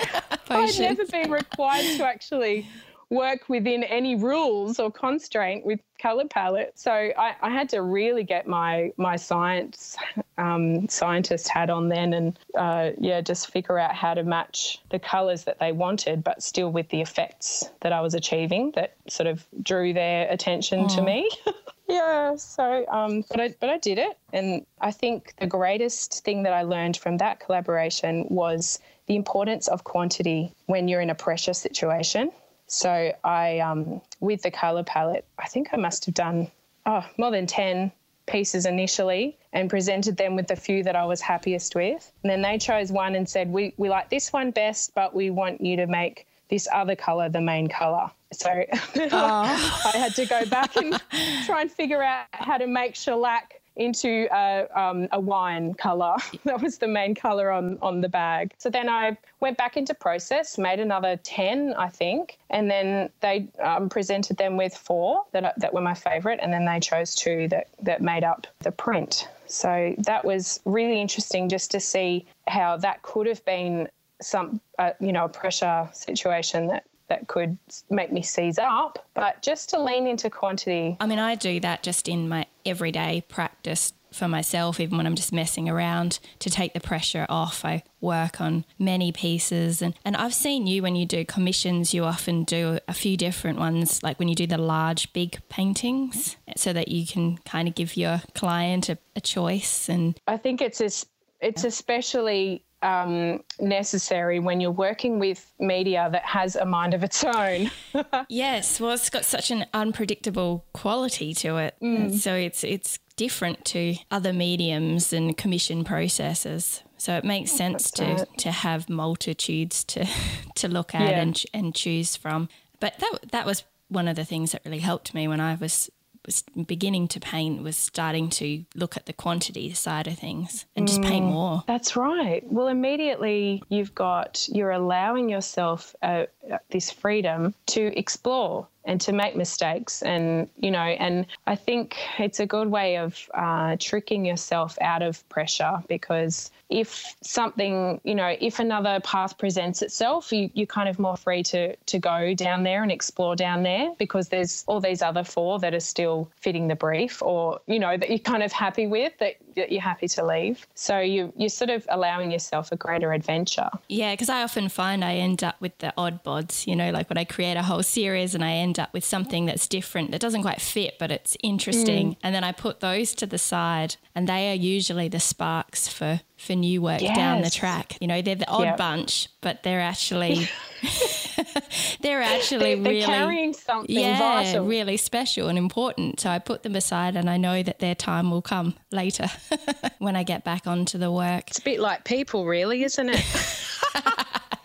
I'd 0.50 0.80
never 0.80 1.06
been 1.06 1.32
required 1.32 1.98
to 1.98 2.06
actually 2.06 2.68
work 3.14 3.48
within 3.48 3.84
any 3.84 4.16
rules 4.16 4.80
or 4.80 4.92
constraint 4.92 5.66
with 5.66 5.80
color 6.00 6.26
palette. 6.28 6.74
So 6.76 6.92
I, 6.92 7.36
I 7.42 7.50
had 7.50 7.70
to 7.70 7.82
really 7.82 8.24
get 8.24 8.48
my 8.48 8.92
my 8.98 9.16
science 9.16 9.96
um, 10.38 10.90
scientist 10.90 11.48
hat 11.48 11.70
on 11.70 11.90
then, 11.90 12.14
and 12.14 12.40
uh, 12.58 12.92
yeah, 12.98 13.22
just 13.22 13.52
figure 13.52 13.78
out 13.78 13.96
how 13.96 14.14
to 14.14 14.24
match 14.24 14.82
the 14.90 15.00
colors 15.00 15.44
that 15.46 15.60
they 15.60 15.72
wanted, 15.72 16.24
but 16.24 16.44
still 16.44 16.72
with 16.72 16.90
the 16.90 17.02
effects 17.02 17.70
that 17.82 17.94
I 17.94 18.02
was 18.02 18.14
achieving 18.14 18.72
that 18.76 18.96
sort 19.08 19.28
of 19.28 19.46
drew 19.62 19.94
their 19.94 20.30
attention 20.30 20.88
to 20.90 21.02
me. 21.02 21.30
Yeah, 21.90 22.38
so 22.38 22.86
um, 22.88 23.26
but 23.30 23.42
I 23.42 23.56
but 23.60 23.70
I 23.70 23.78
did 23.78 23.98
it, 23.98 24.18
and 24.32 24.66
I 24.80 24.92
think 24.92 25.34
the 25.38 25.48
greatest 25.48 26.24
thing 26.24 26.44
that 26.44 26.54
I 26.54 26.64
learned 26.64 26.96
from 26.96 27.18
that 27.18 27.42
collaboration 27.42 28.26
was 28.30 28.80
the 29.08 29.18
importance 29.18 29.68
of 29.68 29.84
quantity 29.84 30.54
when 30.68 30.88
you're 30.88 31.02
in 31.02 31.10
a 31.10 31.16
pressure 31.16 31.54
situation. 31.54 32.32
So 32.74 33.14
I, 33.24 33.60
um, 33.60 34.02
with 34.20 34.42
the 34.42 34.50
color 34.50 34.84
palette, 34.84 35.26
I 35.38 35.48
think 35.48 35.70
I 35.74 35.78
must 35.78 36.06
have 36.06 36.16
done 36.16 36.50
oh 36.88 37.06
more 37.18 37.30
than 37.30 37.46
ten 37.46 37.92
pieces 38.26 38.66
initially 38.66 39.38
and 39.52 39.70
presented 39.70 40.18
them 40.18 40.36
with 40.36 40.48
the 40.48 40.56
few 40.56 40.82
that 40.84 40.96
I 40.96 41.06
was 41.06 41.22
happiest 41.22 41.76
with. 41.76 42.12
And 42.24 42.32
then 42.32 42.42
they 42.42 42.58
chose 42.58 42.92
one 42.92 43.16
and 43.16 43.30
said, 43.30 43.52
"We 43.52 43.76
we 43.78 43.90
like 43.90 44.10
this 44.10 44.34
one 44.34 44.50
best, 44.50 44.96
but 44.96 45.14
we 45.14 45.30
want 45.30 45.62
you 45.62 45.76
to 45.78 45.86
make 45.86 46.26
this 46.50 46.68
other 46.74 46.96
color 46.96 47.30
the 47.30 47.42
main 47.42 47.68
color." 47.68 48.10
So 48.32 48.50
I 48.96 49.92
had 49.94 50.16
to 50.16 50.26
go 50.26 50.44
back 50.48 50.76
and 50.76 51.00
try 51.46 51.62
and 51.62 51.72
figure 51.72 52.02
out 52.02 52.26
how 52.32 52.58
to 52.58 52.66
make 52.66 52.96
shellac 52.96 53.62
into 53.76 54.28
a, 54.32 54.68
um, 54.80 55.08
a 55.12 55.20
wine 55.20 55.74
color. 55.74 56.16
That 56.46 56.62
was 56.62 56.78
the 56.78 56.88
main 56.88 57.16
color 57.16 57.52
on, 57.52 57.78
on 57.82 58.02
the 58.02 58.10
bag. 58.10 58.54
So 58.58 58.70
then 58.70 58.90
I 58.90 59.18
went 59.40 59.58
back 59.58 59.78
into 59.78 59.94
process, 59.94 60.58
made 60.58 60.80
another 60.80 61.18
10, 61.24 61.74
I 61.78 61.88
think, 61.88 62.38
and 62.50 62.70
then 62.70 63.10
they 63.22 63.48
um, 63.64 63.88
presented 63.90 64.38
them 64.38 64.58
with 64.58 64.76
four 64.76 65.24
that, 65.32 65.58
that 65.60 65.74
were 65.74 65.82
my 65.82 65.94
favorite, 65.94 66.40
and 66.44 66.52
then 66.52 66.66
they 66.66 66.80
chose 66.80 67.16
two 67.16 67.48
that, 67.48 67.68
that 67.82 68.02
made 68.02 68.24
up 68.24 68.46
the 68.60 68.72
print. 68.72 69.28
So 69.48 69.96
that 70.00 70.26
was 70.26 70.60
really 70.66 71.00
interesting 71.00 71.50
just 71.50 71.72
to 71.72 71.80
see 71.80 72.26
how 72.48 72.78
that 72.78 73.02
could 73.04 73.28
have 73.28 73.44
been 73.46 73.88
some, 74.22 74.60
uh, 74.80 74.92
you 75.00 75.12
know, 75.12 75.26
a 75.26 75.30
pressure 75.30 75.90
situation 75.94 76.68
that 76.68 76.84
that 77.10 77.28
could 77.28 77.58
make 77.90 78.12
me 78.12 78.22
seize 78.22 78.58
up, 78.58 79.06
but 79.14 79.42
just 79.42 79.70
to 79.70 79.82
lean 79.82 80.08
into 80.08 80.30
quantity. 80.30 80.98
I 81.00 81.06
mean, 81.06 81.20
I 81.20 81.36
do 81.36 81.60
that 81.60 81.84
just 81.84 82.08
in 82.08 82.30
my 82.30 82.48
everyday 82.66 83.24
practice 83.28 83.94
for 84.12 84.28
myself, 84.28 84.80
even 84.80 84.98
when 84.98 85.08
I'm 85.08 85.16
just 85.16 85.34
messing 85.34 85.68
around 85.68 86.20
to 86.40 86.50
take 86.50 86.74
the 86.74 86.80
pressure 86.80 87.26
off. 87.30 87.66
I 87.66 87.84
work 88.00 88.40
on 88.40 88.64
many 88.78 89.12
pieces. 89.12 89.82
And, 89.82 89.96
and 90.06 90.16
I've 90.16 90.34
seen 90.34 90.68
you 90.68 90.82
when 90.84 90.96
you 90.96 91.06
do 91.06 91.26
commissions, 91.26 91.94
you 91.94 92.04
often 92.04 92.44
do 92.44 92.80
a 92.88 92.94
few 92.94 93.18
different 93.18 93.60
ones, 93.60 94.04
like 94.04 94.20
when 94.20 94.28
you 94.28 94.36
do 94.36 94.48
the 94.48 94.58
large, 94.58 95.12
big 95.14 95.40
paintings, 95.50 96.38
so 96.56 96.74
that 96.74 96.90
you 96.90 97.06
can 97.08 97.38
kind 97.40 97.68
of 97.68 97.76
give 97.76 97.98
your 97.98 98.22
client 98.36 98.90
a, 98.90 98.98
a 99.16 99.22
choice. 99.22 99.90
And 99.90 100.20
I 100.28 100.38
think 100.38 100.62
it's 100.62 100.80
es- 100.80 101.06
it's 101.42 101.64
especially 101.64 102.64
um, 102.84 103.44
necessary 103.60 104.40
when 104.40 104.60
you're 104.60 104.72
working 104.72 105.20
with 105.20 105.52
media 105.60 106.10
that 106.12 106.24
has 106.26 106.56
a 106.56 106.66
mind 106.66 106.94
of 106.94 107.04
its 107.04 107.24
own. 107.24 107.72
yes, 108.30 108.80
well, 108.80 108.92
it's 108.92 109.10
got 109.10 109.26
such 109.26 109.52
an 109.52 109.66
unpredictable 109.74 110.66
quality 110.74 111.34
to 111.36 111.58
it. 111.58 111.76
And 111.82 112.14
So 112.20 112.36
it's 112.36 112.64
it's 112.64 113.00
different 113.16 113.64
to 113.66 113.96
other 114.12 114.34
mediums 114.34 115.14
and 115.14 115.38
commission 115.38 115.84
processes. 115.84 116.84
So 116.98 117.16
it 117.18 117.24
makes 117.26 117.52
sense 117.52 117.92
to, 117.92 118.04
right. 118.06 118.38
to 118.38 118.52
have 118.52 118.90
multitudes 118.90 119.84
to 119.86 120.06
to 120.56 120.68
look 120.68 120.94
at 120.96 121.02
Yeah. 121.10 121.22
and 121.22 121.44
and 121.54 121.76
choose 121.76 122.16
from. 122.16 122.50
But 122.80 123.00
that 123.00 123.32
that 123.32 123.46
was 123.46 123.64
one 123.90 124.08
of 124.08 124.16
the 124.16 124.26
things 124.26 124.52
that 124.52 124.62
really 124.66 124.80
helped 124.80 125.14
me 125.14 125.28
when 125.28 125.40
I 125.40 125.56
was 125.56 125.90
was 126.26 126.44
beginning 126.66 127.08
to 127.10 127.20
paint 127.20 127.64
was 127.64 127.78
starting 127.78 128.30
to 128.30 128.64
look 128.76 128.96
at 128.96 129.06
the 129.06 129.14
quantity 129.14 129.74
side 129.74 130.08
of 130.08 130.18
things 130.18 130.66
and 130.76 130.88
just 130.88 131.02
paint 131.02 131.26
more. 131.26 131.64
That's 131.68 131.96
right. 131.96 132.44
Well, 132.46 132.68
immediately 132.68 133.62
you've 133.70 133.94
got, 133.94 134.48
you're 134.50 134.72
allowing 134.72 135.30
yourself 135.30 135.96
uh, 136.02 136.26
uh, 136.52 136.58
this 136.70 136.92
freedom 136.92 137.54
to 137.68 137.98
explore 137.98 138.68
and 138.86 139.00
to 139.02 139.14
make 139.14 139.36
mistakes. 139.36 140.02
And, 140.02 140.50
you 140.58 140.72
know, 140.72 140.80
and 140.80 141.26
I 141.48 141.56
think 141.56 141.98
it's 142.20 142.40
a 142.40 142.46
good 142.46 142.70
way 142.70 142.98
of 142.98 143.30
uh, 143.34 143.78
tricking 143.80 144.26
yourself 144.26 144.78
out 144.82 145.02
of 145.02 145.28
pressure 145.30 145.84
because 145.88 146.52
if 146.70 147.16
something, 147.22 148.02
you 148.04 148.16
know, 148.16 148.36
if 148.40 148.60
another 148.60 149.00
path 149.02 149.38
presents 149.38 149.82
itself, 149.82 150.32
you, 150.32 150.50
you're 150.54 150.66
kind 150.66 150.90
of 150.90 150.98
more 150.98 151.16
free 151.16 151.44
to, 151.44 151.76
to 151.76 152.00
go 152.00 152.34
down 152.34 152.64
there 152.64 152.82
and 152.82 152.92
explore 152.92 153.36
down 153.36 153.64
there 153.64 153.92
because 154.00 154.30
there's 154.30 154.64
all 154.68 154.82
these 154.82 155.02
other 155.02 155.24
four 155.24 155.60
that 155.60 155.74
are 155.74 155.80
still 155.80 156.30
fitting 156.42 156.68
the 156.68 156.76
brief 156.76 157.22
or, 157.22 157.60
you 157.68 157.80
know, 157.80 157.96
that 157.96 158.10
you're 158.10 158.20
kind 158.20 158.44
of 158.44 158.52
happy 158.52 158.88
with 158.88 159.14
that, 159.20 159.36
that 159.56 159.72
you're 159.72 159.82
happy 159.82 160.08
to 160.08 160.26
leave. 160.26 160.66
So 160.74 161.00
you, 161.00 161.32
you're 161.38 161.50
sort 161.50 161.70
of 161.70 161.86
allowing 161.90 162.32
yourself 162.32 162.72
a 162.72 162.76
greater 162.76 163.14
adventure. 163.14 163.70
Yeah, 163.88 164.14
because 164.14 164.30
I 164.30 164.42
often 164.42 164.68
find 164.70 165.06
I 165.06 165.16
end 165.16 165.44
up 165.44 165.58
with 165.60 165.78
the 165.78 165.94
odd 165.96 166.24
bods, 166.24 166.66
you 166.66 166.76
know, 166.76 166.90
like 166.92 167.10
when 167.10 167.18
I 167.18 167.24
create 167.24 167.56
a 167.56 167.64
whole 167.64 167.84
series 167.84 168.34
and 168.34 168.44
I 168.44 168.54
end 168.54 168.73
up 168.80 168.94
with 168.94 169.04
something 169.06 169.46
that's 169.46 169.68
different 169.68 170.12
that 170.12 170.22
doesn't 170.22 170.42
quite 170.42 170.62
fit, 170.62 170.96
but 171.00 171.12
it's 171.12 171.36
interesting. 171.44 172.12
Mm. 172.12 172.18
And 172.24 172.36
then 172.36 172.44
I 172.44 172.52
put 172.52 172.80
those 172.80 173.14
to 173.16 173.26
the 173.26 173.38
side, 173.38 173.96
and 174.16 174.28
they 174.28 174.52
are 174.52 174.56
usually 174.56 175.08
the 175.08 175.20
sparks 175.20 175.88
for, 175.88 176.22
for 176.38 176.54
new 176.54 176.82
work 176.82 177.00
down 177.02 177.42
the 177.42 177.50
track. 177.50 177.98
You 178.02 178.08
know, 178.08 178.22
they're 178.22 178.36
the 178.36 178.50
odd 178.50 178.64
Yep. 178.64 178.78
bunch, 178.78 179.30
but 179.42 179.64
they're 179.64 179.82
actually 179.82 180.48
they're 182.02 182.22
actually 182.22 182.76
they're 182.76 182.84
really 182.84 183.06
carrying 183.06 183.54
something 183.54 183.96
yeah, 183.96 184.18
vital. 184.20 184.66
really 184.66 184.98
special 184.98 185.48
and 185.48 185.58
important. 185.58 186.20
So 186.20 186.30
I 186.30 186.40
put 186.40 186.64
them 186.64 186.76
aside, 186.76 187.16
and 187.16 187.30
I 187.30 187.38
know 187.38 187.64
that 187.64 187.80
their 187.80 187.96
time 187.96 188.32
will 188.32 188.42
come 188.42 188.76
later 188.92 189.28
when 190.00 190.16
I 190.16 190.24
get 190.24 190.44
back 190.44 190.68
onto 190.68 190.98
the 190.98 191.12
work. 191.12 191.50
It's 191.50 191.60
a 191.60 191.64
bit 191.64 191.80
like 191.80 192.04
people, 192.04 192.46
really, 192.46 192.84
isn't 192.84 193.10
it? 193.10 193.24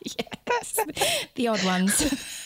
yes, 0.02 0.78
the 1.34 1.48
odd 1.48 1.64
ones. 1.64 2.44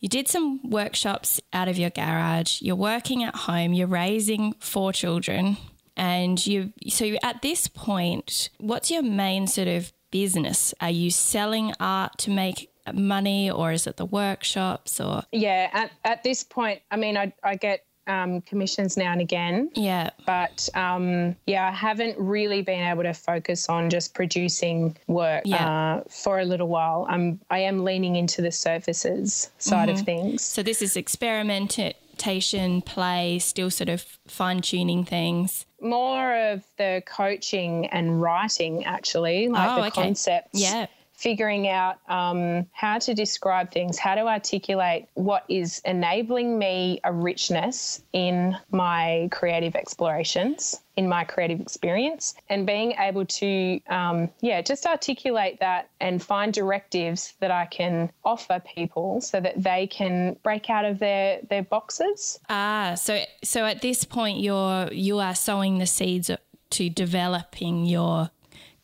You 0.00 0.08
did 0.08 0.28
some 0.28 0.60
workshops 0.68 1.40
out 1.52 1.68
of 1.68 1.78
your 1.78 1.90
garage. 1.90 2.60
You're 2.62 2.76
working 2.76 3.24
at 3.24 3.34
home. 3.34 3.72
You're 3.72 3.86
raising 3.86 4.52
four 4.60 4.92
children, 4.92 5.56
and 5.96 6.44
you. 6.46 6.72
So 6.88 7.16
at 7.22 7.42
this 7.42 7.68
point, 7.68 8.50
what's 8.58 8.90
your 8.90 9.02
main 9.02 9.46
sort 9.46 9.68
of 9.68 9.92
business? 10.10 10.74
Are 10.80 10.90
you 10.90 11.10
selling 11.10 11.72
art 11.80 12.18
to 12.18 12.30
make 12.30 12.70
money, 12.92 13.50
or 13.50 13.72
is 13.72 13.86
it 13.86 13.96
the 13.96 14.06
workshops? 14.06 15.00
Or 15.00 15.22
yeah, 15.32 15.70
at, 15.72 15.90
at 16.04 16.22
this 16.22 16.42
point, 16.42 16.82
I 16.90 16.96
mean, 16.96 17.16
I 17.16 17.32
I 17.42 17.56
get 17.56 17.85
um, 18.06 18.40
commissions 18.42 18.96
now 18.96 19.12
and 19.12 19.20
again. 19.20 19.70
Yeah. 19.74 20.10
But 20.26 20.68
um, 20.74 21.36
yeah, 21.46 21.68
I 21.68 21.72
haven't 21.72 22.18
really 22.18 22.62
been 22.62 22.86
able 22.86 23.02
to 23.04 23.14
focus 23.14 23.68
on 23.68 23.90
just 23.90 24.14
producing 24.14 24.96
work 25.06 25.42
Yeah. 25.44 25.96
uh, 25.98 26.04
for 26.08 26.38
a 26.40 26.44
little 26.44 26.68
while. 26.68 27.06
I'm 27.08 27.40
I 27.50 27.58
am 27.60 27.84
leaning 27.84 28.16
into 28.16 28.42
the 28.42 28.52
services 28.52 29.50
side 29.58 29.88
of 29.88 30.00
things. 30.00 30.42
so 30.42 30.62
this 30.62 30.82
is 30.82 30.96
experimentation, 30.96 32.82
play, 32.82 33.38
still 33.38 33.70
sort 33.70 33.88
of 33.88 34.02
fine 34.26 34.60
tuning 34.60 35.04
things. 35.04 35.66
More 35.80 36.34
of 36.52 36.62
the 36.78 37.02
coaching 37.06 37.86
and 37.86 38.20
writing, 38.22 38.84
actually, 38.84 39.48
like 39.48 39.68
Oh, 39.70 39.76
the 39.82 39.86
okay. 39.88 40.02
concepts. 40.02 40.58
Yeah. 40.60 40.86
Figuring 41.16 41.68
out 41.68 41.98
um, 42.08 42.66
how 42.72 42.98
to 42.98 43.14
describe 43.14 43.72
things, 43.72 43.98
how 43.98 44.14
to 44.14 44.26
articulate 44.26 45.06
what 45.14 45.44
is 45.48 45.80
enabling 45.84 46.58
me 46.58 47.00
a 47.04 47.12
richness 47.12 48.02
in 48.12 48.56
my 48.70 49.28
creative 49.32 49.74
explorations, 49.74 50.82
in 50.96 51.08
my 51.08 51.24
creative 51.24 51.58
experience, 51.60 52.34
and 52.50 52.66
being 52.66 52.92
able 52.98 53.24
to, 53.24 53.80
um, 53.88 54.28
yeah, 54.40 54.60
just 54.60 54.86
articulate 54.86 55.58
that 55.60 55.88
and 56.00 56.22
find 56.22 56.52
directives 56.52 57.34
that 57.40 57.50
I 57.50 57.66
can 57.66 58.10
offer 58.24 58.62
people 58.74 59.20
so 59.20 59.40
that 59.40 59.62
they 59.62 59.86
can 59.86 60.36
break 60.42 60.68
out 60.68 60.84
of 60.84 60.98
their 60.98 61.40
their 61.48 61.62
boxes. 61.62 62.38
Ah, 62.48 62.94
so 62.94 63.22
so 63.42 63.64
at 63.64 63.80
this 63.80 64.04
point 64.04 64.38
you're 64.38 64.92
you 64.92 65.18
are 65.18 65.34
sowing 65.34 65.78
the 65.78 65.86
seeds 65.86 66.30
to 66.68 66.90
developing 66.90 67.84
your 67.84 68.30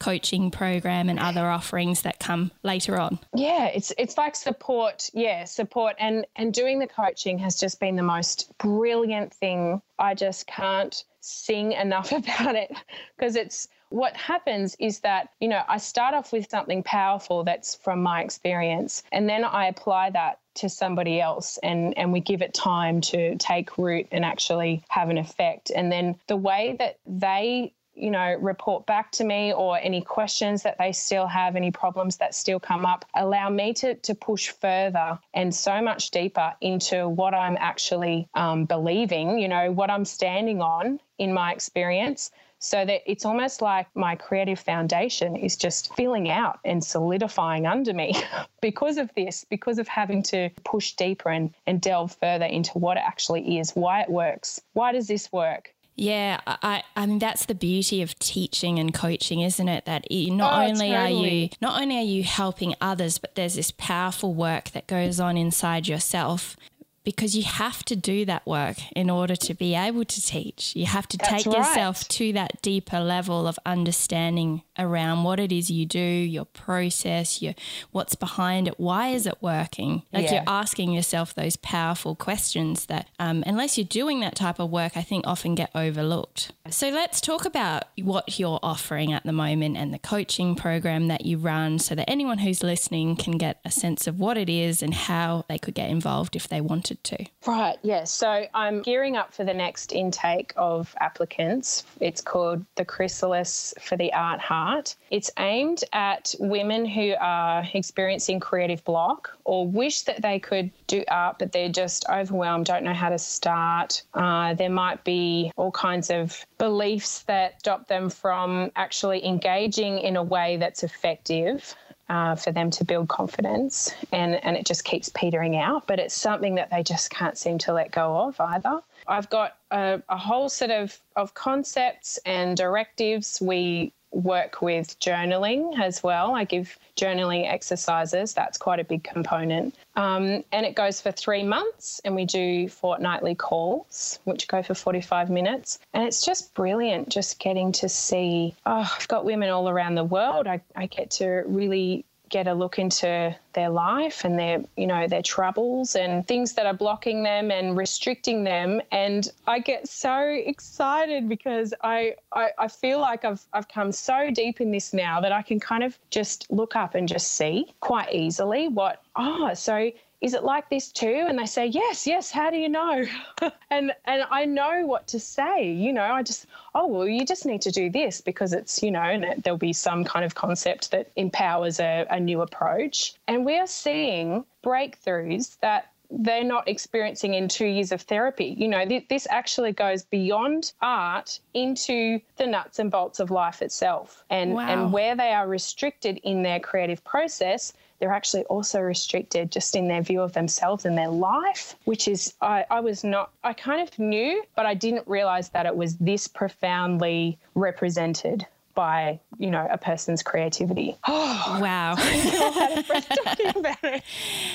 coaching 0.03 0.51
program 0.51 1.09
and 1.09 1.19
other 1.19 1.47
offerings 1.49 2.03
that 2.03 2.19
come 2.19 2.51
later 2.63 2.99
on. 2.99 3.19
yeah 3.35 3.67
it's 3.67 3.93
it's 3.99 4.17
like 4.19 4.35
support 4.37 5.11
yeah 5.15 5.45
support. 5.45 5.97
And 5.99 6.27
and 6.37 6.53
doing 6.53 6.79
the 6.79 6.87
coaching 6.87 7.39
has 7.39 7.59
just 7.59 7.81
been 7.81 7.97
the 7.97 8.03
most 8.03 8.53
brilliant 8.59 9.33
thing. 9.33 9.81
I 9.99 10.15
just 10.15 10.47
can't 10.47 11.05
sing 11.21 11.73
enough 11.73 12.13
about 12.21 12.57
it 12.57 12.73
because 13.17 13.37
it's 13.37 13.69
what 13.91 14.17
happens 14.17 14.75
is 14.81 15.01
that 15.01 15.29
you 15.39 15.47
know 15.49 15.63
i 15.69 15.77
start 15.77 16.15
off 16.15 16.33
with 16.33 16.49
something 16.49 16.83
powerful 16.83 17.45
that's 17.45 17.75
from 17.75 18.03
my 18.03 18.23
experience 18.23 19.03
and 19.13 19.29
then 19.29 19.45
i 19.45 19.67
apply 19.67 20.09
that 20.09 20.39
to 20.55 20.69
somebody 20.69 21.21
else 21.21 21.59
and 21.63 21.97
and 21.97 22.13
we 22.13 22.21
give 22.21 22.43
it 22.43 22.53
time 22.55 23.01
to 23.01 23.37
take 23.37 23.79
root 23.79 24.07
and 24.13 24.25
actually 24.25 24.83
have 24.89 25.09
an 25.09 25.19
effect. 25.19 25.71
And 25.75 25.91
then 25.91 26.19
the 26.27 26.37
way 26.37 26.77
that 26.79 26.99
they 27.07 27.73
you 27.95 28.11
know, 28.11 28.37
report 28.41 28.87
back 28.87 29.13
to 29.13 29.25
me 29.25 29.53
or 29.53 29.79
any 29.79 30.01
questions 30.01 30.63
that 30.63 30.79
they 30.79 30.93
still 30.93 31.27
have, 31.27 31.57
any 31.57 31.71
problems 31.71 32.17
that 32.17 32.35
still 32.35 32.59
come 32.59 32.87
up, 32.87 33.05
allow 33.15 33.51
me 33.51 33.73
to, 33.75 33.95
to 33.97 34.15
push 34.15 34.49
further 34.51 35.19
and 35.35 35.55
so 35.55 35.83
much 35.83 36.11
deeper 36.11 36.55
into 36.61 37.09
what 37.09 37.35
I'm 37.35 37.57
actually 37.61 38.29
um, 38.35 38.65
believing, 38.65 39.39
you 39.39 39.49
know, 39.49 39.71
what 39.71 39.91
I'm 39.91 40.05
standing 40.05 40.63
on 40.63 41.01
in 41.19 41.33
my 41.33 41.53
experience. 41.53 42.31
So 42.59 42.85
that 42.85 43.03
it's 43.11 43.25
almost 43.25 43.61
like 43.61 43.89
my 43.97 44.15
creative 44.15 44.61
foundation 44.61 45.35
is 45.35 45.57
just 45.57 45.93
filling 45.97 46.31
out 46.31 46.61
and 46.65 46.83
solidifying 46.83 47.67
under 47.67 47.93
me 47.93 48.15
because 48.63 48.99
of 48.99 49.11
this, 49.17 49.45
because 49.51 49.81
of 49.81 49.89
having 49.89 50.23
to 50.25 50.49
push 50.65 50.93
deeper 50.93 51.31
and, 51.31 51.53
and 51.67 51.81
delve 51.81 52.17
further 52.21 52.45
into 52.45 52.79
what 52.79 52.99
it 52.99 53.03
actually 53.05 53.59
is, 53.59 53.73
why 53.73 54.03
it 54.03 54.09
works, 54.09 54.61
why 54.75 54.93
does 54.93 55.09
this 55.09 55.33
work? 55.33 55.75
Yeah, 55.95 56.41
I, 56.47 56.83
I 56.97 57.07
mean 57.07 57.19
that's 57.19 57.45
the 57.45 57.55
beauty 57.55 58.01
of 58.01 58.19
teaching 58.19 58.79
and 58.79 58.95
coaching, 58.95 59.41
isn't 59.41 59.69
it? 59.69 59.85
That 59.85 60.11
you, 60.11 60.31
not 60.31 60.53
Oh, 60.55 60.71
only 60.71 60.95
are 60.95 61.11
you 61.11 61.51
not 61.61 61.81
only 61.81 61.99
are 61.99 62.03
you 62.03 62.23
helping 62.23 62.75
others, 62.81 63.19
but 63.19 63.35
there's 63.35 63.57
this 63.57 63.71
powerful 63.71 64.33
work 64.33 64.71
that 64.71 64.87
goes 64.87 65.21
on 65.21 65.37
inside 65.37 65.87
yourself 65.89 66.57
because 67.05 67.37
you 67.37 67.43
have 67.43 67.85
to 67.85 67.97
do 67.97 68.25
that 68.25 68.47
work 68.47 68.77
in 68.95 69.11
order 69.11 69.35
to 69.37 69.55
be 69.55 69.75
able 69.75 70.05
to 70.05 70.21
teach. 70.23 70.75
You 70.77 70.87
have 70.87 71.09
to 71.09 71.17
That's 71.17 71.45
take 71.45 71.47
yourself 71.47 72.07
to 72.09 72.33
that 72.35 72.63
deeper 72.63 73.01
level 73.01 73.47
of 73.47 73.59
understanding 73.67 74.63
around 74.79 75.25
what 75.25 75.39
it 75.39 75.53
is 75.53 75.71
you 75.71 75.85
do, 75.85 75.99
your 75.99 76.45
process, 76.47 77.43
your 77.43 77.55
what's 77.91 78.15
behind 78.15 78.69
it, 78.69 78.79
why 78.79 79.09
is 79.09 79.27
it 79.27 79.37
working? 79.41 80.03
Like 80.13 80.25
Yeah. 80.25 80.35
you're 80.35 80.45
asking 80.47 80.93
yourself 80.93 81.35
those 81.35 81.57
powerful 81.57 82.15
questions 82.15 82.87
that, 82.87 83.09
um, 83.19 83.43
unless 83.47 83.77
you're 83.77 83.85
doing 83.85 84.21
that 84.21 84.35
type 84.35 84.59
of 84.59 84.71
work, 84.71 84.97
I 84.97 85.03
think 85.03 85.27
often 85.27 85.55
get 85.55 85.71
overlooked. 85.75 86.53
So 86.71 86.89
let's 86.89 87.21
talk 87.21 87.45
about 87.45 87.85
what 87.99 88.39
you're 88.39 88.61
offering 88.63 89.13
at 89.13 89.25
the 89.25 89.33
moment 89.33 89.77
and 89.77 89.93
the 89.93 89.99
coaching 89.99 90.55
program 90.55 91.09
that 91.09 91.27
you 91.27 91.37
run 91.39 91.79
so 91.79 91.95
that 91.95 92.09
anyone 92.09 92.39
who's 92.39 92.63
listening 92.63 93.17
can 93.17 93.37
get 93.37 93.61
a 93.65 93.71
sense 93.71 94.07
of 94.07 94.19
what 94.19 94.37
it 94.39 94.49
is 94.49 94.83
and 94.83 94.95
how 94.95 95.45
they 95.49 95.59
could 95.59 95.75
get 95.75 95.91
involved 95.91 96.35
if 96.37 96.49
they 96.49 96.61
wanted 96.61 96.92
to. 97.05 97.25
Right, 97.47 97.77
yes. 97.83 98.11
So 98.11 98.47
I'm 98.55 98.83
gearing 98.83 99.17
up 99.17 99.33
for 99.33 99.45
the 99.45 99.55
next 99.55 99.93
intake 99.93 100.53
of 100.57 100.95
applicants. 101.01 101.85
It's 102.01 102.21
called 102.21 102.65
the 102.77 102.85
Chrysalis 102.85 103.75
for 103.81 103.97
the 103.97 104.13
Art 104.13 104.41
Heart. 104.41 104.97
It's 105.11 105.31
aimed 105.39 105.85
at 105.93 106.35
women 106.39 106.85
who 106.85 107.15
are 107.21 107.67
experiencing 107.75 108.41
creative 108.41 108.85
block 108.85 109.37
or 109.45 109.67
wish 109.67 110.03
that 110.03 110.23
they 110.23 110.39
could 110.39 110.71
do 110.87 111.05
art, 111.09 111.39
but 111.39 111.53
they're 111.53 111.69
just 111.69 112.05
overwhelmed, 112.09 112.67
don't 112.67 112.85
know 112.85 112.95
how 112.95 113.09
to 113.09 113.19
start. 113.19 114.03
Uh, 114.15 114.55
there 114.55 114.71
might 114.71 115.03
be 115.05 115.53
all 115.57 115.73
kinds 115.73 116.11
of 116.11 116.45
beliefs 116.59 117.23
that 117.23 117.59
stop 117.61 117.89
them 117.89 118.09
from 118.09 118.71
actually 118.77 119.25
engaging 119.25 119.99
in 119.99 120.17
a 120.17 120.23
way 120.23 120.57
that's 120.57 120.83
effective 120.83 121.75
uh, 122.13 122.35
for 122.35 122.53
them 122.53 122.71
to 122.71 122.85
build 122.85 123.09
confidence 123.09 123.95
and, 124.13 124.35
and 124.45 124.55
it 124.55 124.67
just 124.67 124.85
keeps 124.85 125.09
petering 125.09 125.57
out. 125.57 125.87
But 125.87 125.99
it's 125.99 126.15
something 126.15 126.57
that 126.57 126.69
they 126.69 126.83
just 126.83 127.09
can't 127.09 127.39
seem 127.39 127.57
to 127.59 127.73
let 127.73 127.91
go 127.91 128.15
of 128.19 128.39
either. 128.39 128.83
I've 129.09 129.31
got 129.31 129.57
a, 129.71 130.03
a 130.11 130.19
whole 130.19 130.51
set 130.51 130.71
of, 130.71 131.01
of 131.17 131.33
concepts 131.33 132.19
and 132.27 132.55
directives. 132.55 133.41
We 133.41 133.95
work 134.13 134.63
with 134.63 134.99
journaling 135.01 135.79
as 135.81 136.03
well. 136.03 136.35
I 136.35 136.45
give 136.45 136.79
journaling 136.97 137.51
exercises. 137.51 138.35
That's 138.35 138.59
quite 138.59 138.81
a 138.81 138.85
big 138.85 139.05
component. 139.05 139.75
Um, 139.97 140.45
and 140.53 140.67
it 140.67 140.75
goes 140.75 141.01
for 141.01 141.13
three 141.13 141.43
months, 141.43 142.01
and 142.05 142.15
we 142.15 142.25
do 142.25 142.69
fortnightly 142.69 143.35
calls, 143.35 144.19
which 144.25 144.49
go 144.49 144.63
for 144.63 144.75
45 144.75 145.31
minutes. 145.31 145.79
And 145.93 146.05
it's 146.05 146.25
just 146.25 146.55
brilliant 146.55 147.09
just 147.09 147.39
getting 147.39 147.73
to 147.73 147.89
see, 147.89 148.55
oh, 148.67 148.91
I've 148.97 149.09
got 149.09 149.25
women 149.25 149.51
all 149.51 149.69
around 149.69 149.95
the 149.95 150.05
world. 150.05 150.47
I, 150.47 150.61
I 150.77 150.87
get 150.87 151.11
to 151.13 151.45
really 151.47 152.05
get 152.33 152.49
a 152.49 152.55
look 152.55 152.79
into 152.79 153.37
their 153.53 153.69
life 153.69 154.25
and 154.25 154.39
their 154.39 154.65
you 154.77 154.87
know 154.87 155.07
their 155.07 155.23
troubles 155.23 155.95
and 155.95 156.27
things 156.27 156.55
that 156.55 156.67
are 156.67 156.75
blocking 156.75 157.23
them 157.23 157.53
and 157.53 157.77
restricting 157.77 158.43
them. 158.43 158.81
And 158.91 159.31
I 159.47 159.61
get 159.61 159.87
so 159.87 160.19
excited 160.23 161.29
because 161.29 161.73
I 161.83 162.17
I, 162.33 162.51
I 162.59 162.69
feel 162.69 162.99
like 162.99 163.25
I've 163.25 163.43
I've 163.53 163.69
come 163.69 163.93
so 163.93 164.31
deep 164.31 164.61
in 164.61 164.73
this 164.73 164.93
now 164.93 165.21
that 165.21 165.31
I 165.31 165.43
can 165.43 165.61
kind 165.61 165.85
of 165.85 165.97
just 166.11 166.51
look 166.51 166.75
up 166.75 166.97
and 166.97 167.07
just 167.07 167.35
see 167.35 167.67
quite 167.81 168.13
easily 168.13 168.67
what 168.67 169.03
oh 169.15 169.53
so 169.55 169.93
is 170.23 170.33
it 170.35 170.45
like 170.45 170.71
this 170.71 170.91
too 170.93 171.27
and 171.29 171.39
they 171.39 171.45
say 171.47 171.67
yes 171.67 172.07
yes 172.07 172.31
how 172.31 172.49
do 172.51 172.57
you 172.57 172.69
know 172.69 173.05
and 173.71 173.93
and 174.07 174.25
i 174.31 174.45
know 174.45 174.87
what 174.87 175.07
to 175.07 175.19
say 175.21 175.71
you 175.71 175.93
know 175.93 176.03
i 176.03 176.23
just 176.23 176.47
oh 176.75 176.87
well 176.87 177.07
you 177.07 177.27
just 177.27 177.45
need 177.45 177.61
to 177.61 177.71
do 177.71 177.91
this 177.91 178.21
because 178.21 178.53
it's 178.53 178.83
you 178.83 178.91
know 178.91 179.01
and 179.03 179.25
it, 179.25 179.43
there'll 179.43 179.59
be 179.59 179.73
some 179.73 180.05
kind 180.05 180.25
of 180.25 180.35
concept 180.35 180.91
that 180.93 181.11
empowers 181.17 181.81
a, 181.81 182.07
a 182.11 182.19
new 182.19 182.41
approach 182.41 183.15
and 183.29 183.45
we 183.45 183.59
are 183.59 183.67
seeing 183.67 184.45
breakthroughs 184.65 185.59
that 185.61 185.93
they're 186.15 186.45
not 186.45 186.69
experiencing 186.69 187.33
in 187.35 187.49
two 187.49 187.65
years 187.65 187.91
of 187.91 188.03
therapy. 188.03 188.55
You 188.59 188.69
know, 188.69 188.85
th- 188.85 189.09
this 189.09 189.27
actually 189.31 189.73
goes 189.73 190.05
beyond 190.05 190.73
art 190.83 191.41
into 191.55 192.21
the 192.37 192.47
nuts 192.47 192.79
and 192.79 192.91
bolts 192.91 193.19
of 193.19 193.31
life 193.31 193.63
itself. 193.63 194.23
And, 194.29 194.53
Wow. 194.53 194.67
and 194.69 194.93
where 194.93 195.17
they 195.17 195.33
are 195.33 195.49
restricted 195.49 196.21
in 196.23 196.43
their 196.43 196.61
creative 196.61 197.03
process, 197.05 197.73
they're 198.03 198.11
actually 198.11 198.43
also 198.47 198.81
restricted 198.81 199.53
just 199.53 199.77
in 199.77 199.87
their 199.87 200.03
view 200.03 200.21
of 200.23 200.33
themselves 200.33 200.85
and 200.85 200.99
their 200.99 201.09
life, 201.09 201.77
which 201.85 202.09
is, 202.09 202.35
I, 202.43 202.65
I 202.69 202.81
was 202.81 203.05
not, 203.05 203.31
I 203.45 203.53
kind 203.53 203.81
of 203.81 203.97
knew, 203.97 204.43
but 204.57 204.67
I 204.67 204.75
didn't 204.75 205.07
realize 205.07 205.51
that 205.51 205.67
it 205.67 205.77
was 205.77 205.97
this 205.99 206.27
profoundly 206.27 207.39
represented 207.55 208.45
by, 208.75 209.21
you 209.39 209.53
know, 209.53 209.69
a 209.71 209.79
person's 209.79 210.21
creativity. 210.21 210.97
Oh, 211.07 211.59
wow. 211.63 211.95
talking 213.25 213.57
about 213.57 213.85
it. 213.85 214.03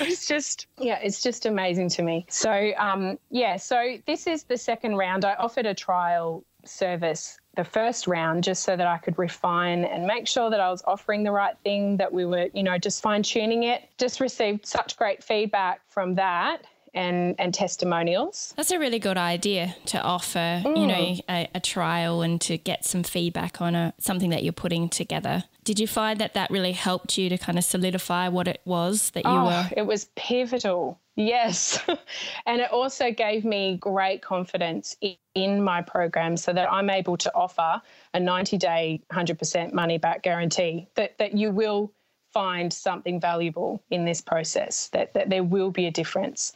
It's 0.00 0.28
just, 0.28 0.66
yeah, 0.76 0.98
it's 1.02 1.22
just 1.22 1.46
amazing 1.46 1.88
to 1.90 2.02
me. 2.02 2.26
So, 2.28 2.72
um, 2.76 3.18
yeah, 3.30 3.56
so 3.56 3.96
this 4.06 4.26
is 4.26 4.42
the 4.42 4.58
second 4.58 4.96
round. 4.96 5.24
I 5.24 5.36
offered 5.36 5.64
a 5.64 5.72
trial 5.72 6.44
service 6.66 7.38
the 7.58 7.64
first 7.64 8.06
round 8.06 8.44
just 8.44 8.62
so 8.62 8.76
that 8.76 8.86
I 8.86 8.98
could 8.98 9.18
refine 9.18 9.84
and 9.84 10.06
make 10.06 10.28
sure 10.28 10.48
that 10.48 10.60
I 10.60 10.70
was 10.70 10.80
offering 10.86 11.24
the 11.24 11.32
right 11.32 11.56
thing, 11.64 11.96
that 11.96 12.10
we 12.10 12.24
were, 12.24 12.46
you 12.54 12.62
know, 12.62 12.78
just 12.78 13.02
fine 13.02 13.24
tuning 13.24 13.64
it. 13.64 13.90
Just 13.98 14.20
received 14.20 14.64
such 14.64 14.96
great 14.96 15.24
feedback 15.24 15.80
from 15.88 16.14
that 16.14 16.62
and, 16.94 17.34
and 17.40 17.52
testimonials. 17.52 18.54
That's 18.56 18.70
a 18.70 18.78
really 18.78 19.00
good 19.00 19.18
idea 19.18 19.74
to 19.86 20.00
offer, 20.00 20.62
mm. 20.64 20.78
you 20.78 20.86
know, 20.86 20.94
mm. 20.94 21.20
a, 21.28 21.48
a, 21.56 21.60
trial 21.60 22.22
and 22.22 22.40
to 22.42 22.56
get 22.56 22.84
some 22.84 23.02
feedback 23.02 23.60
on 23.60 23.74
a, 23.74 23.92
something 23.98 24.30
that 24.30 24.44
you're 24.44 24.52
putting 24.52 24.88
together. 24.88 25.42
Did 25.64 25.80
you 25.80 25.88
find 25.88 26.20
that 26.20 26.34
that 26.34 26.52
really 26.52 26.72
helped 26.72 27.18
you 27.18 27.28
to 27.28 27.38
kind 27.38 27.58
of 27.58 27.64
solidify 27.64 28.28
what 28.28 28.46
it 28.46 28.60
was 28.64 29.10
that 29.10 29.24
you 29.24 29.30
oh, 29.30 29.46
were? 29.46 29.68
It 29.76 29.82
was 29.82 30.08
pivotal. 30.14 31.00
Yes. 31.16 31.82
and 32.46 32.60
it 32.60 32.70
also 32.70 33.10
gave 33.10 33.44
me 33.44 33.76
great 33.78 34.22
confidence 34.22 34.96
in 35.44 35.62
my 35.62 35.82
program 35.82 36.36
so 36.36 36.52
that 36.52 36.70
I'm 36.70 36.90
able 36.90 37.16
to 37.18 37.34
offer 37.34 37.80
a 38.14 38.20
90 38.20 38.56
day, 38.58 39.00
100% 39.12 39.72
money 39.72 39.98
back 39.98 40.22
guarantee 40.22 40.88
that, 40.94 41.18
that 41.18 41.36
you 41.36 41.50
will 41.50 41.92
find 42.32 42.72
something 42.72 43.20
valuable 43.20 43.82
in 43.90 44.04
this 44.04 44.20
process, 44.20 44.88
that, 44.88 45.14
that 45.14 45.30
there 45.30 45.44
will 45.44 45.70
be 45.70 45.86
a 45.86 45.90
difference. 45.90 46.52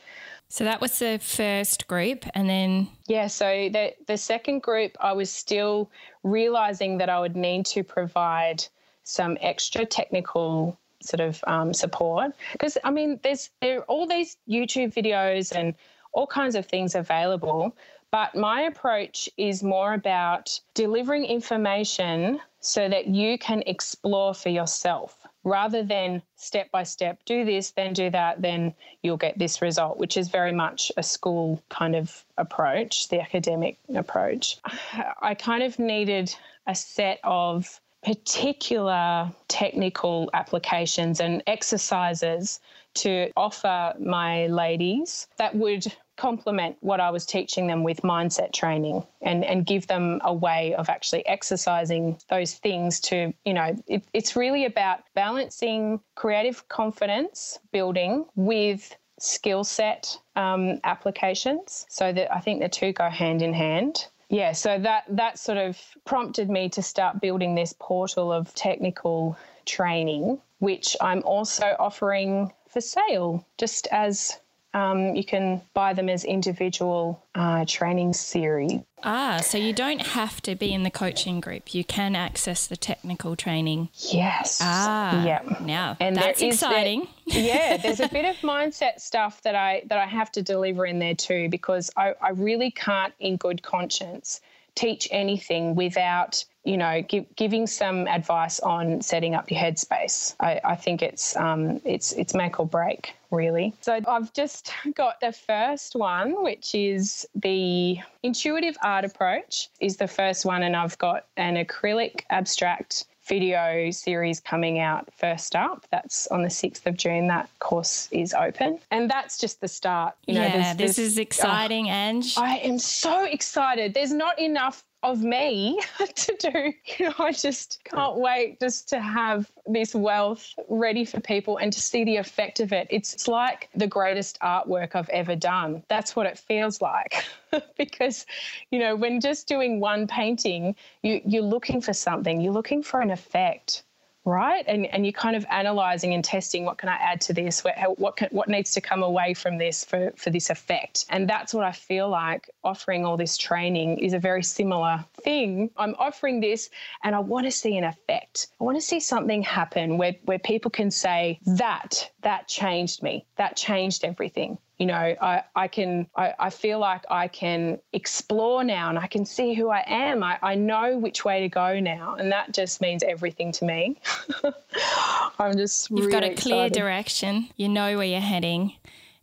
So 0.48 0.64
that 0.64 0.82
was 0.82 0.98
the 0.98 1.18
first 1.18 1.88
group, 1.88 2.26
and 2.34 2.46
then 2.46 2.86
yeah. 3.06 3.26
So 3.28 3.70
the 3.72 3.94
the 4.06 4.18
second 4.18 4.60
group, 4.60 4.94
I 5.00 5.14
was 5.14 5.30
still 5.30 5.90
realizing 6.24 6.98
that 6.98 7.08
I 7.08 7.18
would 7.20 7.36
need 7.36 7.64
to 7.72 7.82
provide 7.82 8.62
some 9.02 9.38
extra 9.40 9.86
technical 9.86 10.78
sort 11.02 11.20
of 11.20 11.42
um, 11.46 11.72
support 11.72 12.32
because 12.52 12.76
I 12.84 12.90
mean, 12.90 13.18
there's 13.22 13.48
there 13.62 13.78
are 13.78 13.84
all 13.84 14.06
these 14.06 14.36
YouTube 14.46 14.92
videos 14.92 15.56
and 15.56 15.74
all 16.12 16.26
kinds 16.26 16.54
of 16.54 16.66
things 16.66 16.94
available, 16.94 17.74
but 18.12 18.37
my 18.37 18.62
approach 18.62 19.29
is 19.37 19.62
more 19.62 19.94
about 19.94 20.61
delivering 20.75 21.25
information 21.25 22.38
so 22.61 22.88
that 22.88 23.09
you 23.09 23.38
can 23.38 23.62
explore 23.66 24.35
for 24.35 24.51
yourself 24.51 25.27
rather 25.44 25.83
than 25.83 26.22
step 26.37 26.70
by 26.70 26.85
step, 26.85 27.18
do 27.25 27.44
this, 27.44 27.72
then 27.72 27.92
do 27.92 28.11
that, 28.11 28.40
then 28.40 28.72
you'll 29.03 29.16
get 29.16 29.37
this 29.38 29.61
result, 29.61 29.98
which 29.98 30.16
is 30.16 30.29
very 30.29 30.53
much 30.53 30.92
a 30.96 31.03
school 31.03 31.61
kind 31.68 31.96
of 31.96 32.25
approach, 32.38 33.09
the 33.09 33.20
academic 33.20 33.79
approach. 33.94 34.59
I 35.20 35.35
kind 35.35 35.62
of 35.62 35.79
needed 35.79 36.33
a 36.66 36.75
set 36.75 37.18
of 37.25 37.81
particular 38.05 39.33
technical 39.48 40.29
applications 40.35 41.20
and 41.20 41.42
exercises 41.46 42.61
to 42.94 43.31
offer 43.37 43.94
my 43.98 44.46
ladies 44.48 45.29
that 45.38 45.55
would 45.55 45.92
complement 46.16 46.77
what 46.81 47.01
I 47.01 47.11
was 47.11 47.25
teaching 47.25 47.66
them 47.66 47.83
with 47.83 48.03
mindset 48.03 48.53
training 48.53 49.05
and, 49.22 49.44
and 49.44 49.64
give 49.64 49.87
them 49.87 50.20
a 50.25 50.33
way 50.33 50.75
of 50.75 50.88
actually 50.88 51.27
exercising 51.27 52.18
those 52.29 52.55
things 52.55 53.01
to, 53.01 53.33
you 53.44 53.55
know, 53.55 53.77
it, 53.87 54.05
it's 54.12 54.37
really 54.37 54.64
about 54.64 55.01
balancing 55.14 56.01
creative 56.14 56.68
confidence 56.68 57.59
building 57.72 58.27
with 58.37 58.94
skill 59.18 59.64
set 59.64 60.18
um, 60.37 60.81
applications 60.85 61.87
so 61.88 62.12
that 62.12 62.35
I 62.35 62.40
think 62.40 62.61
the 62.61 62.68
two 62.68 62.92
go 62.92 63.09
hand 63.09 63.40
in 63.40 63.55
hand. 63.55 64.07
Yeah, 64.29 64.53
so 64.53 64.79
that 64.79 65.05
that 65.11 65.38
sort 65.38 65.59
of 65.59 65.79
prompted 66.07 66.48
me 66.48 66.70
to 66.70 66.83
start 66.83 67.20
building 67.20 67.55
this 67.55 67.75
portal 67.79 68.33
of 68.33 68.55
technical 68.55 69.37
training, 69.66 70.40
which 70.59 70.96
I'm 71.03 71.22
also 71.25 71.77
offering 71.79 72.51
for 72.66 72.81
sale 72.81 73.46
just 73.59 73.87
as 73.92 74.38
um, 74.74 75.14
you 75.14 75.24
can 75.24 75.61
buy 75.74 75.92
them 75.92 76.08
as 76.08 76.24
individual 76.24 77.24
uh, 77.35 77.64
training 77.66 78.12
series. 78.12 78.80
Ah, 79.04 79.40
so 79.42 79.58
you 79.58 79.72
don't 79.72 80.00
have 80.00 80.40
to 80.42 80.54
be 80.54 80.72
in 80.72 80.82
the 80.82 80.90
coaching 80.90 81.40
group. 81.40 81.74
You 81.74 81.85
can 81.85 82.14
access 82.14 82.66
the 82.66 82.76
technical 82.76 83.37
training. 83.37 83.88
Yes. 83.94 84.61
Ah, 84.62 85.24
yeah. 85.24 85.42
Now 85.61 85.96
and 86.00 86.16
that's 86.16 86.40
exciting. 86.40 87.08
yeah, 87.26 87.76
there's 87.76 88.00
a 88.00 88.08
bit 88.08 88.24
of 88.24 88.37
mindset 88.42 89.00
stuff 89.00 89.42
that 89.42 89.54
I 89.54 89.82
that 89.87 89.98
I 89.98 90.06
have 90.06 90.30
to 90.32 90.42
deliver 90.42 90.87
in 90.87 90.98
there 90.98 91.14
too 91.14 91.48
because 91.48 91.90
I, 91.96 92.14
I 92.22 92.30
really 92.30 92.70
can't, 92.70 93.12
in 93.18 93.37
good 93.37 93.62
conscience, 93.62 94.40
teach 94.74 95.08
anything 95.11 95.74
without 95.74 96.44
you 96.64 96.76
know 96.76 97.02
give, 97.02 97.24
giving 97.37 97.66
some 97.66 98.06
advice 98.06 98.61
on 98.61 99.00
setting 99.02 99.35
up 99.35 99.50
your 99.50 99.61
headspace. 99.61 100.35
I, 100.40 100.61
I 100.64 100.76
think 100.76 101.02
it's 101.02 101.37
um, 101.37 101.80
it's 101.85 102.12
it's 102.12 102.35
make 102.35 102.61
or 102.61 102.66
break 102.66 103.14
really. 103.30 103.74
So 103.80 103.98
i've 104.06 104.32
just 104.32 104.72
got 104.94 105.20
the 105.20 105.32
first 105.32 105.96
one 105.96 106.42
which 106.42 106.74
is 106.74 107.26
the 107.35 107.98
intuitive 108.22 108.76
art 108.82 109.04
approach 109.04 109.70
is 109.80 109.96
the 109.96 110.06
first 110.06 110.44
one 110.44 110.62
and 110.62 110.76
i've 110.76 110.98
got 110.98 111.26
an 111.37 111.56
acrylic 111.56 112.20
abstract 112.30 113.06
video 113.26 113.90
series 113.90 114.40
coming 114.40 114.78
out 114.78 115.08
first 115.14 115.54
up. 115.54 115.87
That's 115.90 116.26
on 116.28 116.42
the 116.42 116.48
6th 116.48 116.87
of 116.87 116.96
June. 116.96 117.28
That 117.28 117.48
course 117.58 118.08
is 118.11 118.35
open. 118.35 118.78
And 118.90 119.11
that's 119.11 119.38
just 119.38 119.61
the 119.61 119.68
start. 119.68 120.14
You 120.26 120.35
know, 120.35 120.42
yeah, 120.42 120.74
there's, 120.74 120.96
this 120.96 120.98
is 120.98 121.18
oh, 121.18 121.22
exciting, 121.22 121.87
oh, 121.87 121.92
Ange. 121.92 122.37
I 122.37 122.56
am 122.58 122.78
so 122.78 123.24
excited. 123.24 123.94
There's 123.94 124.12
not 124.12 124.38
enough 124.38 124.85
of 125.02 125.22
me 125.22 125.80
to 126.14 126.36
do. 126.38 126.72
You 126.98 127.08
know, 127.08 127.14
I 127.18 127.32
just 127.32 127.80
can't 127.84 128.16
wait 128.16 128.60
just 128.60 128.88
to 128.90 129.00
have 129.00 129.50
this 129.66 129.94
wealth 129.94 130.48
ready 130.68 131.04
for 131.04 131.20
people 131.20 131.58
and 131.58 131.72
to 131.72 131.80
see 131.80 132.04
the 132.04 132.16
effect 132.16 132.60
of 132.60 132.72
it. 132.72 132.86
It's 132.90 133.28
like 133.28 133.68
the 133.74 133.86
greatest 133.86 134.38
artwork 134.40 134.94
I've 134.94 135.08
ever 135.08 135.34
done. 135.34 135.82
That's 135.88 136.14
what 136.14 136.26
it 136.26 136.38
feels 136.38 136.80
like. 136.80 137.24
because, 137.76 138.26
you 138.70 138.78
know, 138.78 138.96
when 138.96 139.20
just 139.20 139.46
doing 139.48 139.80
one 139.80 140.06
painting, 140.06 140.76
you, 141.02 141.20
you're 141.24 141.42
looking 141.42 141.80
for 141.80 141.92
something, 141.92 142.40
you're 142.40 142.52
looking 142.52 142.82
for 142.82 143.00
an 143.00 143.10
effect 143.10 143.82
right? 144.24 144.64
And 144.68 144.87
and 144.87 145.04
you're 145.04 145.12
kind 145.12 145.37
of 145.37 145.44
analyzing 145.50 146.14
and 146.14 146.24
testing 146.24 146.64
what 146.64 146.78
can 146.78 146.88
I 146.88 146.96
add 146.96 147.20
to 147.22 147.32
this, 147.32 147.64
what 147.64 147.74
what, 147.98 148.16
can, 148.16 148.28
what 148.30 148.48
needs 148.48 148.72
to 148.72 148.80
come 148.80 149.02
away 149.02 149.35
from 149.35 149.58
this 149.58 149.85
for 149.85 150.12
for 150.16 150.30
this 150.30 150.50
effect. 150.50 151.06
And 151.08 151.28
that's 151.28 151.52
what 151.52 151.64
I 151.64 151.72
feel 151.72 152.08
like 152.08 152.50
offering 152.62 153.04
all 153.04 153.16
this 153.16 153.37
training 153.37 153.98
is 153.98 154.12
a 154.12 154.18
very 154.18 154.42
similar 154.42 155.04
thing. 155.22 155.70
I'm 155.76 155.94
offering 155.98 156.40
this, 156.40 156.70
and 157.02 157.14
I 157.14 157.18
want 157.18 157.46
to 157.46 157.50
see 157.50 157.76
an 157.76 157.85
effect. 157.85 158.48
I 158.61 158.64
want 158.64 158.76
to 158.76 158.82
see 158.82 159.00
something 159.00 159.42
happen 159.42 159.98
where 159.98 160.14
where 160.24 160.38
people 160.38 160.70
can 160.70 160.90
say 160.90 161.40
that 161.46 162.11
that 162.22 162.48
changed 162.48 163.02
me, 163.02 163.26
that 163.37 163.56
changed 163.56 164.04
everything 164.04 164.58
you 164.82 164.86
know 164.86 165.14
i, 165.20 165.42
I 165.54 165.68
can 165.68 166.06
I, 166.16 166.34
I 166.38 166.50
feel 166.50 166.78
like 166.78 167.04
i 167.10 167.28
can 167.28 167.78
explore 167.92 168.64
now 168.64 168.88
and 168.90 168.98
i 168.98 169.06
can 169.06 169.24
see 169.24 169.54
who 169.54 169.68
i 169.70 169.82
am. 169.86 170.22
I, 170.22 170.38
I 170.42 170.54
know 170.54 170.98
which 170.98 171.24
way 171.24 171.40
to 171.40 171.48
go 171.48 171.80
now. 171.80 172.16
And 172.18 172.32
that 172.32 172.52
just 172.52 172.80
means 172.80 173.02
everything 173.02 173.52
to 173.52 173.64
me. 173.64 173.96
I'm 175.38 175.56
just 175.56 175.90
you've 175.90 176.06
really 176.06 176.12
got 176.12 176.24
a 176.24 176.34
clear 176.34 176.66
excited. 176.66 176.72
direction. 176.72 177.48
You 177.56 177.68
know 177.68 177.96
where 177.96 178.06
you're 178.06 178.20
heading. 178.20 178.74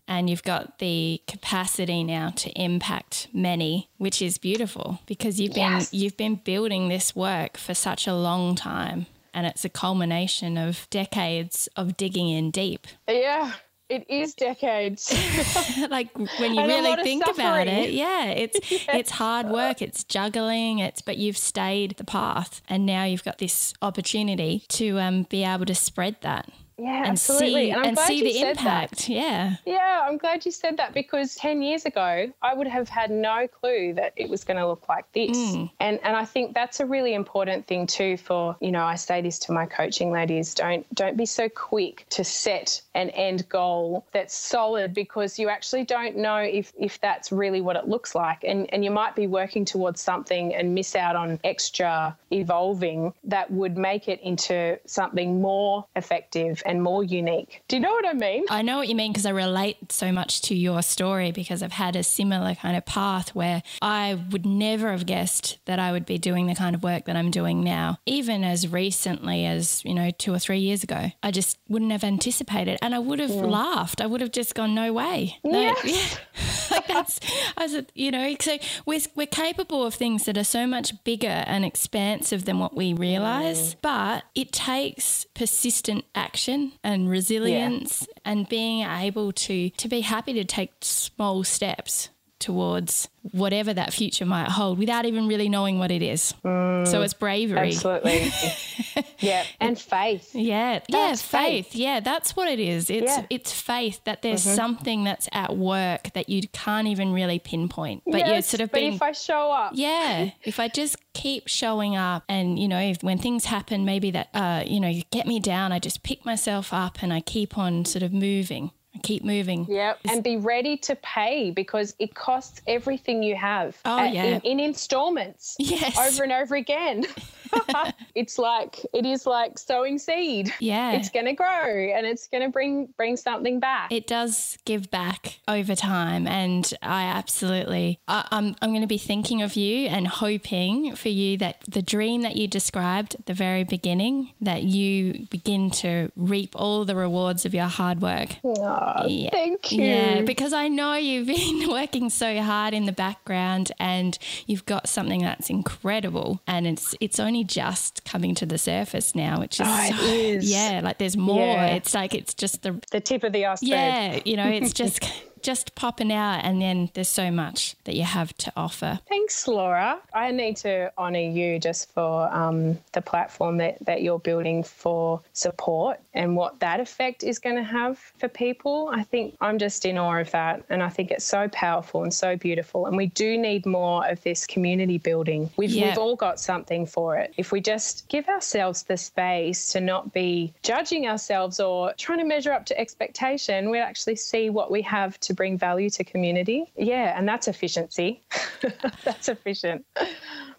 And 0.07 0.27
you've 0.27 0.43
got 0.43 0.79
the 0.79 1.21
capacity 1.27 2.03
now 2.03 2.31
to 2.31 2.49
impact 2.59 3.27
many 3.31 3.89
which 3.99 4.23
is 4.23 4.39
beautiful 4.39 4.99
because 5.05 5.39
you've 5.39 5.53
been 5.53 5.73
yes. 5.73 5.93
you've 5.93 6.17
been 6.17 6.35
building 6.35 6.89
this 6.89 7.15
work 7.15 7.57
for 7.57 7.75
such 7.75 8.07
a 8.07 8.15
long 8.15 8.55
time. 8.55 9.05
And 9.31 9.45
it's 9.45 9.63
a 9.63 9.69
culmination 9.69 10.57
of 10.57 10.87
decades 10.89 11.69
of 11.75 11.95
digging 11.95 12.29
in 12.29 12.49
deep. 12.49 12.87
Yeah 13.07 13.53
it 13.89 14.05
is 14.07 14.35
decades. 14.35 15.11
like 15.89 16.15
when 16.15 16.53
you 16.53 16.61
really 16.61 16.95
think 17.03 17.25
about 17.27 17.67
it, 17.67 17.91
yeah, 17.91 18.25
it's 18.25 18.71
yeah. 18.87 18.97
it's 18.97 19.11
hard 19.11 19.47
work, 19.49 19.81
it's 19.81 20.03
juggling, 20.03 20.79
it's 20.79 21.01
but 21.01 21.17
you've 21.17 21.37
stayed 21.37 21.97
the 21.97 22.03
path, 22.03 22.61
and 22.69 22.85
now 22.85 23.03
you've 23.03 23.23
got 23.23 23.39
this 23.39 23.73
opportunity 23.81 24.63
to 24.69 24.99
um, 24.99 25.23
be 25.23 25.43
able 25.43 25.65
to 25.65 25.75
spread 25.75 26.15
that. 26.21 26.49
Yeah, 26.79 26.99
and 26.99 27.07
absolutely. 27.07 27.65
See, 27.65 27.71
and, 27.71 27.85
and 27.85 27.99
see 27.99 28.21
the 28.21 28.47
impact. 28.47 28.97
That. 28.97 29.09
Yeah. 29.09 29.55
Yeah, 29.65 30.05
I'm 30.07 30.17
glad 30.17 30.45
you 30.45 30.51
said 30.51 30.77
that 30.77 30.93
because 30.93 31.35
10 31.35 31.61
years 31.61 31.85
ago, 31.85 32.31
I 32.41 32.53
would 32.53 32.67
have 32.67 32.87
had 32.87 33.11
no 33.11 33.47
clue 33.47 33.93
that 33.93 34.13
it 34.15 34.29
was 34.29 34.43
going 34.43 34.57
to 34.57 34.67
look 34.67 34.87
like 34.87 35.11
this. 35.11 35.37
Mm. 35.37 35.71
And 35.79 35.99
and 36.03 36.15
I 36.15 36.25
think 36.25 36.53
that's 36.53 36.79
a 36.79 36.85
really 36.85 37.13
important 37.13 37.67
thing 37.67 37.85
too 37.87 38.17
for, 38.17 38.55
you 38.61 38.71
know, 38.71 38.83
I 38.83 38.95
say 38.95 39.21
this 39.21 39.39
to 39.39 39.51
my 39.51 39.65
coaching 39.65 40.11
ladies, 40.11 40.53
don't 40.53 40.85
don't 40.95 41.17
be 41.17 41.25
so 41.25 41.49
quick 41.49 42.05
to 42.11 42.23
set 42.23 42.81
an 42.95 43.09
end 43.11 43.47
goal 43.49 44.05
that's 44.13 44.35
solid 44.35 44.93
because 44.93 45.37
you 45.37 45.49
actually 45.49 45.83
don't 45.83 46.15
know 46.15 46.37
if 46.37 46.71
if 46.79 46.99
that's 47.01 47.31
really 47.31 47.61
what 47.61 47.75
it 47.75 47.87
looks 47.87 48.15
like 48.15 48.43
and 48.43 48.71
and 48.73 48.83
you 48.83 48.91
might 48.91 49.15
be 49.15 49.27
working 49.27 49.65
towards 49.65 50.01
something 50.01 50.53
and 50.55 50.73
miss 50.73 50.95
out 50.95 51.15
on 51.15 51.39
extra 51.43 52.17
evolving 52.31 53.13
that 53.23 53.49
would 53.51 53.77
make 53.77 54.07
it 54.07 54.19
into 54.21 54.79
something 54.85 55.41
more 55.41 55.85
effective 55.95 56.61
and 56.69 56.83
more 56.83 57.03
unique. 57.03 57.63
Do 57.67 57.77
you 57.77 57.79
know 57.81 57.91
what 57.91 58.07
I 58.07 58.13
mean? 58.13 58.45
I 58.47 58.61
know 58.61 58.77
what 58.77 58.87
you 58.87 58.95
mean 58.95 59.11
because 59.11 59.25
I 59.25 59.31
relate 59.31 59.91
so 59.91 60.11
much 60.11 60.41
to 60.43 60.55
your 60.55 60.83
story 60.83 61.31
because 61.31 61.63
I've 61.63 61.71
had 61.71 61.95
a 61.95 62.03
similar 62.03 62.53
kind 62.53 62.77
of 62.77 62.85
path 62.85 63.33
where 63.33 63.63
I 63.81 64.19
would 64.29 64.45
never 64.45 64.91
have 64.91 65.07
guessed 65.07 65.57
that 65.65 65.79
I 65.79 65.91
would 65.91 66.05
be 66.05 66.19
doing 66.19 66.45
the 66.45 66.53
kind 66.53 66.75
of 66.75 66.83
work 66.83 67.05
that 67.05 67.15
I'm 67.15 67.31
doing 67.31 67.63
now, 67.63 67.97
even 68.05 68.43
as 68.43 68.67
recently 68.67 69.47
as, 69.47 69.83
you 69.83 69.95
know, 69.95 70.11
two 70.11 70.31
or 70.31 70.37
three 70.37 70.59
years 70.59 70.83
ago. 70.83 71.11
I 71.23 71.31
just 71.31 71.57
wouldn't 71.67 71.91
have 71.91 72.03
anticipated 72.03 72.77
and 72.83 72.93
I 72.93 72.99
would 72.99 73.19
have 73.19 73.31
yeah. 73.31 73.41
laughed. 73.41 73.99
I 73.99 74.05
would 74.05 74.21
have 74.21 74.31
just 74.31 74.53
gone, 74.53 74.75
no 74.75 74.93
way. 74.93 75.37
Yes. 75.43 75.83
yeah. 76.69 76.77
like 76.77 76.87
that's, 76.87 77.19
I 77.57 77.63
was, 77.63 77.81
you 77.95 78.11
know, 78.11 78.35
so 78.39 78.59
we're, 78.85 79.01
we're 79.15 79.25
capable 79.25 79.83
of 79.83 79.95
things 79.95 80.25
that 80.25 80.37
are 80.37 80.43
so 80.43 80.67
much 80.67 81.03
bigger 81.03 81.27
and 81.47 81.65
expansive 81.65 82.45
than 82.45 82.59
what 82.59 82.75
we 82.75 82.93
realize, 82.93 83.73
mm. 83.73 83.77
but 83.81 84.25
it 84.35 84.51
takes 84.51 85.25
persistent 85.33 86.05
action 86.13 86.58
and 86.83 87.09
resilience 87.09 88.07
yeah. 88.07 88.31
and 88.31 88.49
being 88.49 88.85
able 88.85 89.31
to 89.31 89.69
to 89.71 89.87
be 89.87 90.01
happy 90.01 90.33
to 90.33 90.43
take 90.43 90.71
small 90.81 91.43
steps 91.43 92.09
towards 92.39 93.09
whatever 93.31 93.73
that 93.73 93.93
future 93.93 94.25
might 94.25 94.49
hold 94.49 94.79
without 94.79 95.05
even 95.05 95.27
really 95.27 95.49
knowing 95.49 95.77
what 95.77 95.91
it 95.91 96.01
is. 96.01 96.33
Mm, 96.43 96.87
so 96.87 97.01
it's 97.01 97.13
bravery. 97.13 97.69
Absolutely. 97.69 98.31
yeah. 99.19 99.43
And 99.59 99.77
faith. 99.77 100.33
Yeah. 100.33 100.79
That's 100.89 100.89
yeah, 100.89 101.15
faith. 101.15 101.65
faith. 101.67 101.75
Yeah, 101.75 101.99
that's 101.99 102.35
what 102.35 102.47
it 102.47 102.59
is. 102.59 102.89
It's 102.89 103.11
yeah. 103.11 103.25
it's 103.29 103.51
faith 103.51 104.01
that 104.05 104.21
there's 104.21 104.45
mm-hmm. 104.45 104.55
something 104.55 105.03
that's 105.03 105.27
at 105.33 105.57
work 105.57 106.13
that 106.13 106.29
you 106.29 106.41
can't 106.53 106.87
even 106.87 107.11
really 107.11 107.39
pinpoint. 107.39 108.03
But 108.05 108.19
yes, 108.19 108.29
you're 108.29 108.41
sort 108.41 108.61
of 108.61 108.71
but 108.71 108.79
being 108.79 108.93
if 108.93 109.01
I 109.01 109.11
show 109.11 109.51
up. 109.51 109.73
Yeah. 109.75 110.31
if 110.43 110.59
I 110.59 110.69
just 110.69 110.95
keep 111.13 111.47
showing 111.47 111.97
up 111.97 112.23
and, 112.29 112.57
you 112.57 112.67
know, 112.67 112.79
if, 112.79 113.03
when 113.03 113.17
things 113.17 113.45
happen 113.45 113.83
maybe 113.83 114.11
that 114.11 114.29
uh, 114.33 114.63
you 114.65 114.79
know, 114.79 114.87
you 114.87 115.03
get 115.11 115.27
me 115.27 115.39
down, 115.39 115.71
I 115.71 115.79
just 115.79 116.03
pick 116.03 116.25
myself 116.25 116.73
up 116.73 117.03
and 117.03 117.11
I 117.11 117.19
keep 117.19 117.57
on 117.57 117.85
sort 117.85 118.03
of 118.03 118.13
moving 118.13 118.71
keep 119.03 119.23
moving. 119.23 119.65
Yep. 119.69 119.99
And 120.09 120.23
be 120.23 120.37
ready 120.37 120.77
to 120.77 120.95
pay 120.95 121.51
because 121.51 121.95
it 121.99 122.15
costs 122.15 122.61
everything 122.67 123.23
you 123.23 123.35
have. 123.35 123.77
Oh, 123.85 123.99
at, 123.99 124.13
yeah. 124.13 124.23
In, 124.23 124.41
in 124.41 124.59
installments. 124.59 125.55
Yes. 125.69 125.97
Over 125.97 126.23
and 126.23 126.31
over 126.31 126.55
again. 126.55 127.05
it's 128.15 128.37
like 128.37 128.85
it 128.93 129.05
is 129.05 129.25
like 129.25 129.57
sowing 129.57 129.97
seed. 129.97 130.53
Yeah. 130.59 130.91
It's 130.93 131.09
going 131.09 131.25
to 131.25 131.33
grow 131.33 131.47
and 131.47 132.05
it's 132.05 132.27
going 132.27 132.43
to 132.43 132.49
bring 132.49 132.87
bring 132.97 133.17
something 133.17 133.59
back. 133.59 133.91
It 133.91 134.07
does 134.07 134.57
give 134.65 134.89
back 134.91 135.39
over 135.47 135.75
time 135.75 136.27
and 136.27 136.71
I 136.81 137.03
absolutely 137.03 137.99
I, 138.07 138.27
I'm 138.31 138.55
I'm 138.61 138.69
going 138.69 138.81
to 138.81 138.87
be 138.87 138.97
thinking 138.97 139.41
of 139.41 139.55
you 139.55 139.87
and 139.87 140.07
hoping 140.07 140.95
for 140.95 141.09
you 141.09 141.37
that 141.37 141.57
the 141.67 141.81
dream 141.81 142.21
that 142.21 142.35
you 142.35 142.47
described 142.47 143.15
at 143.15 143.25
the 143.25 143.33
very 143.33 143.63
beginning 143.63 144.33
that 144.41 144.63
you 144.63 145.27
begin 145.29 145.69
to 145.69 146.11
reap 146.15 146.55
all 146.55 146.85
the 146.85 146.95
rewards 146.95 147.45
of 147.45 147.53
your 147.53 147.65
hard 147.65 148.01
work. 148.01 148.35
Oh, 148.43 149.05
yeah. 149.07 149.29
Thank 149.31 149.71
you. 149.71 149.83
Yeah, 149.83 150.21
because 150.21 150.53
I 150.53 150.67
know 150.67 150.95
you've 150.95 151.27
been 151.27 151.69
working 151.71 152.09
so 152.09 152.41
hard 152.41 152.73
in 152.73 152.85
the 152.85 152.91
background 152.91 153.71
and 153.79 154.17
you've 154.45 154.65
got 154.65 154.87
something 154.87 155.21
that's 155.21 155.49
incredible 155.49 156.41
and 156.47 156.67
it's 156.67 156.95
it's 156.99 157.19
only 157.19 157.38
only 157.39 157.45
just 157.45 158.03
coming 158.05 158.35
to 158.35 158.45
the 158.45 158.57
surface 158.57 159.15
now, 159.15 159.39
which 159.39 159.59
is, 159.59 159.67
oh, 159.69 159.89
so, 159.91 160.03
yeah, 160.41 160.81
like 160.83 160.97
there's 160.97 161.17
more. 161.17 161.39
Yeah. 161.39 161.75
It's 161.75 161.93
like 161.93 162.13
it's 162.13 162.33
just 162.33 162.63
the 162.63 162.79
the 162.91 162.99
tip 162.99 163.23
of 163.23 163.33
the 163.33 163.45
iceberg. 163.45 163.69
Yeah, 163.69 164.19
you 164.25 164.35
know, 164.37 164.47
it's 164.47 164.73
just 164.83 165.03
just 165.41 165.75
popping 165.75 166.11
out, 166.11 166.43
and 166.43 166.61
then 166.61 166.89
there's 166.93 167.09
so 167.09 167.31
much 167.31 167.75
that 167.85 167.95
you 167.95 168.03
have 168.03 168.35
to 168.37 168.51
offer. 168.55 168.99
Thanks, 169.07 169.47
Laura. 169.47 169.99
I 170.13 170.31
need 170.31 170.57
to 170.57 170.91
honour 170.97 171.19
you 171.19 171.59
just 171.59 171.91
for 171.91 172.33
um, 172.33 172.77
the 172.93 173.01
platform 173.01 173.57
that, 173.57 173.77
that 173.85 174.01
you're 174.01 174.19
building 174.19 174.63
for 174.63 175.21
support 175.33 175.99
and 176.13 176.35
what 176.35 176.59
that 176.59 176.79
effect 176.79 177.23
is 177.23 177.39
going 177.39 177.55
to 177.55 177.63
have 177.63 177.97
for 177.97 178.27
people. 178.27 178.89
I 178.93 179.03
think 179.03 179.35
I'm 179.41 179.57
just 179.57 179.85
in 179.85 179.97
awe 179.97 180.19
of 180.19 180.31
that, 180.31 180.63
and 180.69 180.83
I 180.83 180.89
think 180.89 181.11
it's 181.11 181.25
so 181.25 181.47
powerful 181.49 182.03
and 182.03 182.13
so 182.13 182.35
beautiful. 182.35 182.85
And 182.87 182.97
we 182.97 183.07
do 183.07 183.37
need 183.37 183.65
more 183.65 184.07
of 184.07 184.21
this 184.23 184.45
community 184.45 184.97
building. 184.97 185.49
We've, 185.57 185.73
we've 185.73 185.97
all 185.97 186.15
got 186.15 186.39
something 186.39 186.85
for 186.85 187.17
it. 187.17 187.33
If 187.37 187.51
we 187.51 187.61
just 187.61 188.07
give 188.09 188.27
ourselves 188.27 188.83
the 188.83 188.97
space 188.97 189.71
to 189.73 189.81
not 189.81 190.13
be 190.13 190.53
judging 190.63 191.07
ourselves 191.07 191.59
or 191.59 191.93
trying 191.93 192.19
to 192.19 192.25
measure 192.25 192.51
up 192.51 192.65
to 192.67 192.79
expectation, 192.79 193.69
we 193.69 193.79
actually 193.79 194.15
see 194.15 194.49
what 194.49 194.71
we 194.71 194.81
have 194.81 195.19
to 195.21 195.28
to 195.29 195.35
bring 195.35 195.57
value 195.57 195.89
to 195.91 196.03
community. 196.03 196.65
Yeah, 196.75 197.17
and 197.17 197.29
that's 197.29 197.47
efficiency. 197.47 198.23
that's 199.03 199.29
efficient. 199.29 199.85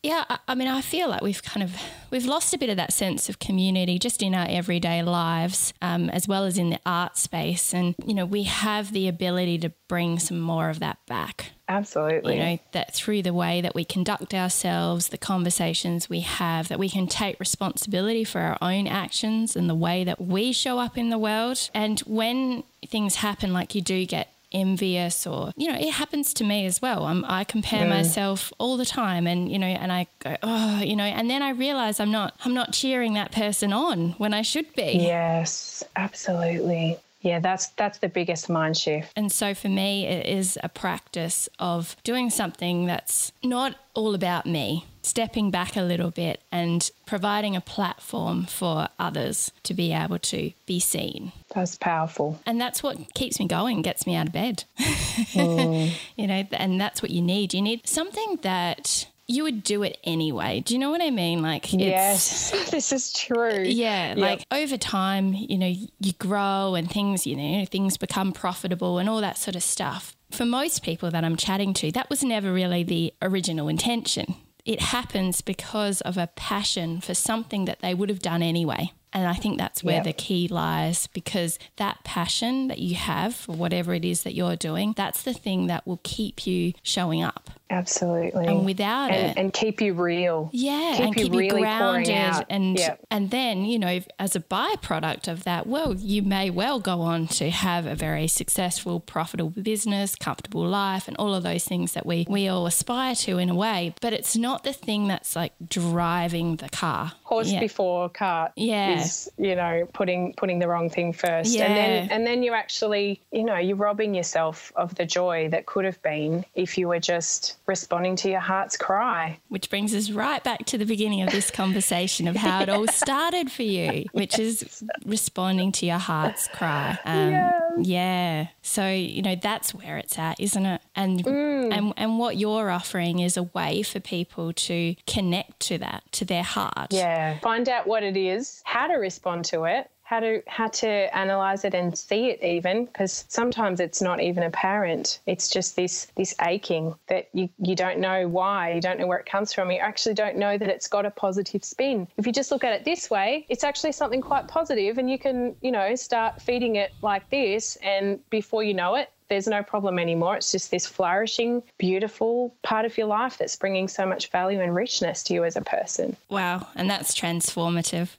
Yeah, 0.02 0.24
I 0.48 0.54
mean, 0.54 0.68
I 0.68 0.80
feel 0.80 1.10
like 1.10 1.20
we've 1.20 1.42
kind 1.42 1.62
of 1.62 1.76
we've 2.10 2.24
lost 2.24 2.54
a 2.54 2.58
bit 2.58 2.70
of 2.70 2.76
that 2.76 2.92
sense 2.92 3.28
of 3.28 3.38
community 3.38 3.98
just 3.98 4.22
in 4.22 4.34
our 4.34 4.46
everyday 4.48 5.02
lives, 5.02 5.74
um, 5.82 6.08
as 6.08 6.26
well 6.26 6.44
as 6.44 6.56
in 6.56 6.70
the 6.70 6.80
art 6.86 7.18
space. 7.18 7.74
And 7.74 7.94
you 8.06 8.14
know, 8.14 8.24
we 8.24 8.44
have 8.44 8.92
the 8.92 9.08
ability 9.08 9.58
to 9.58 9.72
bring 9.88 10.18
some 10.18 10.40
more 10.40 10.70
of 10.70 10.78
that 10.78 10.98
back. 11.06 11.50
Absolutely. 11.68 12.36
You 12.36 12.42
know, 12.42 12.58
that 12.72 12.94
through 12.94 13.22
the 13.22 13.34
way 13.34 13.60
that 13.60 13.74
we 13.74 13.84
conduct 13.84 14.32
ourselves, 14.32 15.08
the 15.08 15.18
conversations 15.18 16.08
we 16.08 16.20
have, 16.20 16.68
that 16.68 16.78
we 16.78 16.88
can 16.88 17.06
take 17.06 17.38
responsibility 17.38 18.24
for 18.24 18.40
our 18.40 18.58
own 18.62 18.86
actions 18.86 19.54
and 19.54 19.68
the 19.68 19.74
way 19.74 20.02
that 20.04 20.20
we 20.20 20.52
show 20.52 20.78
up 20.78 20.96
in 20.96 21.10
the 21.10 21.18
world. 21.18 21.70
And 21.74 22.00
when 22.00 22.64
things 22.86 23.16
happen, 23.16 23.52
like 23.52 23.74
you 23.74 23.82
do 23.82 24.06
get 24.06 24.32
envious 24.52 25.26
or 25.26 25.52
you 25.56 25.68
know 25.68 25.78
it 25.78 25.90
happens 25.90 26.34
to 26.34 26.44
me 26.44 26.66
as 26.66 26.82
well 26.82 27.04
I'm, 27.04 27.24
i 27.26 27.44
compare 27.44 27.82
yeah. 27.82 27.88
myself 27.88 28.52
all 28.58 28.76
the 28.76 28.84
time 28.84 29.26
and 29.26 29.50
you 29.50 29.58
know 29.58 29.66
and 29.66 29.92
i 29.92 30.06
go 30.18 30.36
oh 30.42 30.80
you 30.80 30.96
know 30.96 31.04
and 31.04 31.30
then 31.30 31.42
i 31.42 31.50
realize 31.50 32.00
i'm 32.00 32.10
not 32.10 32.34
i'm 32.44 32.54
not 32.54 32.72
cheering 32.72 33.14
that 33.14 33.30
person 33.30 33.72
on 33.72 34.10
when 34.18 34.34
i 34.34 34.42
should 34.42 34.74
be 34.74 34.98
yes 35.00 35.84
absolutely 35.94 36.98
yeah, 37.22 37.38
that's 37.38 37.68
that's 37.68 37.98
the 37.98 38.08
biggest 38.08 38.48
mind 38.48 38.76
shift. 38.76 39.12
And 39.14 39.30
so 39.30 39.54
for 39.54 39.68
me 39.68 40.06
it 40.06 40.26
is 40.26 40.58
a 40.62 40.68
practice 40.68 41.48
of 41.58 41.96
doing 42.02 42.30
something 42.30 42.86
that's 42.86 43.32
not 43.42 43.76
all 43.94 44.14
about 44.14 44.46
me, 44.46 44.86
stepping 45.02 45.50
back 45.50 45.76
a 45.76 45.82
little 45.82 46.10
bit 46.10 46.42
and 46.52 46.90
providing 47.06 47.56
a 47.56 47.60
platform 47.60 48.44
for 48.44 48.88
others 48.98 49.50
to 49.64 49.74
be 49.74 49.92
able 49.92 50.18
to 50.18 50.52
be 50.66 50.78
seen. 50.80 51.32
That's 51.54 51.76
powerful. 51.76 52.40
And 52.46 52.60
that's 52.60 52.82
what 52.82 53.14
keeps 53.14 53.38
me 53.40 53.46
going, 53.46 53.82
gets 53.82 54.06
me 54.06 54.14
out 54.14 54.26
of 54.26 54.32
bed. 54.32 54.64
Mm. 55.30 55.92
you 56.16 56.26
know, 56.26 56.44
and 56.52 56.80
that's 56.80 57.02
what 57.02 57.10
you 57.10 57.20
need. 57.20 57.52
You 57.52 57.60
need 57.60 57.86
something 57.86 58.38
that 58.42 59.06
you 59.26 59.44
would 59.44 59.62
do 59.62 59.82
it 59.82 59.98
anyway. 60.02 60.60
Do 60.60 60.74
you 60.74 60.80
know 60.80 60.90
what 60.90 61.02
I 61.02 61.10
mean? 61.10 61.40
Like, 61.42 61.72
yes, 61.72 62.50
this 62.70 62.90
is 62.92 63.12
true. 63.12 63.62
Yeah, 63.62 64.14
like 64.16 64.44
over 64.50 64.76
time, 64.76 65.34
you 65.34 65.58
know, 65.58 65.72
you 66.00 66.12
grow 66.18 66.74
and 66.74 66.90
things, 66.90 67.26
you 67.26 67.36
know, 67.36 67.64
things 67.64 67.96
become 67.96 68.32
profitable 68.32 68.98
and 68.98 69.08
all 69.08 69.20
that 69.20 69.38
sort 69.38 69.56
of 69.56 69.62
stuff. 69.62 70.16
For 70.30 70.44
most 70.44 70.82
people 70.82 71.10
that 71.10 71.24
I'm 71.24 71.36
chatting 71.36 71.74
to, 71.74 71.92
that 71.92 72.10
was 72.10 72.24
never 72.24 72.52
really 72.52 72.82
the 72.82 73.12
original 73.22 73.68
intention. 73.68 74.34
It 74.64 74.80
happens 74.80 75.40
because 75.40 76.00
of 76.02 76.16
a 76.16 76.28
passion 76.36 77.00
for 77.00 77.14
something 77.14 77.64
that 77.64 77.80
they 77.80 77.94
would 77.94 78.08
have 78.08 78.20
done 78.20 78.42
anyway. 78.42 78.92
And 79.12 79.26
I 79.26 79.34
think 79.34 79.58
that's 79.58 79.82
where 79.82 79.96
yep. 79.96 80.04
the 80.04 80.12
key 80.12 80.46
lies 80.46 81.08
because 81.08 81.58
that 81.76 82.04
passion 82.04 82.68
that 82.68 82.78
you 82.78 82.94
have 82.94 83.34
for 83.34 83.52
whatever 83.52 83.92
it 83.92 84.04
is 84.04 84.22
that 84.22 84.34
you're 84.34 84.56
doing, 84.56 84.94
that's 84.96 85.22
the 85.22 85.32
thing 85.32 85.66
that 85.66 85.86
will 85.86 86.00
keep 86.04 86.46
you 86.46 86.74
showing 86.82 87.22
up. 87.22 87.50
Absolutely. 87.70 88.46
And 88.46 88.64
without 88.64 89.12
and, 89.12 89.30
it. 89.30 89.40
And 89.40 89.52
keep 89.52 89.80
you 89.80 89.94
real. 89.94 90.50
Yeah. 90.52 90.94
Keep 90.96 91.06
and 91.06 91.16
you 91.16 91.22
keep 91.22 91.32
really 91.32 91.60
you 91.60 91.66
grounded. 91.66 92.46
And, 92.50 92.78
and 93.10 93.30
then, 93.30 93.64
you 93.64 93.78
know, 93.78 94.00
as 94.18 94.34
a 94.34 94.40
byproduct 94.40 95.28
of 95.28 95.44
that, 95.44 95.68
well, 95.68 95.94
you 95.94 96.22
may 96.22 96.50
well 96.50 96.80
go 96.80 97.00
on 97.00 97.28
to 97.28 97.48
have 97.50 97.86
a 97.86 97.94
very 97.94 98.26
successful, 98.26 98.98
profitable 98.98 99.50
business, 99.50 100.16
comfortable 100.16 100.66
life, 100.66 101.06
and 101.06 101.16
all 101.16 101.32
of 101.32 101.44
those 101.44 101.64
things 101.64 101.92
that 101.92 102.04
we, 102.04 102.26
we 102.28 102.48
all 102.48 102.66
aspire 102.66 103.14
to 103.14 103.38
in 103.38 103.48
a 103.48 103.54
way. 103.54 103.94
But 104.00 104.14
it's 104.14 104.36
not 104.36 104.64
the 104.64 104.72
thing 104.72 105.06
that's 105.06 105.36
like 105.36 105.52
driving 105.68 106.56
the 106.56 106.68
car. 106.70 107.12
Horse 107.22 107.52
yeah. 107.52 107.60
before 107.60 108.08
cart. 108.08 108.50
Yeah. 108.56 109.00
Is, 109.00 109.30
you 109.38 109.54
know, 109.54 109.86
putting 109.92 110.34
putting 110.34 110.58
the 110.58 110.66
wrong 110.66 110.90
thing 110.90 111.12
first. 111.12 111.54
Yeah. 111.54 111.66
And 111.66 111.76
then 111.76 112.08
and 112.10 112.26
then 112.26 112.42
you 112.42 112.52
actually, 112.52 113.20
you 113.30 113.44
know, 113.44 113.58
you're 113.58 113.76
robbing 113.76 114.14
yourself 114.14 114.72
of 114.74 114.96
the 114.96 115.06
joy 115.06 115.48
that 115.50 115.66
could 115.66 115.84
have 115.84 116.02
been 116.02 116.44
if 116.56 116.76
you 116.76 116.88
were 116.88 116.98
just 116.98 117.58
responding 117.70 118.16
to 118.16 118.28
your 118.28 118.40
heart's 118.40 118.76
cry. 118.76 119.38
Which 119.48 119.70
brings 119.70 119.94
us 119.94 120.10
right 120.10 120.42
back 120.42 120.66
to 120.66 120.76
the 120.76 120.84
beginning 120.84 121.22
of 121.22 121.30
this 121.30 121.50
conversation 121.62 122.26
of 122.28 122.36
how 122.36 122.60
it 122.62 122.68
all 122.68 122.88
started 122.88 123.50
for 123.50 123.62
you, 123.62 124.04
which 124.12 124.38
is 124.38 124.82
responding 125.06 125.70
to 125.72 125.86
your 125.86 125.98
heart's 125.98 126.48
cry. 126.48 126.98
Um, 127.04 127.30
yes. 127.30 127.54
Yeah. 127.78 128.46
So, 128.62 128.88
you 128.88 129.22
know, 129.22 129.36
that's 129.36 129.72
where 129.72 129.96
it's 129.98 130.18
at, 130.18 130.40
isn't 130.40 130.66
it? 130.66 130.82
And, 130.96 131.24
mm. 131.24 131.72
and 131.72 131.94
and 131.96 132.18
what 132.18 132.36
you're 132.36 132.70
offering 132.70 133.20
is 133.20 133.36
a 133.36 133.44
way 133.44 133.82
for 133.82 134.00
people 134.00 134.52
to 134.52 134.96
connect 135.06 135.60
to 135.60 135.78
that, 135.78 136.02
to 136.12 136.24
their 136.24 136.42
heart. 136.42 136.88
Yeah. 136.90 137.38
Find 137.38 137.68
out 137.68 137.86
what 137.86 138.02
it 138.02 138.16
is, 138.16 138.62
how 138.64 138.88
to 138.88 138.94
respond 138.94 139.44
to 139.46 139.64
it, 139.64 139.90
how 140.10 140.18
to 140.18 140.42
how 140.48 140.66
to 140.66 141.16
analyze 141.16 141.64
it 141.64 141.72
and 141.72 141.96
see 141.96 142.30
it 142.30 142.42
even 142.42 142.84
because 142.86 143.24
sometimes 143.28 143.78
it's 143.78 144.02
not 144.02 144.20
even 144.20 144.42
apparent. 144.42 145.20
It's 145.26 145.48
just 145.48 145.76
this 145.76 146.08
this 146.16 146.34
aching 146.42 146.96
that 147.06 147.28
you 147.32 147.48
you 147.58 147.76
don't 147.76 148.00
know 148.00 148.26
why 148.26 148.72
you 148.72 148.80
don't 148.80 148.98
know 148.98 149.06
where 149.06 149.18
it 149.18 149.26
comes 149.26 149.52
from. 149.52 149.70
You 149.70 149.78
actually 149.78 150.16
don't 150.16 150.36
know 150.36 150.58
that 150.58 150.68
it's 150.68 150.88
got 150.88 151.06
a 151.06 151.12
positive 151.12 151.64
spin. 151.64 152.08
If 152.16 152.26
you 152.26 152.32
just 152.32 152.50
look 152.50 152.64
at 152.64 152.72
it 152.72 152.84
this 152.84 153.08
way 153.08 153.46
it's 153.48 153.62
actually 153.62 153.92
something 153.92 154.20
quite 154.20 154.48
positive 154.48 154.98
and 154.98 155.08
you 155.08 155.16
can 155.16 155.54
you 155.60 155.70
know 155.70 155.94
start 155.94 156.42
feeding 156.42 156.74
it 156.74 156.90
like 157.02 157.30
this 157.30 157.76
and 157.76 158.18
before 158.30 158.64
you 158.64 158.74
know 158.74 158.96
it 158.96 159.10
there's 159.30 159.46
no 159.46 159.62
problem 159.62 159.98
anymore. 159.98 160.36
It's 160.36 160.52
just 160.52 160.70
this 160.70 160.84
flourishing, 160.84 161.62
beautiful 161.78 162.54
part 162.62 162.84
of 162.84 162.98
your 162.98 163.06
life 163.06 163.38
that's 163.38 163.56
bringing 163.56 163.88
so 163.88 164.04
much 164.04 164.30
value 164.30 164.60
and 164.60 164.74
richness 164.74 165.22
to 165.24 165.34
you 165.34 165.44
as 165.44 165.56
a 165.56 165.62
person. 165.62 166.16
Wow. 166.28 166.66
And 166.74 166.90
that's 166.90 167.18
transformative. 167.18 168.10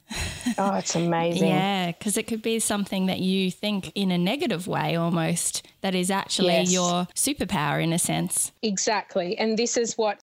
oh, 0.58 0.74
it's 0.74 0.94
amazing. 0.96 1.48
yeah. 1.48 1.92
Because 1.92 2.16
it 2.16 2.26
could 2.26 2.42
be 2.42 2.58
something 2.58 3.06
that 3.06 3.20
you 3.20 3.50
think 3.50 3.92
in 3.94 4.10
a 4.10 4.18
negative 4.18 4.66
way 4.66 4.96
almost 4.96 5.68
that 5.82 5.94
is 5.94 6.10
actually 6.10 6.54
yes. 6.54 6.72
your 6.72 7.06
superpower 7.14 7.82
in 7.82 7.92
a 7.92 7.98
sense. 7.98 8.50
Exactly. 8.62 9.38
And 9.38 9.58
this 9.58 9.76
is 9.76 9.98
what 9.98 10.18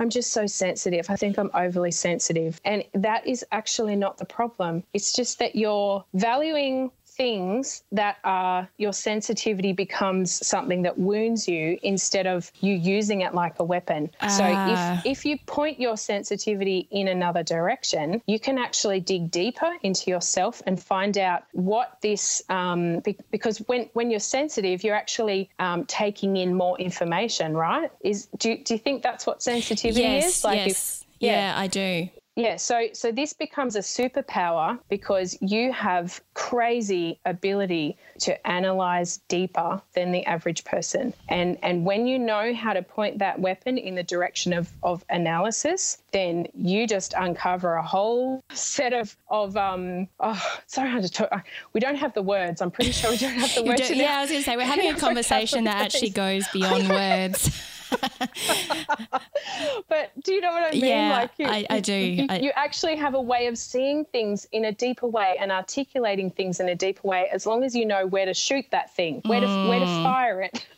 I'm 0.00 0.08
just 0.08 0.32
so 0.32 0.46
sensitive. 0.46 1.10
I 1.10 1.16
think 1.16 1.38
I'm 1.38 1.50
overly 1.52 1.90
sensitive. 1.90 2.58
And 2.64 2.84
that 2.94 3.26
is 3.26 3.44
actually 3.52 3.96
not 3.96 4.16
the 4.16 4.24
problem. 4.24 4.82
It's 4.94 5.12
just 5.12 5.38
that 5.40 5.54
you're 5.54 6.02
valuing 6.14 6.90
things 7.10 7.82
that 7.92 8.18
are 8.24 8.68
your 8.78 8.92
sensitivity 8.92 9.72
becomes 9.72 10.46
something 10.46 10.82
that 10.82 10.98
wounds 10.98 11.48
you 11.48 11.78
instead 11.82 12.26
of 12.26 12.50
you 12.60 12.74
using 12.74 13.20
it 13.22 13.34
like 13.34 13.54
a 13.58 13.64
weapon. 13.64 14.10
So 14.28 14.44
if 14.44 14.56
ah. 14.56 15.02
if 15.04 15.24
you 15.24 15.38
point 15.46 15.80
your 15.80 15.96
sensitivity 15.96 16.88
in 16.90 17.08
another 17.08 17.42
direction, 17.42 18.22
you 18.26 18.38
can 18.38 18.58
actually 18.58 19.00
dig 19.00 19.30
deeper 19.30 19.72
into 19.82 20.10
yourself 20.10 20.62
and 20.66 20.80
find 20.80 21.18
out 21.18 21.44
what 21.52 21.98
this 22.00 22.42
um, 22.48 23.00
be, 23.00 23.16
because 23.30 23.58
when 23.68 23.88
when 23.92 24.10
you're 24.10 24.20
sensitive, 24.20 24.84
you're 24.84 24.94
actually 24.94 25.50
um, 25.58 25.84
taking 25.86 26.36
in 26.36 26.54
more 26.54 26.78
information, 26.78 27.56
right? 27.56 27.90
Is 28.02 28.26
do 28.38 28.56
do 28.58 28.74
you 28.74 28.78
think 28.78 29.02
that's 29.02 29.26
what 29.26 29.42
sensitivity 29.42 30.00
yes, 30.00 30.38
is? 30.38 30.44
Like 30.44 30.56
yes. 30.56 30.70
If, 30.70 31.06
yeah. 31.20 31.54
yeah, 31.54 31.60
I 31.60 31.66
do. 31.66 32.08
Yeah, 32.40 32.56
so 32.56 32.88
so 32.94 33.12
this 33.12 33.34
becomes 33.34 33.76
a 33.76 33.80
superpower 33.80 34.78
because 34.88 35.36
you 35.42 35.72
have 35.72 36.22
crazy 36.32 37.20
ability 37.26 37.98
to 38.20 38.46
analyze 38.46 39.18
deeper 39.28 39.82
than 39.92 40.10
the 40.10 40.24
average 40.24 40.64
person. 40.64 41.12
And 41.28 41.58
and 41.62 41.84
when 41.84 42.06
you 42.06 42.18
know 42.18 42.54
how 42.54 42.72
to 42.72 42.82
point 42.82 43.18
that 43.18 43.38
weapon 43.38 43.76
in 43.76 43.94
the 43.94 44.02
direction 44.02 44.54
of, 44.54 44.72
of 44.82 45.04
analysis, 45.10 45.98
then 46.12 46.46
you 46.54 46.86
just 46.86 47.12
uncover 47.18 47.74
a 47.74 47.82
whole 47.82 48.42
set 48.54 48.94
of 48.94 49.14
of 49.28 49.54
um 49.58 50.08
oh 50.18 50.42
so 50.66 50.86
hard 50.86 51.02
to 51.02 51.10
talk. 51.10 51.46
We 51.74 51.80
don't 51.80 51.96
have 51.96 52.14
the 52.14 52.22
words. 52.22 52.62
I'm 52.62 52.70
pretty 52.70 52.92
sure 52.92 53.10
we 53.10 53.18
don't 53.18 53.34
have 53.34 53.54
the 53.54 53.64
words. 53.64 53.90
yeah, 53.90 54.18
I 54.18 54.20
was 54.22 54.30
going 54.30 54.42
to 54.42 54.50
say 54.50 54.56
we're 54.56 54.64
having 54.64 54.90
a 54.90 54.98
conversation 54.98 55.64
that 55.64 55.76
actually 55.76 56.10
goes 56.10 56.48
beyond 56.52 56.88
words. 56.88 57.50
but 59.88 60.12
do 60.22 60.32
you 60.32 60.40
know 60.40 60.52
what 60.52 60.62
I 60.62 60.70
mean? 60.72 60.84
Yeah, 60.84 61.12
like 61.12 61.30
you, 61.38 61.46
I, 61.46 61.66
I 61.68 61.80
do. 61.80 61.92
You, 61.92 62.26
I, 62.28 62.38
you, 62.38 62.50
actually 62.54 62.96
have 62.96 63.14
a 63.14 63.20
way 63.20 63.46
of 63.46 63.58
seeing 63.58 64.04
things 64.06 64.46
in 64.52 64.66
a 64.66 64.72
deeper 64.72 65.06
way 65.06 65.36
and 65.40 65.50
articulating 65.50 66.30
things 66.30 66.60
in 66.60 66.68
a 66.68 66.74
deeper 66.74 67.06
way, 67.06 67.28
as 67.32 67.46
long 67.46 67.64
as 67.64 67.74
you 67.74 67.86
know 67.86 68.06
where 68.06 68.26
to 68.26 68.34
shoot 68.34 68.64
that 68.70 68.94
thing, 68.94 69.22
where 69.26 69.40
mm. 69.40 69.64
to 69.64 69.68
where 69.68 69.80
to 69.80 69.86
mm. 69.86 70.02
fire 70.02 70.42
it. 70.42 70.66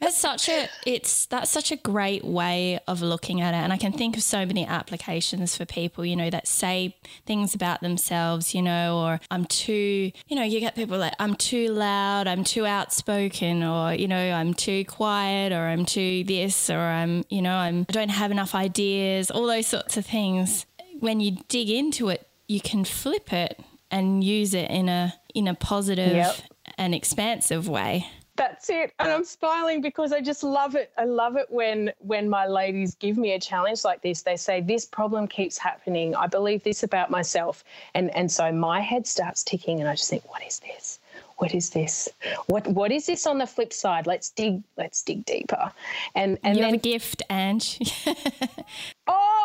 That's 0.00 0.16
such 0.16 0.48
a 0.48 0.68
it's 0.86 1.26
that's 1.26 1.50
such 1.50 1.70
a 1.70 1.76
great 1.76 2.24
way 2.24 2.80
of 2.88 3.02
looking 3.02 3.42
at 3.42 3.52
it. 3.52 3.58
And 3.58 3.72
I 3.72 3.76
can 3.76 3.92
think 3.92 4.16
of 4.16 4.22
so 4.22 4.46
many 4.46 4.66
applications 4.66 5.56
for 5.56 5.66
people 5.66 6.06
you 6.06 6.16
know 6.16 6.30
that 6.30 6.48
say 6.48 6.96
things 7.26 7.54
about 7.54 7.80
themselves 7.82 8.54
you 8.54 8.62
know 8.62 8.98
or 8.98 9.20
I'm 9.30 9.44
too 9.44 10.10
you 10.26 10.36
know 10.36 10.42
you 10.42 10.58
get 10.58 10.74
people 10.74 10.98
like 10.98 11.14
I'm 11.18 11.34
too 11.34 11.68
loud 11.68 12.26
I'm 12.26 12.44
too 12.44 12.64
outspoken 12.64 13.62
or 13.62 13.92
you 13.92 14.08
know 14.08 14.32
I'm 14.32 14.54
too 14.54 14.84
quiet 14.86 15.52
or 15.52 15.66
I'm 15.66 15.84
too 15.84 16.24
this 16.24 16.70
or 16.70 16.78
I'm 16.78 17.24
you 17.28 17.42
know 17.42 17.54
I'm 17.54 17.84
I 17.88 17.92
don't 17.92 18.08
have 18.08 18.30
enough 18.30 18.54
ideas 18.54 19.30
all 19.30 19.46
those 19.46 19.66
sorts 19.66 19.96
of 19.96 20.06
things. 20.06 20.66
When 21.00 21.20
you 21.20 21.36
dig 21.48 21.68
into 21.68 22.08
it 22.08 22.26
you 22.48 22.60
can 22.60 22.84
flip 22.84 23.32
it 23.32 23.60
and 23.90 24.24
use 24.24 24.54
it 24.54 24.70
in 24.70 24.88
a 24.88 25.14
in 25.34 25.46
a 25.46 25.54
positive 25.54 26.12
yep. 26.12 26.36
and 26.78 26.94
expansive 26.94 27.68
way 27.68 28.06
that's 28.40 28.70
it 28.70 28.94
and 28.98 29.12
i'm 29.12 29.24
smiling 29.24 29.82
because 29.82 30.12
i 30.12 30.20
just 30.20 30.42
love 30.42 30.74
it 30.74 30.90
i 30.96 31.04
love 31.04 31.36
it 31.36 31.46
when 31.50 31.92
when 31.98 32.28
my 32.28 32.46
ladies 32.46 32.94
give 32.94 33.18
me 33.18 33.32
a 33.32 33.38
challenge 33.38 33.84
like 33.84 34.00
this 34.00 34.22
they 34.22 34.36
say 34.36 34.62
this 34.62 34.86
problem 34.86 35.28
keeps 35.28 35.58
happening 35.58 36.14
i 36.14 36.26
believe 36.26 36.62
this 36.62 36.82
about 36.82 37.10
myself 37.10 37.62
and 37.94 38.10
and 38.16 38.32
so 38.32 38.50
my 38.50 38.80
head 38.80 39.06
starts 39.06 39.44
ticking 39.44 39.80
and 39.80 39.88
i 39.88 39.94
just 39.94 40.08
think 40.08 40.26
what 40.30 40.42
is 40.46 40.58
this 40.60 41.00
what 41.40 41.54
is 41.54 41.70
this? 41.70 42.06
What 42.48 42.66
what 42.68 42.92
is 42.92 43.06
this 43.06 43.26
on 43.26 43.38
the 43.38 43.46
flip 43.46 43.72
side? 43.72 44.06
Let's 44.06 44.28
dig 44.28 44.62
let's 44.76 45.02
dig 45.02 45.24
deeper. 45.24 45.72
And 46.14 46.38
and 46.44 46.54
you 46.54 46.62
then, 46.62 46.74
have 46.74 46.80
a 46.80 46.82
gift, 46.82 47.22
Ange. 47.30 47.80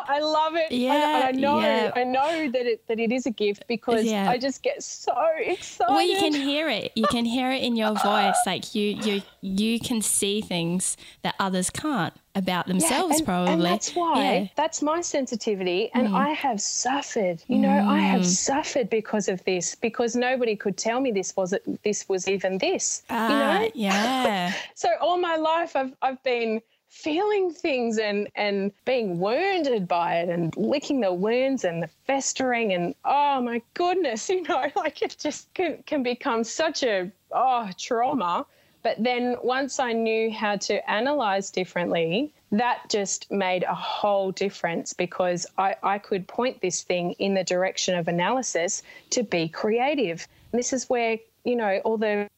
I 0.08 0.20
love 0.20 0.56
it. 0.56 0.72
Yeah, 0.72 1.24
I, 1.26 1.30
I 1.30 1.32
know 1.32 1.60
yeah. 1.60 1.92
I 1.96 2.04
know 2.04 2.52
that 2.52 2.66
it 2.66 2.88
that 2.88 3.00
it 3.00 3.12
is 3.12 3.26
a 3.26 3.32
gift 3.32 3.66
because 3.68 4.06
yeah. 4.06 4.30
I 4.30 4.38
just 4.38 4.64
get 4.64 4.84
so 4.84 5.14
excited. 5.38 5.94
Well, 5.94 6.06
you 6.06 6.18
can 6.18 6.34
hear 6.34 6.70
it. 6.70 6.92
You 6.96 7.08
can 7.08 7.26
hear 7.26 7.52
it 7.52 7.64
in 7.64 7.76
your 7.76 7.94
voice. 7.94 8.38
Like 8.46 8.76
you 8.76 8.92
you 9.04 9.22
you 9.42 9.80
can 9.80 10.02
see 10.02 10.42
things 10.42 10.98
that 11.24 11.36
others 11.40 11.70
can't 11.70 12.14
about 12.36 12.68
themselves 12.68 13.14
yeah, 13.14 13.18
and, 13.18 13.26
probably 13.26 13.54
and 13.54 13.62
that's 13.64 13.96
why 13.96 14.22
yeah. 14.22 14.48
that's 14.58 14.82
my 14.82 15.00
sensitivity 15.00 15.90
and 15.94 16.10
mm. 16.10 16.14
i 16.16 16.30
have 16.30 16.60
suffered 16.60 17.42
you 17.48 17.58
know 17.58 17.70
mm. 17.70 17.88
i 17.88 17.98
have 17.98 18.22
mm. 18.22 18.26
suffered 18.26 18.90
because 18.90 19.30
of 19.30 19.42
this 19.46 19.74
because 19.74 20.18
nobody 20.18 20.54
could 20.54 20.76
tell 20.76 21.00
me 21.00 21.12
this 21.12 21.34
was 21.38 21.54
it 21.54 21.64
this 21.84 22.10
was 22.10 22.28
even 22.28 22.58
this 22.58 23.04
uh, 23.10 23.14
you 23.14 23.20
ah, 23.20 23.60
know 23.60 23.72
yeah 23.74 24.54
so 24.76 24.90
all 25.00 25.18
my 25.18 25.38
life 25.38 25.78
i've 25.78 25.94
i've 26.02 26.22
been 26.24 26.62
feeling 26.96 27.52
things 27.52 27.98
and 27.98 28.28
and 28.36 28.72
being 28.86 29.20
wounded 29.20 29.86
by 29.88 30.16
it 30.16 30.30
and 30.30 30.56
licking 30.56 31.02
the 31.02 31.14
wounds 31.14 31.66
and 31.66 31.84
the 31.84 31.90
festering 32.08 32.72
and 32.74 32.96
oh 33.04 33.42
my 33.42 33.62
goodness 33.74 34.30
you 34.34 34.42
know 34.44 34.66
like 34.78 35.02
it 35.02 35.16
just 35.20 35.54
can, 35.54 35.84
can 35.86 36.02
become 36.02 36.44
such 36.44 36.84
a 36.84 37.12
oh 37.32 37.70
trauma 37.78 38.46
but 38.82 39.04
then 39.04 39.36
once 39.42 39.80
I 39.80 39.94
knew 39.94 40.32
how 40.32 40.58
to 40.58 40.88
analyze 40.88 41.50
differently, 41.50 42.32
that 42.52 42.88
just 42.88 43.32
made 43.32 43.64
a 43.64 43.74
whole 43.74 44.32
difference 44.32 44.94
because 44.94 45.48
I, 45.58 45.76
I 45.82 45.98
could 45.98 46.28
point 46.28 46.62
this 46.62 46.84
thing 46.84 47.14
in 47.14 47.34
the 47.34 47.44
direction 47.44 47.96
of 47.98 48.08
analysis 48.08 48.84
to 49.10 49.24
be 49.24 49.50
creative. 49.50 50.28
And 50.52 50.60
this 50.60 50.72
is 50.72 50.88
where, 50.88 51.18
you 51.46 51.56
know, 51.56 51.82
all 51.84 51.98
the 51.98 52.30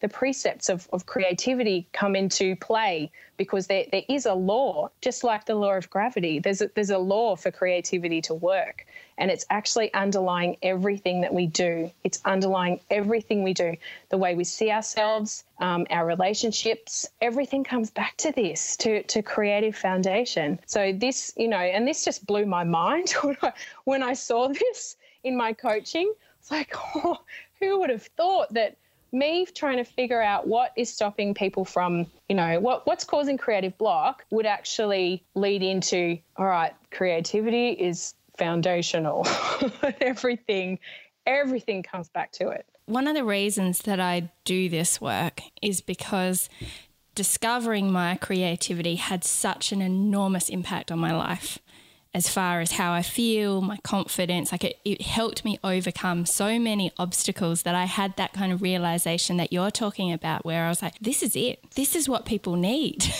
the 0.00 0.08
precepts 0.08 0.68
of, 0.68 0.88
of 0.92 1.06
creativity 1.06 1.86
come 1.92 2.16
into 2.16 2.56
play 2.56 3.10
because 3.36 3.66
there, 3.66 3.84
there 3.92 4.02
is 4.08 4.26
a 4.26 4.34
law, 4.34 4.90
just 5.00 5.24
like 5.24 5.46
the 5.46 5.54
law 5.54 5.72
of 5.72 5.88
gravity. 5.90 6.38
There's 6.38 6.62
a, 6.62 6.70
there's 6.74 6.90
a 6.90 6.98
law 6.98 7.36
for 7.36 7.50
creativity 7.50 8.20
to 8.22 8.34
work, 8.34 8.86
and 9.18 9.30
it's 9.30 9.46
actually 9.50 9.92
underlying 9.94 10.56
everything 10.62 11.20
that 11.20 11.32
we 11.32 11.46
do. 11.46 11.90
It's 12.04 12.20
underlying 12.24 12.80
everything 12.90 13.42
we 13.42 13.54
do, 13.54 13.76
the 14.08 14.18
way 14.18 14.34
we 14.34 14.44
see 14.44 14.70
ourselves, 14.70 15.44
um, 15.58 15.86
our 15.90 16.06
relationships. 16.06 17.08
Everything 17.20 17.62
comes 17.64 17.90
back 17.90 18.16
to 18.18 18.32
this, 18.32 18.76
to 18.78 19.02
to 19.04 19.22
creative 19.22 19.76
foundation. 19.76 20.58
So 20.66 20.92
this, 20.92 21.32
you 21.36 21.48
know, 21.48 21.58
and 21.58 21.86
this 21.86 22.04
just 22.04 22.26
blew 22.26 22.46
my 22.46 22.64
mind 22.64 23.10
when 23.22 23.36
I, 23.42 23.52
when 23.84 24.02
I 24.02 24.14
saw 24.14 24.48
this 24.48 24.96
in 25.24 25.36
my 25.36 25.52
coaching. 25.52 26.12
It's 26.38 26.50
like, 26.50 26.74
oh, 26.94 27.18
who 27.60 27.80
would 27.80 27.90
have 27.90 28.04
thought 28.16 28.52
that 28.54 28.76
me 29.12 29.46
trying 29.46 29.78
to 29.78 29.84
figure 29.84 30.20
out 30.20 30.46
what 30.46 30.72
is 30.76 30.92
stopping 30.92 31.34
people 31.34 31.64
from, 31.64 32.06
you 32.28 32.36
know, 32.36 32.60
what 32.60 32.86
what's 32.86 33.04
causing 33.04 33.36
creative 33.36 33.76
block 33.78 34.24
would 34.30 34.46
actually 34.46 35.24
lead 35.34 35.62
into, 35.62 36.18
all 36.36 36.46
right, 36.46 36.72
creativity 36.90 37.70
is 37.70 38.14
foundational. 38.38 39.26
everything 40.00 40.78
everything 41.26 41.82
comes 41.82 42.08
back 42.08 42.32
to 42.32 42.48
it. 42.48 42.66
One 42.86 43.06
of 43.06 43.14
the 43.14 43.24
reasons 43.24 43.82
that 43.82 44.00
I 44.00 44.30
do 44.44 44.68
this 44.68 45.00
work 45.00 45.42
is 45.62 45.80
because 45.80 46.48
discovering 47.14 47.92
my 47.92 48.16
creativity 48.16 48.96
had 48.96 49.24
such 49.24 49.72
an 49.72 49.82
enormous 49.82 50.48
impact 50.48 50.90
on 50.90 50.98
my 50.98 51.14
life 51.14 51.58
as 52.12 52.28
far 52.28 52.60
as 52.60 52.72
how 52.72 52.92
I 52.92 53.02
feel, 53.02 53.60
my 53.60 53.76
confidence. 53.78 54.52
Like 54.52 54.64
it, 54.64 54.78
it 54.84 55.02
helped 55.02 55.44
me 55.44 55.58
overcome 55.62 56.26
so 56.26 56.58
many 56.58 56.92
obstacles 56.98 57.62
that 57.62 57.74
I 57.74 57.84
had 57.84 58.16
that 58.16 58.32
kind 58.32 58.52
of 58.52 58.62
realization 58.62 59.36
that 59.36 59.52
you're 59.52 59.70
talking 59.70 60.12
about, 60.12 60.44
where 60.44 60.64
I 60.64 60.68
was 60.68 60.82
like, 60.82 60.98
this 61.00 61.22
is 61.22 61.36
it. 61.36 61.62
This 61.76 61.94
is 61.94 62.08
what 62.08 62.26
people 62.26 62.56
need. 62.56 63.04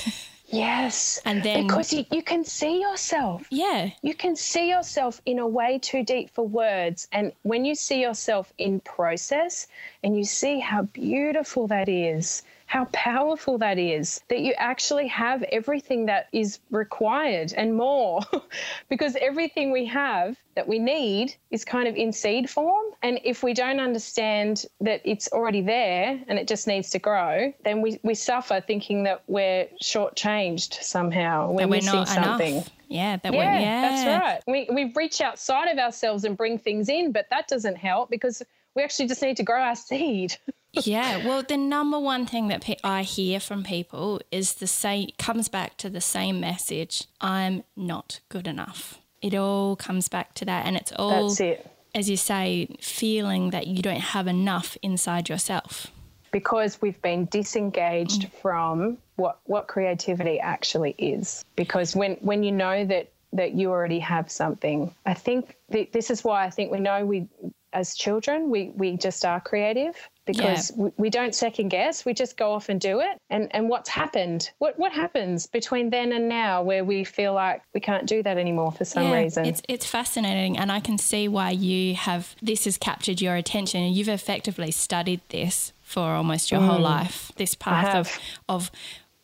Yes. 0.52 1.20
And 1.24 1.42
then 1.42 1.66
because 1.66 1.92
you, 1.92 2.04
you 2.10 2.22
can 2.22 2.44
see 2.44 2.80
yourself. 2.80 3.46
Yeah. 3.50 3.90
You 4.02 4.14
can 4.14 4.34
see 4.34 4.68
yourself 4.68 5.22
in 5.24 5.38
a 5.38 5.46
way 5.46 5.78
too 5.78 6.04
deep 6.04 6.30
for 6.30 6.46
words. 6.46 7.06
And 7.12 7.32
when 7.42 7.64
you 7.64 7.74
see 7.74 8.00
yourself 8.00 8.52
in 8.58 8.80
process 8.80 9.68
and 10.02 10.16
you 10.16 10.24
see 10.24 10.58
how 10.58 10.82
beautiful 10.82 11.68
that 11.68 11.88
is, 11.88 12.42
how 12.70 12.84
powerful 12.92 13.58
that 13.58 13.80
is 13.80 14.20
that 14.28 14.38
you 14.38 14.52
actually 14.56 15.08
have 15.08 15.42
everything 15.50 16.06
that 16.06 16.28
is 16.32 16.60
required 16.70 17.52
and 17.56 17.74
more 17.74 18.20
because 18.88 19.16
everything 19.20 19.72
we 19.72 19.84
have 19.84 20.36
that 20.54 20.68
we 20.68 20.78
need 20.78 21.34
is 21.50 21.64
kind 21.64 21.88
of 21.88 21.96
in 21.96 22.12
seed 22.12 22.48
form 22.48 22.84
and 23.02 23.18
if 23.24 23.42
we 23.42 23.52
don't 23.52 23.80
understand 23.80 24.66
that 24.80 25.00
it's 25.04 25.26
already 25.32 25.60
there 25.60 26.22
and 26.28 26.38
it 26.38 26.46
just 26.46 26.68
needs 26.68 26.90
to 26.90 27.00
grow 27.00 27.52
then 27.64 27.82
we, 27.82 27.98
we 28.04 28.14
suffer 28.14 28.60
thinking 28.60 29.02
that 29.02 29.24
we're 29.26 29.66
shortchanged 29.82 30.74
somehow 30.74 31.50
we're, 31.50 31.66
we're 31.66 31.78
missing 31.78 31.92
not 31.92 32.06
something 32.06 32.54
enough. 32.54 32.70
Yeah, 32.86 33.16
that 33.16 33.32
yeah, 33.32 33.38
we're, 33.38 33.60
yeah. 33.60 33.88
that's 33.88 34.24
right. 34.24 34.42
We, 34.48 34.68
we 34.72 34.92
reach 34.96 35.20
outside 35.20 35.68
of 35.68 35.78
ourselves 35.78 36.24
and 36.24 36.36
bring 36.36 36.58
things 36.58 36.88
in, 36.88 37.12
but 37.12 37.26
that 37.30 37.46
doesn't 37.46 37.76
help 37.76 38.10
because 38.10 38.42
we 38.74 38.82
actually 38.82 39.06
just 39.06 39.22
need 39.22 39.36
to 39.36 39.44
grow 39.44 39.60
our 39.60 39.76
seed. 39.76 40.36
yeah, 40.72 41.26
well, 41.26 41.42
the 41.42 41.56
number 41.56 41.98
one 41.98 42.26
thing 42.26 42.48
that 42.48 42.62
pe- 42.62 42.76
I 42.84 43.02
hear 43.02 43.40
from 43.40 43.64
people 43.64 44.20
is 44.30 44.54
the 44.54 44.66
same 44.66 45.10
comes 45.18 45.48
back 45.48 45.76
to 45.78 45.90
the 45.90 46.00
same 46.00 46.40
message: 46.40 47.06
I'm 47.20 47.64
not 47.76 48.20
good 48.28 48.46
enough. 48.46 48.98
It 49.22 49.34
all 49.34 49.76
comes 49.76 50.08
back 50.08 50.34
to 50.34 50.44
that, 50.46 50.66
and 50.66 50.76
it's 50.76 50.92
all, 50.96 51.28
That's 51.28 51.40
it. 51.40 51.70
as 51.94 52.08
you 52.08 52.16
say, 52.16 52.68
feeling 52.80 53.50
that 53.50 53.66
you 53.66 53.82
don't 53.82 54.00
have 54.00 54.26
enough 54.26 54.76
inside 54.82 55.28
yourself. 55.28 55.88
Because 56.32 56.80
we've 56.80 57.00
been 57.02 57.26
disengaged 57.26 58.22
mm. 58.22 58.32
from 58.40 58.98
what, 59.16 59.40
what 59.44 59.66
creativity 59.66 60.38
actually 60.40 60.94
is. 60.96 61.44
Because 61.56 61.94
when, 61.94 62.14
when 62.20 62.42
you 62.42 62.52
know 62.52 62.84
that, 62.86 63.12
that 63.32 63.52
you 63.52 63.70
already 63.70 63.98
have 63.98 64.30
something, 64.30 64.94
I 65.04 65.14
think 65.14 65.56
th- 65.70 65.92
this 65.92 66.10
is 66.10 66.24
why 66.24 66.44
I 66.46 66.50
think 66.50 66.72
we 66.72 66.80
know 66.80 67.04
we, 67.04 67.28
as 67.72 67.94
children, 67.94 68.50
we, 68.50 68.72
we 68.76 68.96
just 68.96 69.24
are 69.24 69.40
creative 69.40 69.96
because 70.26 70.72
we, 70.76 70.90
we 70.96 71.10
don't 71.10 71.34
second 71.34 71.68
guess. 71.68 72.04
We 72.04 72.14
just 72.14 72.36
go 72.36 72.52
off 72.52 72.68
and 72.68 72.80
do 72.80 73.00
it. 73.00 73.18
And 73.30 73.48
and 73.54 73.68
what's 73.68 73.88
happened? 73.88 74.50
What 74.58 74.78
what 74.78 74.92
happens 74.92 75.46
between 75.46 75.90
then 75.90 76.12
and 76.12 76.28
now 76.28 76.62
where 76.62 76.84
we 76.84 77.04
feel 77.04 77.34
like 77.34 77.62
we 77.74 77.80
can't 77.80 78.06
do 78.06 78.22
that 78.22 78.38
anymore 78.38 78.72
for 78.72 78.84
some 78.84 79.04
yeah, 79.04 79.20
reason? 79.20 79.46
It's 79.46 79.62
it's 79.68 79.86
fascinating, 79.86 80.58
and 80.58 80.70
I 80.70 80.80
can 80.80 80.98
see 80.98 81.28
why 81.28 81.50
you 81.50 81.94
have 81.94 82.34
this 82.42 82.64
has 82.64 82.78
captured 82.78 83.20
your 83.20 83.36
attention, 83.36 83.82
and 83.82 83.94
you've 83.94 84.08
effectively 84.08 84.70
studied 84.70 85.20
this 85.28 85.72
for 85.82 86.10
almost 86.10 86.50
your 86.50 86.60
whole 86.60 86.78
mm. 86.78 86.82
life. 86.82 87.32
This 87.36 87.54
path 87.54 87.94
of 87.94 88.18
of 88.48 88.70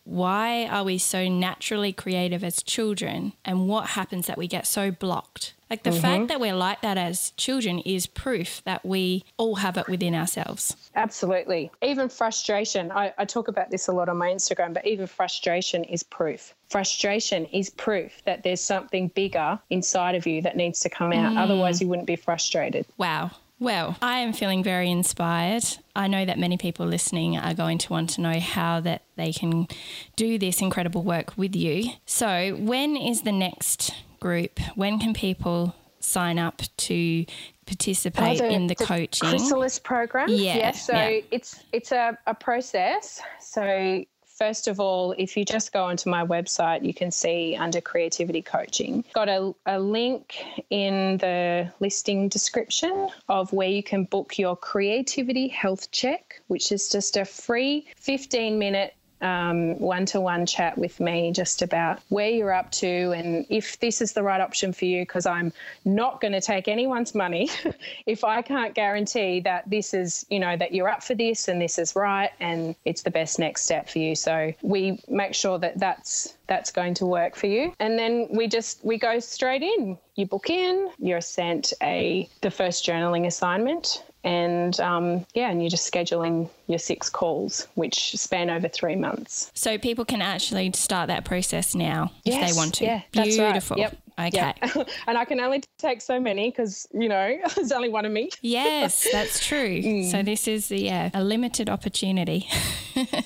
why 0.06 0.66
are 0.66 0.84
we 0.84 0.98
so 0.98 1.28
naturally 1.28 1.92
creative 1.92 2.44
as 2.44 2.62
children, 2.62 3.32
and 3.44 3.68
what 3.68 3.88
happens 3.90 4.26
that 4.26 4.38
we 4.38 4.46
get 4.46 4.66
so 4.66 4.90
blocked. 4.90 5.52
Like 5.68 5.82
the 5.82 5.90
fact 5.90 6.04
mm-hmm. 6.04 6.26
that 6.26 6.38
we're 6.38 6.54
like 6.54 6.80
that 6.82 6.96
as 6.96 7.32
children 7.36 7.80
is 7.80 8.06
proof 8.06 8.62
that 8.64 8.86
we 8.86 9.24
all 9.36 9.56
have 9.56 9.76
it 9.76 9.88
within 9.88 10.14
ourselves. 10.14 10.76
Absolutely. 10.94 11.72
Even 11.82 12.08
frustration, 12.08 12.92
I, 12.92 13.12
I 13.18 13.24
talk 13.24 13.48
about 13.48 13.70
this 13.70 13.88
a 13.88 13.92
lot 13.92 14.08
on 14.08 14.16
my 14.16 14.28
Instagram, 14.28 14.74
but 14.74 14.86
even 14.86 15.08
frustration 15.08 15.82
is 15.82 16.04
proof. 16.04 16.54
Frustration 16.68 17.46
is 17.46 17.70
proof 17.70 18.22
that 18.26 18.44
there's 18.44 18.60
something 18.60 19.08
bigger 19.08 19.58
inside 19.70 20.14
of 20.14 20.24
you 20.24 20.40
that 20.42 20.56
needs 20.56 20.78
to 20.80 20.88
come 20.88 21.12
out. 21.12 21.32
Mm. 21.32 21.38
Otherwise, 21.38 21.80
you 21.80 21.88
wouldn't 21.88 22.06
be 22.06 22.16
frustrated. 22.16 22.86
Wow. 22.96 23.32
Well, 23.58 23.96
I 24.02 24.18
am 24.18 24.32
feeling 24.34 24.62
very 24.62 24.90
inspired. 24.90 25.64
I 25.94 26.08
know 26.08 26.24
that 26.26 26.38
many 26.38 26.58
people 26.58 26.84
listening 26.86 27.38
are 27.38 27.54
going 27.54 27.78
to 27.78 27.90
want 27.92 28.10
to 28.10 28.20
know 28.20 28.38
how 28.38 28.80
that 28.80 29.02
they 29.16 29.32
can 29.32 29.66
do 30.14 30.38
this 30.38 30.60
incredible 30.60 31.02
work 31.02 31.32
with 31.38 31.56
you. 31.56 31.90
So, 32.04 32.54
when 32.60 32.96
is 32.96 33.22
the 33.22 33.32
next 33.32 33.92
group? 34.20 34.60
When 34.74 34.98
can 34.98 35.14
people 35.14 35.74
sign 36.00 36.38
up 36.38 36.60
to 36.76 37.24
participate 37.64 38.42
Oh, 38.42 38.46
the- 38.46 38.52
in 38.52 38.66
the, 38.66 38.74
the 38.74 38.84
coaching? 38.84 39.28
Chrysalis 39.30 39.78
program. 39.78 40.28
Yeah, 40.28 40.72
So 40.72 40.92
yeah. 40.92 41.20
it's 41.30 41.58
it's 41.72 41.92
a, 41.92 42.16
a 42.26 42.34
process. 42.34 43.20
So 43.40 44.04
first 44.36 44.68
of 44.68 44.78
all, 44.78 45.14
if 45.18 45.36
you 45.36 45.44
just 45.44 45.72
go 45.72 45.84
onto 45.84 46.08
my 46.10 46.24
website, 46.24 46.84
you 46.84 46.94
can 46.94 47.10
see 47.10 47.56
under 47.56 47.80
creativity 47.80 48.42
coaching. 48.42 49.04
Got 49.14 49.28
a, 49.28 49.54
a 49.66 49.80
link 49.80 50.44
in 50.70 51.18
the 51.18 51.72
listing 51.80 52.28
description 52.28 53.08
of 53.28 53.52
where 53.52 53.68
you 53.68 53.82
can 53.82 54.04
book 54.04 54.38
your 54.38 54.56
creativity 54.56 55.48
health 55.48 55.90
check, 55.90 56.40
which 56.48 56.72
is 56.72 56.88
just 56.88 57.16
a 57.16 57.24
free 57.24 57.86
15 57.96 58.58
minute 58.58 58.94
um, 59.20 59.78
one-to-one 59.78 60.46
chat 60.46 60.76
with 60.76 61.00
me 61.00 61.32
just 61.32 61.62
about 61.62 62.00
where 62.08 62.30
you're 62.30 62.52
up 62.52 62.70
to 62.70 63.12
and 63.12 63.46
if 63.48 63.78
this 63.80 64.00
is 64.00 64.12
the 64.12 64.22
right 64.22 64.40
option 64.40 64.72
for 64.72 64.84
you 64.84 65.02
because 65.02 65.26
i'm 65.26 65.52
not 65.84 66.20
going 66.20 66.32
to 66.32 66.40
take 66.40 66.68
anyone's 66.68 67.14
money 67.14 67.48
if 68.06 68.24
i 68.24 68.42
can't 68.42 68.74
guarantee 68.74 69.40
that 69.40 69.68
this 69.68 69.94
is 69.94 70.26
you 70.30 70.38
know 70.38 70.56
that 70.56 70.72
you're 70.72 70.88
up 70.88 71.02
for 71.02 71.14
this 71.14 71.48
and 71.48 71.60
this 71.60 71.78
is 71.78 71.96
right 71.96 72.30
and 72.40 72.74
it's 72.84 73.02
the 73.02 73.10
best 73.10 73.38
next 73.38 73.62
step 73.62 73.88
for 73.88 73.98
you. 73.98 74.14
So 74.14 74.52
we 74.62 75.00
make 75.08 75.34
sure 75.34 75.58
that 75.58 75.78
that's 75.78 76.35
that's 76.46 76.70
going 76.70 76.94
to 76.94 77.06
work 77.06 77.34
for 77.36 77.46
you 77.46 77.72
and 77.80 77.98
then 77.98 78.28
we 78.30 78.46
just 78.46 78.84
we 78.84 78.98
go 78.98 79.18
straight 79.18 79.62
in 79.62 79.98
you 80.14 80.26
book 80.26 80.50
in 80.50 80.90
you're 80.98 81.20
sent 81.20 81.72
a 81.82 82.28
the 82.42 82.50
first 82.50 82.84
journaling 82.84 83.26
assignment 83.26 84.02
and 84.26 84.80
um, 84.80 85.24
yeah, 85.34 85.50
and 85.50 85.62
you're 85.62 85.70
just 85.70 85.90
scheduling 85.90 86.50
your 86.66 86.80
six 86.80 87.08
calls, 87.08 87.68
which 87.76 88.16
span 88.16 88.50
over 88.50 88.66
three 88.66 88.96
months. 88.96 89.52
So, 89.54 89.78
people 89.78 90.04
can 90.04 90.20
actually 90.20 90.72
start 90.74 91.06
that 91.06 91.24
process 91.24 91.76
now 91.76 92.10
if 92.24 92.34
they 92.34 92.58
want 92.58 92.74
to. 92.74 92.84
yeah, 92.84 93.02
that's 93.12 93.38
right. 93.38 93.52
Beautiful. 93.52 93.78
Yep, 93.78 93.96
Okay. 94.18 94.54
Yep. 94.62 94.88
and 95.06 95.18
I 95.18 95.24
can 95.24 95.40
only 95.40 95.62
take 95.78 96.00
so 96.00 96.18
many 96.18 96.50
because 96.50 96.86
you 96.92 97.08
know 97.08 97.38
there's 97.54 97.72
only 97.72 97.88
one 97.88 98.04
of 98.04 98.12
me. 98.12 98.30
Yes, 98.42 99.06
that's 99.10 99.44
true. 99.44 99.82
Mm. 99.82 100.10
So 100.10 100.22
this 100.22 100.46
is 100.46 100.70
yeah, 100.70 101.10
a 101.12 101.22
limited 101.22 101.68
opportunity. 101.68 102.48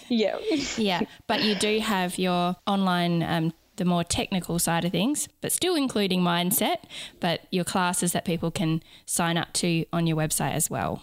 Yeah, 0.09 0.39
yeah, 0.77 1.03
but 1.27 1.43
you 1.43 1.55
do 1.55 1.79
have 1.79 2.19
your 2.19 2.57
online, 2.67 3.23
um, 3.23 3.53
the 3.77 3.85
more 3.85 4.03
technical 4.03 4.59
side 4.59 4.85
of 4.85 4.93
things, 4.93 5.29
but 5.41 5.53
still 5.53 5.77
including 5.77 6.21
mindset, 6.21 6.79
but 7.21 7.43
your 7.51 7.65
classes 7.65 8.13
that 8.13 8.25
people 8.25 8.51
can 8.51 8.83
sign 9.07 9.37
up 9.37 9.53
to 9.55 9.85
on 9.93 10.07
your 10.07 10.17
website 10.17 10.53
as 10.53 10.69
well. 10.69 11.03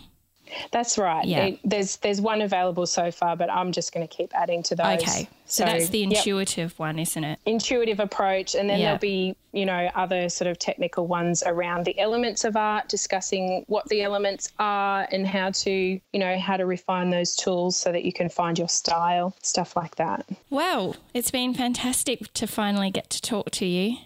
That's 0.72 0.98
right. 0.98 1.26
Yeah. 1.26 1.50
There- 1.50 1.58
there's 1.64 1.98
there's 1.98 2.22
one 2.22 2.42
available 2.42 2.86
so 2.86 3.12
far, 3.12 3.36
but 3.36 3.52
I'm 3.52 3.72
just 3.72 3.94
going 3.94 4.08
to 4.08 4.14
keep 4.14 4.32
adding 4.36 4.64
to 4.64 4.76
those. 4.76 5.02
Okay, 5.02 5.28
so, 5.46 5.64
that's 5.66 5.90
the 5.90 6.00
yep. 6.00 6.12
intuitive 6.12 6.78
one, 6.80 7.00
isn't 7.00 7.24
it? 7.24 7.40
intuitive 7.46 8.00
approach 8.00 8.56
and 8.56 8.70
then 8.70 8.80
Yeah. 8.80 8.86
there'll 8.88 9.00
be 9.00 9.36
you 9.54 9.66
know 9.66 9.90
other 9.96 10.28
sort 10.30 10.50
of 10.50 10.60
technical 10.60 11.08
ones 11.08 11.42
around 11.46 11.86
the 11.86 11.98
elements 12.00 12.44
of 12.44 12.56
art 12.58 12.90
discussing 12.90 13.64
what 13.68 13.88
the 13.90 14.02
elements 14.04 14.52
are 14.60 15.08
and 15.12 15.26
how 15.26 15.50
to 15.52 15.72
you 15.72 16.20
know 16.20 16.38
how 16.38 16.58
to 16.58 16.66
refine 16.66 17.10
those 17.10 17.36
tools 17.36 17.76
so 17.78 17.92
that 17.92 18.04
you 18.04 18.12
can 18.14 18.28
find 18.30 18.60
your 18.60 18.68
style 18.68 19.34
stuff 19.42 19.76
like 19.76 19.96
that 19.96 20.26
Well, 20.50 20.96
it's 21.14 21.32
been 21.32 21.54
fantastic 21.54 22.32
to 22.34 22.46
finally 22.48 22.92
get 22.92 23.10
to 23.12 23.22
talk 23.22 23.50
to 23.52 23.66
you. 23.66 23.98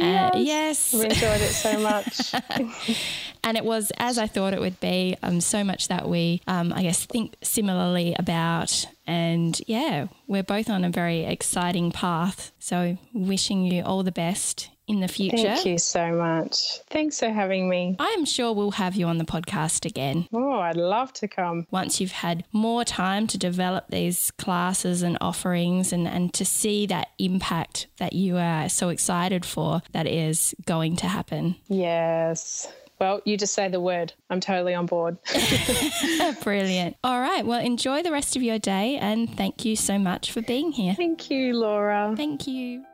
Uh, 0.00 0.30
yes. 0.36 0.94
i've 0.94 1.04
enjoyed 1.04 1.40
it 1.40 1.52
so 1.52 1.78
much 1.78 2.34
And 3.44 3.56
it 3.56 3.64
was 3.64 3.90
as 3.98 4.18
I 4.18 4.26
thought 4.26 4.54
it 4.54 4.60
would 4.60 4.78
be. 4.80 5.16
Um, 5.22 5.40
so 5.40 5.64
much 5.64 5.88
that 5.88 6.08
we, 6.08 6.40
um, 6.46 6.72
I 6.72 6.82
guess, 6.82 7.04
think 7.04 7.34
similarly 7.42 8.14
about. 8.18 8.86
And 9.06 9.60
yeah, 9.66 10.06
we're 10.28 10.44
both 10.44 10.70
on 10.70 10.84
a 10.84 10.90
very 10.90 11.24
exciting 11.24 11.90
path. 11.90 12.52
So 12.58 12.98
wishing 13.12 13.64
you 13.64 13.82
all 13.82 14.02
the 14.04 14.12
best 14.12 14.70
in 14.92 15.00
the 15.00 15.08
future. 15.08 15.36
thank 15.38 15.64
you 15.66 15.78
so 15.78 16.12
much 16.12 16.78
thanks 16.90 17.18
for 17.18 17.28
having 17.30 17.68
me 17.68 17.96
I 17.98 18.08
am 18.18 18.24
sure 18.24 18.52
we'll 18.52 18.72
have 18.72 18.94
you 18.94 19.06
on 19.06 19.18
the 19.18 19.24
podcast 19.24 19.84
again 19.86 20.28
oh 20.32 20.60
i'd 20.60 20.76
love 20.76 21.12
to 21.14 21.28
come 21.28 21.66
once 21.70 22.00
you've 22.00 22.12
had 22.12 22.44
more 22.52 22.84
time 22.84 23.26
to 23.28 23.38
develop 23.38 23.86
these 23.88 24.30
classes 24.32 25.02
and 25.02 25.18
offerings 25.20 25.92
and, 25.92 26.06
and 26.06 26.32
to 26.34 26.44
see 26.44 26.86
that 26.86 27.08
impact 27.18 27.86
that 27.98 28.12
you 28.12 28.36
are 28.36 28.68
so 28.68 28.88
excited 28.90 29.44
for 29.44 29.82
that 29.92 30.06
is 30.06 30.54
going 30.66 30.96
to 30.96 31.06
happen. 31.08 31.56
yes 31.68 32.70
well 33.00 33.20
you 33.24 33.36
just 33.36 33.54
say 33.54 33.68
the 33.68 33.80
word 33.80 34.12
i'm 34.30 34.40
totally 34.40 34.74
on 34.74 34.86
board 34.86 35.16
Brilliant. 36.42 36.96
All 37.04 37.20
right. 37.20 37.44
Well, 37.46 37.60
enjoy 37.60 38.02
the 38.02 38.10
rest 38.12 38.36
of 38.36 38.42
your 38.42 38.58
day 38.58 38.96
and 38.98 39.28
thank 39.36 39.64
you 39.64 39.76
so 39.76 39.98
much 39.98 40.32
for 40.32 40.42
being 40.42 40.72
here. 40.72 40.94
thank 40.94 41.30
you 41.30 41.52
laura 41.54 42.14
Thank 42.16 42.46
you. 42.46 42.84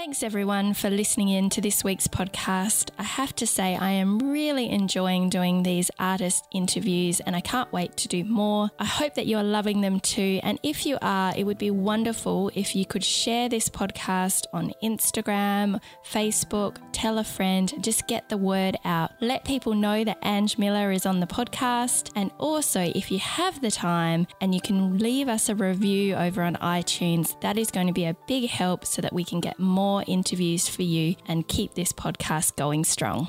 Thanks 0.00 0.22
everyone 0.22 0.72
for 0.72 0.88
listening 0.88 1.28
in 1.28 1.50
to 1.50 1.60
this 1.60 1.84
week's 1.84 2.08
podcast. 2.08 2.88
I 2.98 3.02
have 3.02 3.36
to 3.36 3.46
say, 3.46 3.76
I 3.76 3.90
am 3.90 4.18
really 4.18 4.70
enjoying 4.70 5.28
doing 5.28 5.62
these 5.62 5.90
artist 5.98 6.46
interviews 6.52 7.20
and 7.20 7.36
I 7.36 7.42
can't 7.42 7.70
wait 7.70 7.98
to 7.98 8.08
do 8.08 8.24
more. 8.24 8.70
I 8.78 8.86
hope 8.86 9.14
that 9.16 9.26
you're 9.26 9.42
loving 9.42 9.82
them 9.82 10.00
too. 10.00 10.40
And 10.42 10.58
if 10.62 10.86
you 10.86 10.96
are, 11.02 11.34
it 11.36 11.44
would 11.44 11.58
be 11.58 11.70
wonderful 11.70 12.50
if 12.54 12.74
you 12.74 12.86
could 12.86 13.04
share 13.04 13.50
this 13.50 13.68
podcast 13.68 14.46
on 14.54 14.72
Instagram, 14.82 15.82
Facebook, 16.02 16.78
tell 16.92 17.18
a 17.18 17.24
friend, 17.24 17.70
just 17.80 18.06
get 18.06 18.30
the 18.30 18.38
word 18.38 18.78
out. 18.86 19.10
Let 19.20 19.44
people 19.44 19.74
know 19.74 20.02
that 20.02 20.16
Ange 20.22 20.56
Miller 20.56 20.92
is 20.92 21.04
on 21.04 21.20
the 21.20 21.26
podcast. 21.26 22.10
And 22.16 22.30
also, 22.38 22.80
if 22.80 23.10
you 23.10 23.18
have 23.18 23.60
the 23.60 23.70
time 23.70 24.26
and 24.40 24.54
you 24.54 24.62
can 24.62 24.96
leave 24.96 25.28
us 25.28 25.50
a 25.50 25.54
review 25.54 26.14
over 26.14 26.40
on 26.40 26.54
iTunes, 26.56 27.38
that 27.42 27.58
is 27.58 27.70
going 27.70 27.88
to 27.88 27.92
be 27.92 28.06
a 28.06 28.16
big 28.26 28.48
help 28.48 28.86
so 28.86 29.02
that 29.02 29.12
we 29.12 29.24
can 29.24 29.40
get 29.40 29.58
more 29.90 30.04
interviews 30.06 30.68
for 30.68 30.82
you 30.82 31.16
and 31.26 31.48
keep 31.48 31.74
this 31.74 31.92
podcast 31.92 32.54
going 32.54 32.84
strong. 32.84 33.26